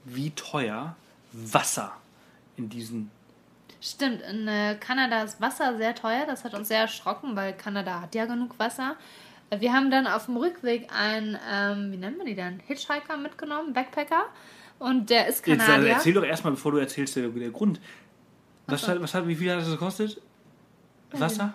[0.05, 0.95] wie teuer
[1.31, 1.91] Wasser
[2.57, 3.09] in diesen.
[3.81, 6.25] Stimmt, in äh, Kanada ist Wasser sehr teuer.
[6.27, 8.95] Das hat uns sehr erschrocken, weil Kanada hat ja genug Wasser.
[9.49, 12.59] Äh, Wir haben dann auf dem Rückweg einen, ähm, wie nennt man die denn?
[12.67, 14.25] Hitchhiker mitgenommen, Backpacker.
[14.79, 15.93] Und der ist Jetzt äh, Kanadier.
[15.93, 17.79] erzähl doch erstmal, bevor du erzählst, der, der Grund.
[18.67, 20.21] Was, hat, was hat, wie viel hat das gekostet?
[21.11, 21.53] Wasser?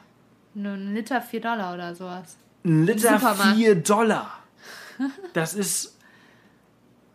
[0.55, 2.37] Nur ein Liter 4 Dollar oder sowas.
[2.65, 3.57] Ein Liter Supermarkt.
[3.57, 4.35] 4 Dollar.
[5.33, 5.97] Das ist.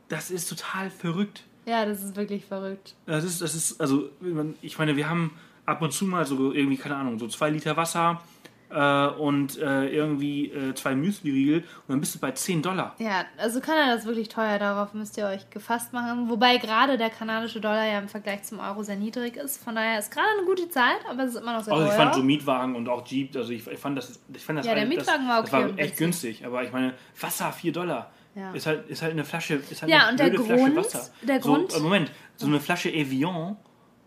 [0.08, 1.44] Das ist total verrückt.
[1.66, 2.96] Ja, das ist wirklich verrückt.
[3.06, 4.10] Das ist, das ist, also,
[4.62, 7.76] ich meine, wir haben ab und zu mal so irgendwie, keine Ahnung, so zwei Liter
[7.76, 8.22] Wasser,
[8.74, 12.96] äh, und äh, irgendwie äh, zwei Müsli-Riegel und dann bist du bei 10 Dollar.
[13.00, 16.30] Ja, also Kanada ist wirklich teuer, darauf müsst ihr euch gefasst machen.
[16.30, 19.64] Wobei gerade der kanadische Dollar ja im Vergleich zum Euro sehr niedrig ist.
[19.64, 21.94] Von daher ist gerade eine gute Zeit, aber es ist immer noch sehr Also teuer.
[21.96, 24.66] ich fand so Mietwagen und auch Jeep, also ich, ich fand das, ich fand das,
[24.66, 27.52] Ja, der Mietwagen das, war das okay war und echt günstig, aber ich meine, Wasser
[27.52, 28.12] 4 Dollar.
[28.36, 28.52] Ja.
[28.54, 31.10] Ist halt, ist halt eine Flasche, ist halt Ja, eine und der Flasche Grund- Wasser.
[31.22, 33.58] der so, Grund- äh, Moment, so eine Flasche Evian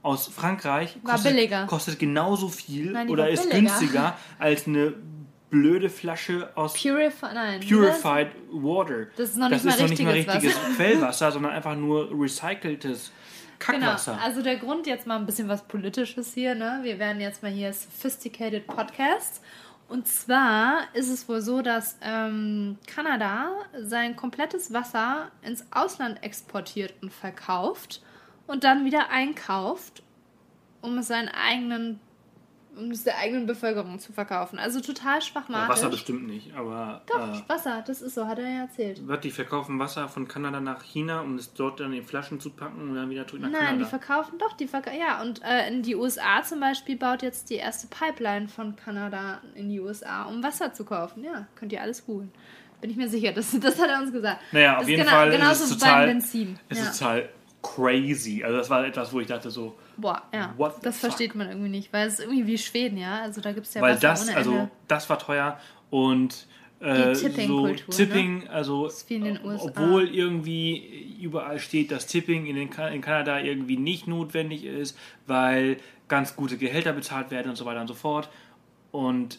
[0.07, 3.61] aus Frankreich kostet, kostet genauso viel Nein, oder ist billiger.
[3.61, 4.95] günstiger als eine
[5.51, 7.61] blöde Flasche aus Purify, nein.
[7.61, 9.07] Purified Water.
[9.17, 10.75] Das ist noch nicht mal ist noch nicht mal richtiges richtiges Wasser.
[10.77, 13.13] Quellwasser, sondern einfach nur recyceltes
[13.59, 14.21] Genau, Kackwasser.
[14.23, 16.81] also der Grund jetzt mal ein bisschen was Politisches hier, ne?
[16.83, 19.43] Wir werden jetzt mal hier Sophisticated Podcast.
[19.89, 23.51] Und zwar ist es wohl so, dass ähm, Kanada
[23.83, 28.03] sein komplettes Wasser ins Ausland exportiert und verkauft
[28.47, 30.03] und dann wieder einkauft,
[30.83, 31.99] um es seinen eigenen,
[32.77, 34.59] um es der eigenen Bevölkerung zu verkaufen.
[34.59, 35.69] Also total Ja, schwachmatisch.
[35.71, 39.07] Wasser bestimmt nicht, aber Doch, äh, Wasser, das ist so, hat er ja erzählt.
[39.07, 42.51] wird die verkaufen Wasser von Kanada nach China, um es dort dann in Flaschen zu
[42.51, 43.89] packen und dann wieder zurück nach Nein, die Kanada.
[43.99, 44.99] verkaufen doch, die verkaufen.
[45.01, 49.41] Ja, und äh, in die USA zum Beispiel baut jetzt die erste Pipeline von Kanada
[49.55, 51.25] in die USA, um Wasser zu kaufen.
[51.25, 52.31] Ja, könnt ihr alles googeln.
[52.83, 54.39] Bin ich mir sicher, das, das hat er uns gesagt.
[54.53, 56.59] Naja, das auf jeden genau, Fall ist genauso es beim total, Benzin.
[56.69, 56.85] es ja.
[56.85, 57.29] ist total
[57.63, 58.43] crazy.
[58.45, 60.55] Also das war etwas, wo ich dachte so, Boah, ja.
[60.83, 61.11] Das fuck?
[61.11, 63.21] versteht man irgendwie nicht, weil es ist irgendwie wie Schweden, ja.
[63.23, 64.71] Also da gibt es ja weil Wasser das, ohne also Ende.
[64.89, 65.59] das war teuer
[65.91, 66.47] und
[66.81, 69.65] äh, Die Tipping-Kultur, so Tipping, also in den ob- USA.
[69.71, 74.97] obwohl irgendwie überall steht, dass Tipping in, den, Ka- in Kanada irgendwie nicht notwendig ist,
[75.27, 75.79] weil
[76.09, 78.29] ganz gute Gehälter bezahlt werden und so weiter und so fort.
[78.93, 79.39] Und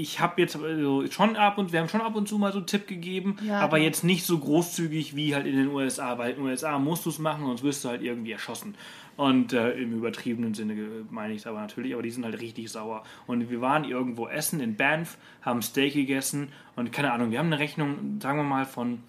[0.00, 2.58] ich habe jetzt also schon ab und wir haben schon ab und zu mal so
[2.58, 3.84] einen Tipp gegeben, Ja, aber doch.
[3.84, 7.10] jetzt nicht so großzügig wie halt in den USA, weil in den USA musst du
[7.10, 8.74] es machen, sonst wirst du halt irgendwie erschossen.
[9.16, 10.74] Und äh, im übertriebenen Sinne
[11.10, 13.02] meine ich es aber natürlich, aber die sind halt richtig sauer.
[13.26, 17.46] Und wir waren irgendwo essen in Banff, haben Steak gegessen und keine Ahnung, wir haben
[17.46, 19.00] eine Rechnung, sagen wir mal, von,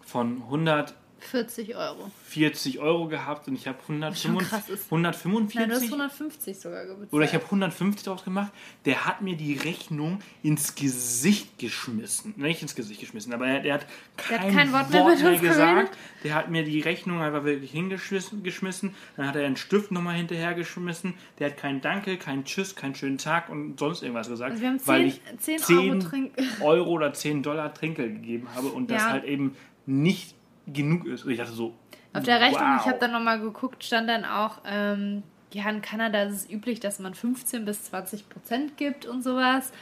[0.00, 2.10] von 140 40 Euro.
[2.80, 4.84] Euro gehabt und ich habe schon 145 krass ist.
[4.84, 7.12] 145 Nein, du hast 150 sogar bezahlt.
[7.12, 8.52] oder ich habe 150 draus gemacht.
[8.84, 12.34] Der hat mir die Rechnung ins Gesicht geschmissen.
[12.36, 13.86] Nicht ins Gesicht geschmissen, aber er, der hat
[14.30, 14.92] Der kein, hat kein Wort, Wort
[15.22, 15.98] mehr mehr, gesagt.
[16.24, 18.42] Der hat mir die Rechnung einfach wirklich hingeschmissen.
[18.42, 18.94] geschmissen.
[19.16, 21.14] Dann hat er einen Stift nochmal hinterhergeschmissen.
[21.38, 24.50] Der hat kein Danke, kein Tschüss, keinen schönen Tag und sonst irgendwas gesagt.
[24.52, 28.14] Also wir haben weil 10 ich 10 Euro 10 Trink- Euro oder 10 Dollar Trinkgeld
[28.14, 29.10] gegeben habe und das Ja.
[29.10, 30.34] halt eben nicht
[30.72, 31.24] genug ist.
[31.24, 31.74] Und ich dachte so,
[32.12, 32.80] Auf der Rechnung, wow.
[32.80, 35.22] ich habe dann nochmal geguckt, stand dann auch, ähm,
[35.52, 39.72] ja, in Kanada ist es üblich, dass man 15 bis 20 Prozent gibt und sowas.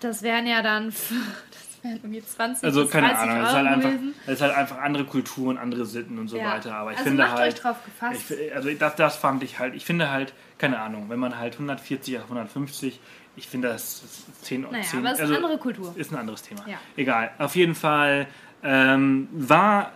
[0.00, 0.86] Das wären ja dann,
[1.50, 4.14] das wären irgendwie 20 Also bis keine 30 Ahnung, Euro es ist, halt einfach, gewesen.
[4.26, 6.52] es ist halt einfach andere Kulturen, andere Sitten und so Ja.
[6.52, 6.74] weiter.
[6.74, 8.30] Aber ich Also finde macht halt, euch drauf gefasst.
[8.30, 11.54] Ich, also das, das fand ich halt, ich finde halt, keine Ahnung, wenn man halt
[11.54, 13.00] 140 auf 150,
[13.36, 15.92] ich finde das, das 10, Naja, 10 aber es ist also, eine andere Kultur.
[15.96, 16.62] Ist ein anderes Thema.
[16.68, 16.78] Ja.
[16.96, 17.30] Egal.
[17.38, 18.26] Auf jeden Fall
[18.64, 19.92] ähm, war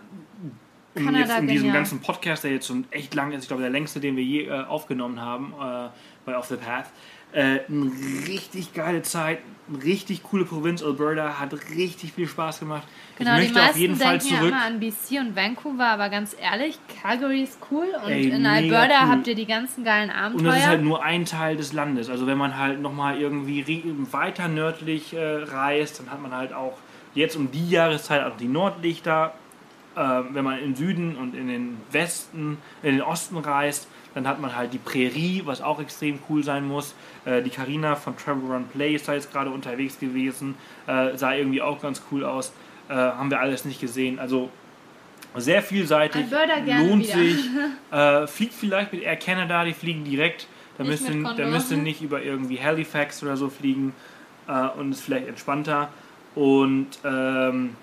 [0.95, 3.71] in, jetzt in diesem ganzen Podcast, der jetzt schon echt lang ist, ich glaube der
[3.71, 5.89] längste, den wir je äh, aufgenommen haben äh,
[6.25, 6.87] bei Off the Path,
[7.31, 7.91] äh, eine
[8.27, 9.39] richtig geile Zeit,
[9.71, 10.81] eine richtig coole Provinz.
[10.81, 12.87] Alberta hat richtig viel Spaß gemacht.
[13.19, 14.51] Genau, ich die möchte meisten auf jeden Fall denken ja zurück.
[14.51, 19.03] immer an BC und Vancouver, aber ganz ehrlich, Calgary ist cool und Ey, in Alberta
[19.03, 19.09] cool.
[19.09, 20.87] habt ihr die ganzen geilen Und das ist halt Abenteuer.
[20.89, 22.09] nur ein Teil des Landes.
[22.09, 23.63] Also wenn man halt nochmal irgendwie
[24.11, 26.77] weiter nördlich äh, reist, dann hat man halt auch
[27.19, 29.33] jetzt um die Jahreszeit auch die Nordlichter.
[29.95, 29.99] Äh,
[30.31, 34.39] wenn man in den Süden und in den Westen, in den Osten reist, dann hat
[34.39, 36.95] man halt die Prärie, was auch extrem cool sein muss.
[37.25, 40.55] Äh, die Karina von Travel Run Play ist da jetzt gerade unterwegs gewesen.
[40.87, 42.51] Äh, sah irgendwie auch ganz cool aus.
[42.87, 44.19] Äh, haben wir alles nicht gesehen.
[44.19, 44.49] Also
[45.35, 46.29] sehr vielseitig.
[46.29, 47.37] Gerne lohnt sich.
[47.91, 50.45] Äh, fliegt vielleicht mit Air Canada, die fliegen direkt.
[50.77, 51.47] Da Nicht müsst, ihr, mit da Condor.
[51.47, 53.93] müsst ihr nicht über irgendwie Halifax oder so fliegen
[54.47, 55.89] äh, und ist vielleicht entspannter.
[56.35, 57.75] Und ähm,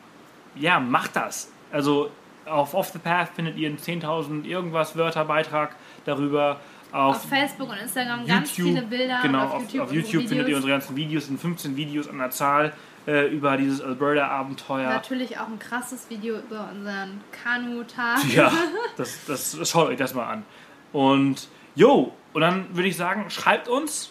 [0.55, 1.51] ja, macht das.
[1.73, 2.11] Also
[2.47, 6.61] auf Off the Path findet ihr einen 10.000 irgendwas Wörterbeitrag darüber.
[6.93, 9.19] Auf, Auf Facebook und Instagram ganz viele Bilder.
[9.23, 12.19] Genau, und auf, YouTube, auf YouTube findet ihr unsere ganzen Videos, sind 15 Videos an
[12.19, 12.73] der Zahl
[13.07, 14.89] äh, über dieses Alberta-Abenteuer.
[14.89, 18.19] Natürlich auch ein krasses Video über unseren Kanu-Tag.
[18.35, 18.53] Ja,
[18.97, 20.45] das, das, schaut euch das mal an.
[20.93, 24.11] Und jo, und dann würde ich sagen, schreibt uns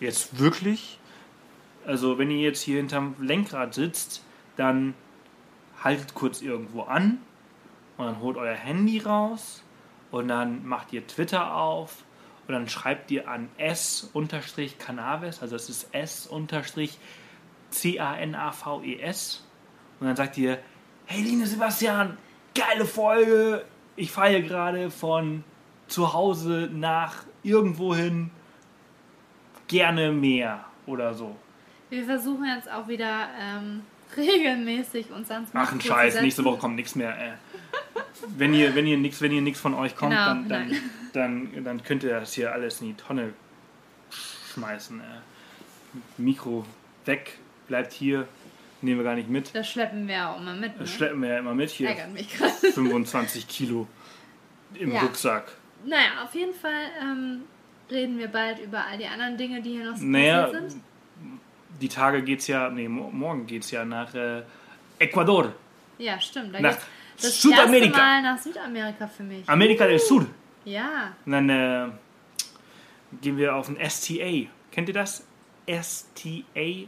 [0.00, 0.98] jetzt wirklich,
[1.86, 4.22] also wenn ihr jetzt hier hinterm Lenkrad sitzt,
[4.56, 4.94] dann
[5.82, 7.18] haltet kurz irgendwo an
[7.96, 9.62] und dann holt euer Handy raus
[10.10, 12.04] und dann macht ihr Twitter auf
[12.46, 17.02] und dann schreibt ihr an s-canaves, also das ist s-c-a-n-a-v-e-s
[20.00, 20.58] und dann sagt ihr,
[21.06, 22.18] hey Line Sebastian,
[22.54, 23.64] geile Folge,
[23.96, 25.44] ich fahre hier gerade von
[25.86, 28.30] zu Hause nach irgendwohin,
[29.68, 30.64] gerne mehr.
[30.86, 31.36] oder so.
[31.90, 33.82] Wir versuchen jetzt auch wieder ähm,
[34.16, 37.16] regelmäßig uns ans Ach, ein Scheiß, nächste Woche kommt nichts mehr.
[37.16, 37.32] Äh.
[38.36, 40.70] Wenn ihr, wenn ihr nichts, wenn ihr nichts von euch kommt, Genau, dann, dann,
[41.12, 43.32] dann, dann könnt ihr das hier alles in die Tonne
[44.54, 45.00] schmeißen.
[45.00, 45.02] Äh.
[46.18, 46.64] Mikro
[47.04, 47.38] weg,
[47.68, 48.26] bleibt hier,
[48.82, 49.54] nehmen wir gar nicht mit.
[49.54, 50.72] Das schleppen wir auch immer mit.
[50.72, 50.80] Ne?
[50.80, 51.88] Das schleppen wir ja immer mit hier.
[51.88, 52.52] Ärgert mich gerade.
[52.72, 53.86] 25 Kilo
[54.74, 55.00] im Ja.
[55.00, 55.52] Rucksack.
[55.84, 57.42] Naja, auf jeden Fall ähm,
[57.90, 60.82] reden wir bald über all die anderen Dinge, die hier noch so Naja, sind.
[61.80, 64.42] Die Tage geht's ja, nee, mo- morgen geht's ja nach äh,
[64.98, 65.52] Ecuador,
[65.98, 66.54] Ja, stimmt.
[66.54, 66.76] Da nach
[67.20, 67.86] das Südamerika.
[67.86, 69.48] erste Mal nach Südamerika für mich.
[69.48, 70.26] Amerika del Sur.
[70.64, 71.88] Ja, Und dann äh,
[73.22, 74.48] gehen wir auf ein STA.
[74.72, 75.24] Kennt ihr das?
[75.68, 76.86] STA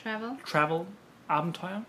[0.00, 0.32] Travel.
[0.48, 0.86] Travel
[1.28, 1.82] Abenteuer.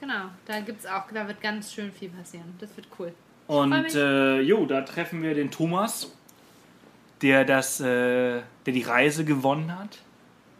[0.00, 2.54] Genau, da gibt's auch, da wird ganz schön viel passieren.
[2.60, 3.12] Das wird cool.
[3.48, 6.12] Und äh, jo, da treffen wir den Thomas,
[7.22, 9.98] der das, äh, der die Reise gewonnen hat.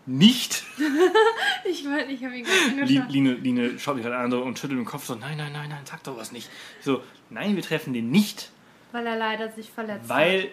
[0.08, 0.64] Nicht.
[1.64, 3.12] Ich meine, ich habe ihn gerade angeschaut.
[3.12, 5.68] Line, Line schaut mich gerade an so und schüttelt den Kopf so, nein, nein, nein,
[5.68, 6.48] nein, sag doch was nicht.
[6.78, 8.50] Ich So, nein, wir treffen den nicht,
[8.92, 10.08] Weil er leider sich verletzt hat.
[10.08, 10.50] weil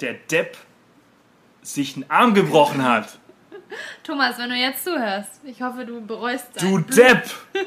[0.00, 0.58] der Depp
[1.62, 3.18] sich einen Arm gebrochen hat.
[4.02, 6.96] Thomas, wenn du jetzt zuhörst, ich hoffe, du bereust Du dein Blut.
[6.98, 7.30] Depp!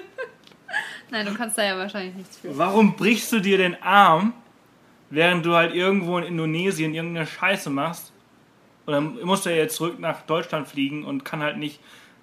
[1.09, 2.55] Nein, du kannst da ja wahrscheinlich nichts für.
[2.55, 4.33] Warum brichst du dir den Arm,
[5.09, 8.13] während du halt irgendwo in Indonesien irgendeine Scheiße machst?
[8.89, 11.79] Und dann muss er jetzt zurück nach Deutschland fliegen und kann halt nicht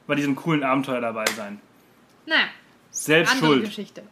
[0.08, 1.60] bei diesem coolen Abenteuer dabei sein.
[2.26, 2.46] Naja,
[2.90, 3.64] Selbst andere schuld.
[3.66, 4.02] Geschichte.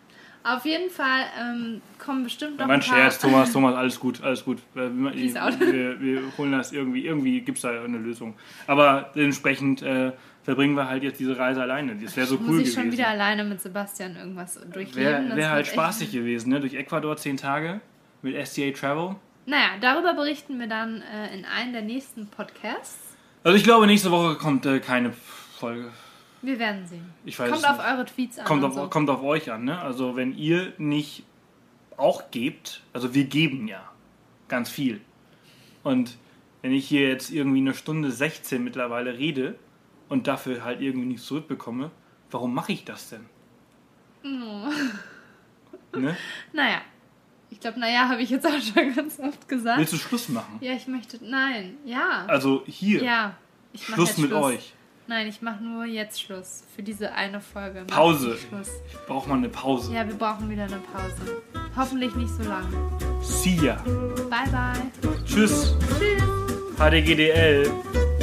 [0.44, 2.80] Auf jeden Fall ähm, kommen bestimmt noch Mein.
[2.80, 4.58] Scherz, Thomas, Thomas, alles gut, alles gut.
[4.72, 5.58] Wir, Peace out.
[5.58, 8.34] wir, wir holen das irgendwie, irgendwie gibt es da eine Lösung.
[8.68, 10.12] Aber entsprechend äh,
[10.44, 11.96] verbringen wir halt jetzt diese Reise alleine.
[11.96, 12.98] Das wäre so Muss cool ich schon gewesen.
[12.98, 14.94] wieder alleine mit Sebastian irgendwas durchleben.
[14.94, 16.60] Wäre Das wär halt spaßig gewesen, ne?
[16.60, 17.80] Durch Ecuador zehn Tage
[18.22, 19.16] mit STA Travel.
[19.46, 23.16] Naja, darüber berichten wir dann äh, in einem der nächsten Podcasts.
[23.42, 25.90] Also ich glaube, nächste Woche kommt äh, keine Folge.
[26.40, 27.12] Wir werden sehen.
[27.24, 27.86] Ich weiß Kommt es auf nicht.
[27.86, 28.44] eure Tweets an.
[28.46, 28.88] Kommt auf, so.
[28.88, 29.78] kommt auf euch an, ne?
[29.80, 31.24] Also wenn ihr nicht
[31.96, 33.82] auch gebt, also wir geben ja
[34.48, 35.00] ganz viel.
[35.82, 36.16] Und
[36.62, 39.56] wenn ich hier jetzt irgendwie eine Stunde 16 mittlerweile rede
[40.08, 41.90] und dafür halt irgendwie nichts zurückbekomme,
[42.30, 43.26] warum mache ich das denn?
[44.22, 46.16] Ne?
[46.52, 46.80] Naja,
[47.54, 49.78] ich glaube, naja, habe ich jetzt auch schon ganz oft gesagt.
[49.78, 50.58] Willst du Schluss machen?
[50.60, 51.18] Ja, ich möchte.
[51.24, 52.24] Nein, ja.
[52.26, 53.34] Also hier, Ja.
[53.80, 54.44] Schluss mit Schluss.
[54.44, 54.72] euch.
[55.06, 56.64] Nein, ich mache nur jetzt Schluss.
[56.74, 57.84] Für diese eine Folge.
[57.88, 58.36] Mach Pause.
[58.90, 59.92] Ich brauche mal eine Pause.
[59.94, 61.42] Ja, wir brauchen wieder eine Pause.
[61.76, 62.66] Hoffentlich nicht so lange.
[63.22, 63.76] See ya.
[64.30, 65.12] Bye, bye.
[65.24, 65.74] Tschüss.
[65.98, 66.22] Tschüss.
[66.78, 68.13] HDGDL.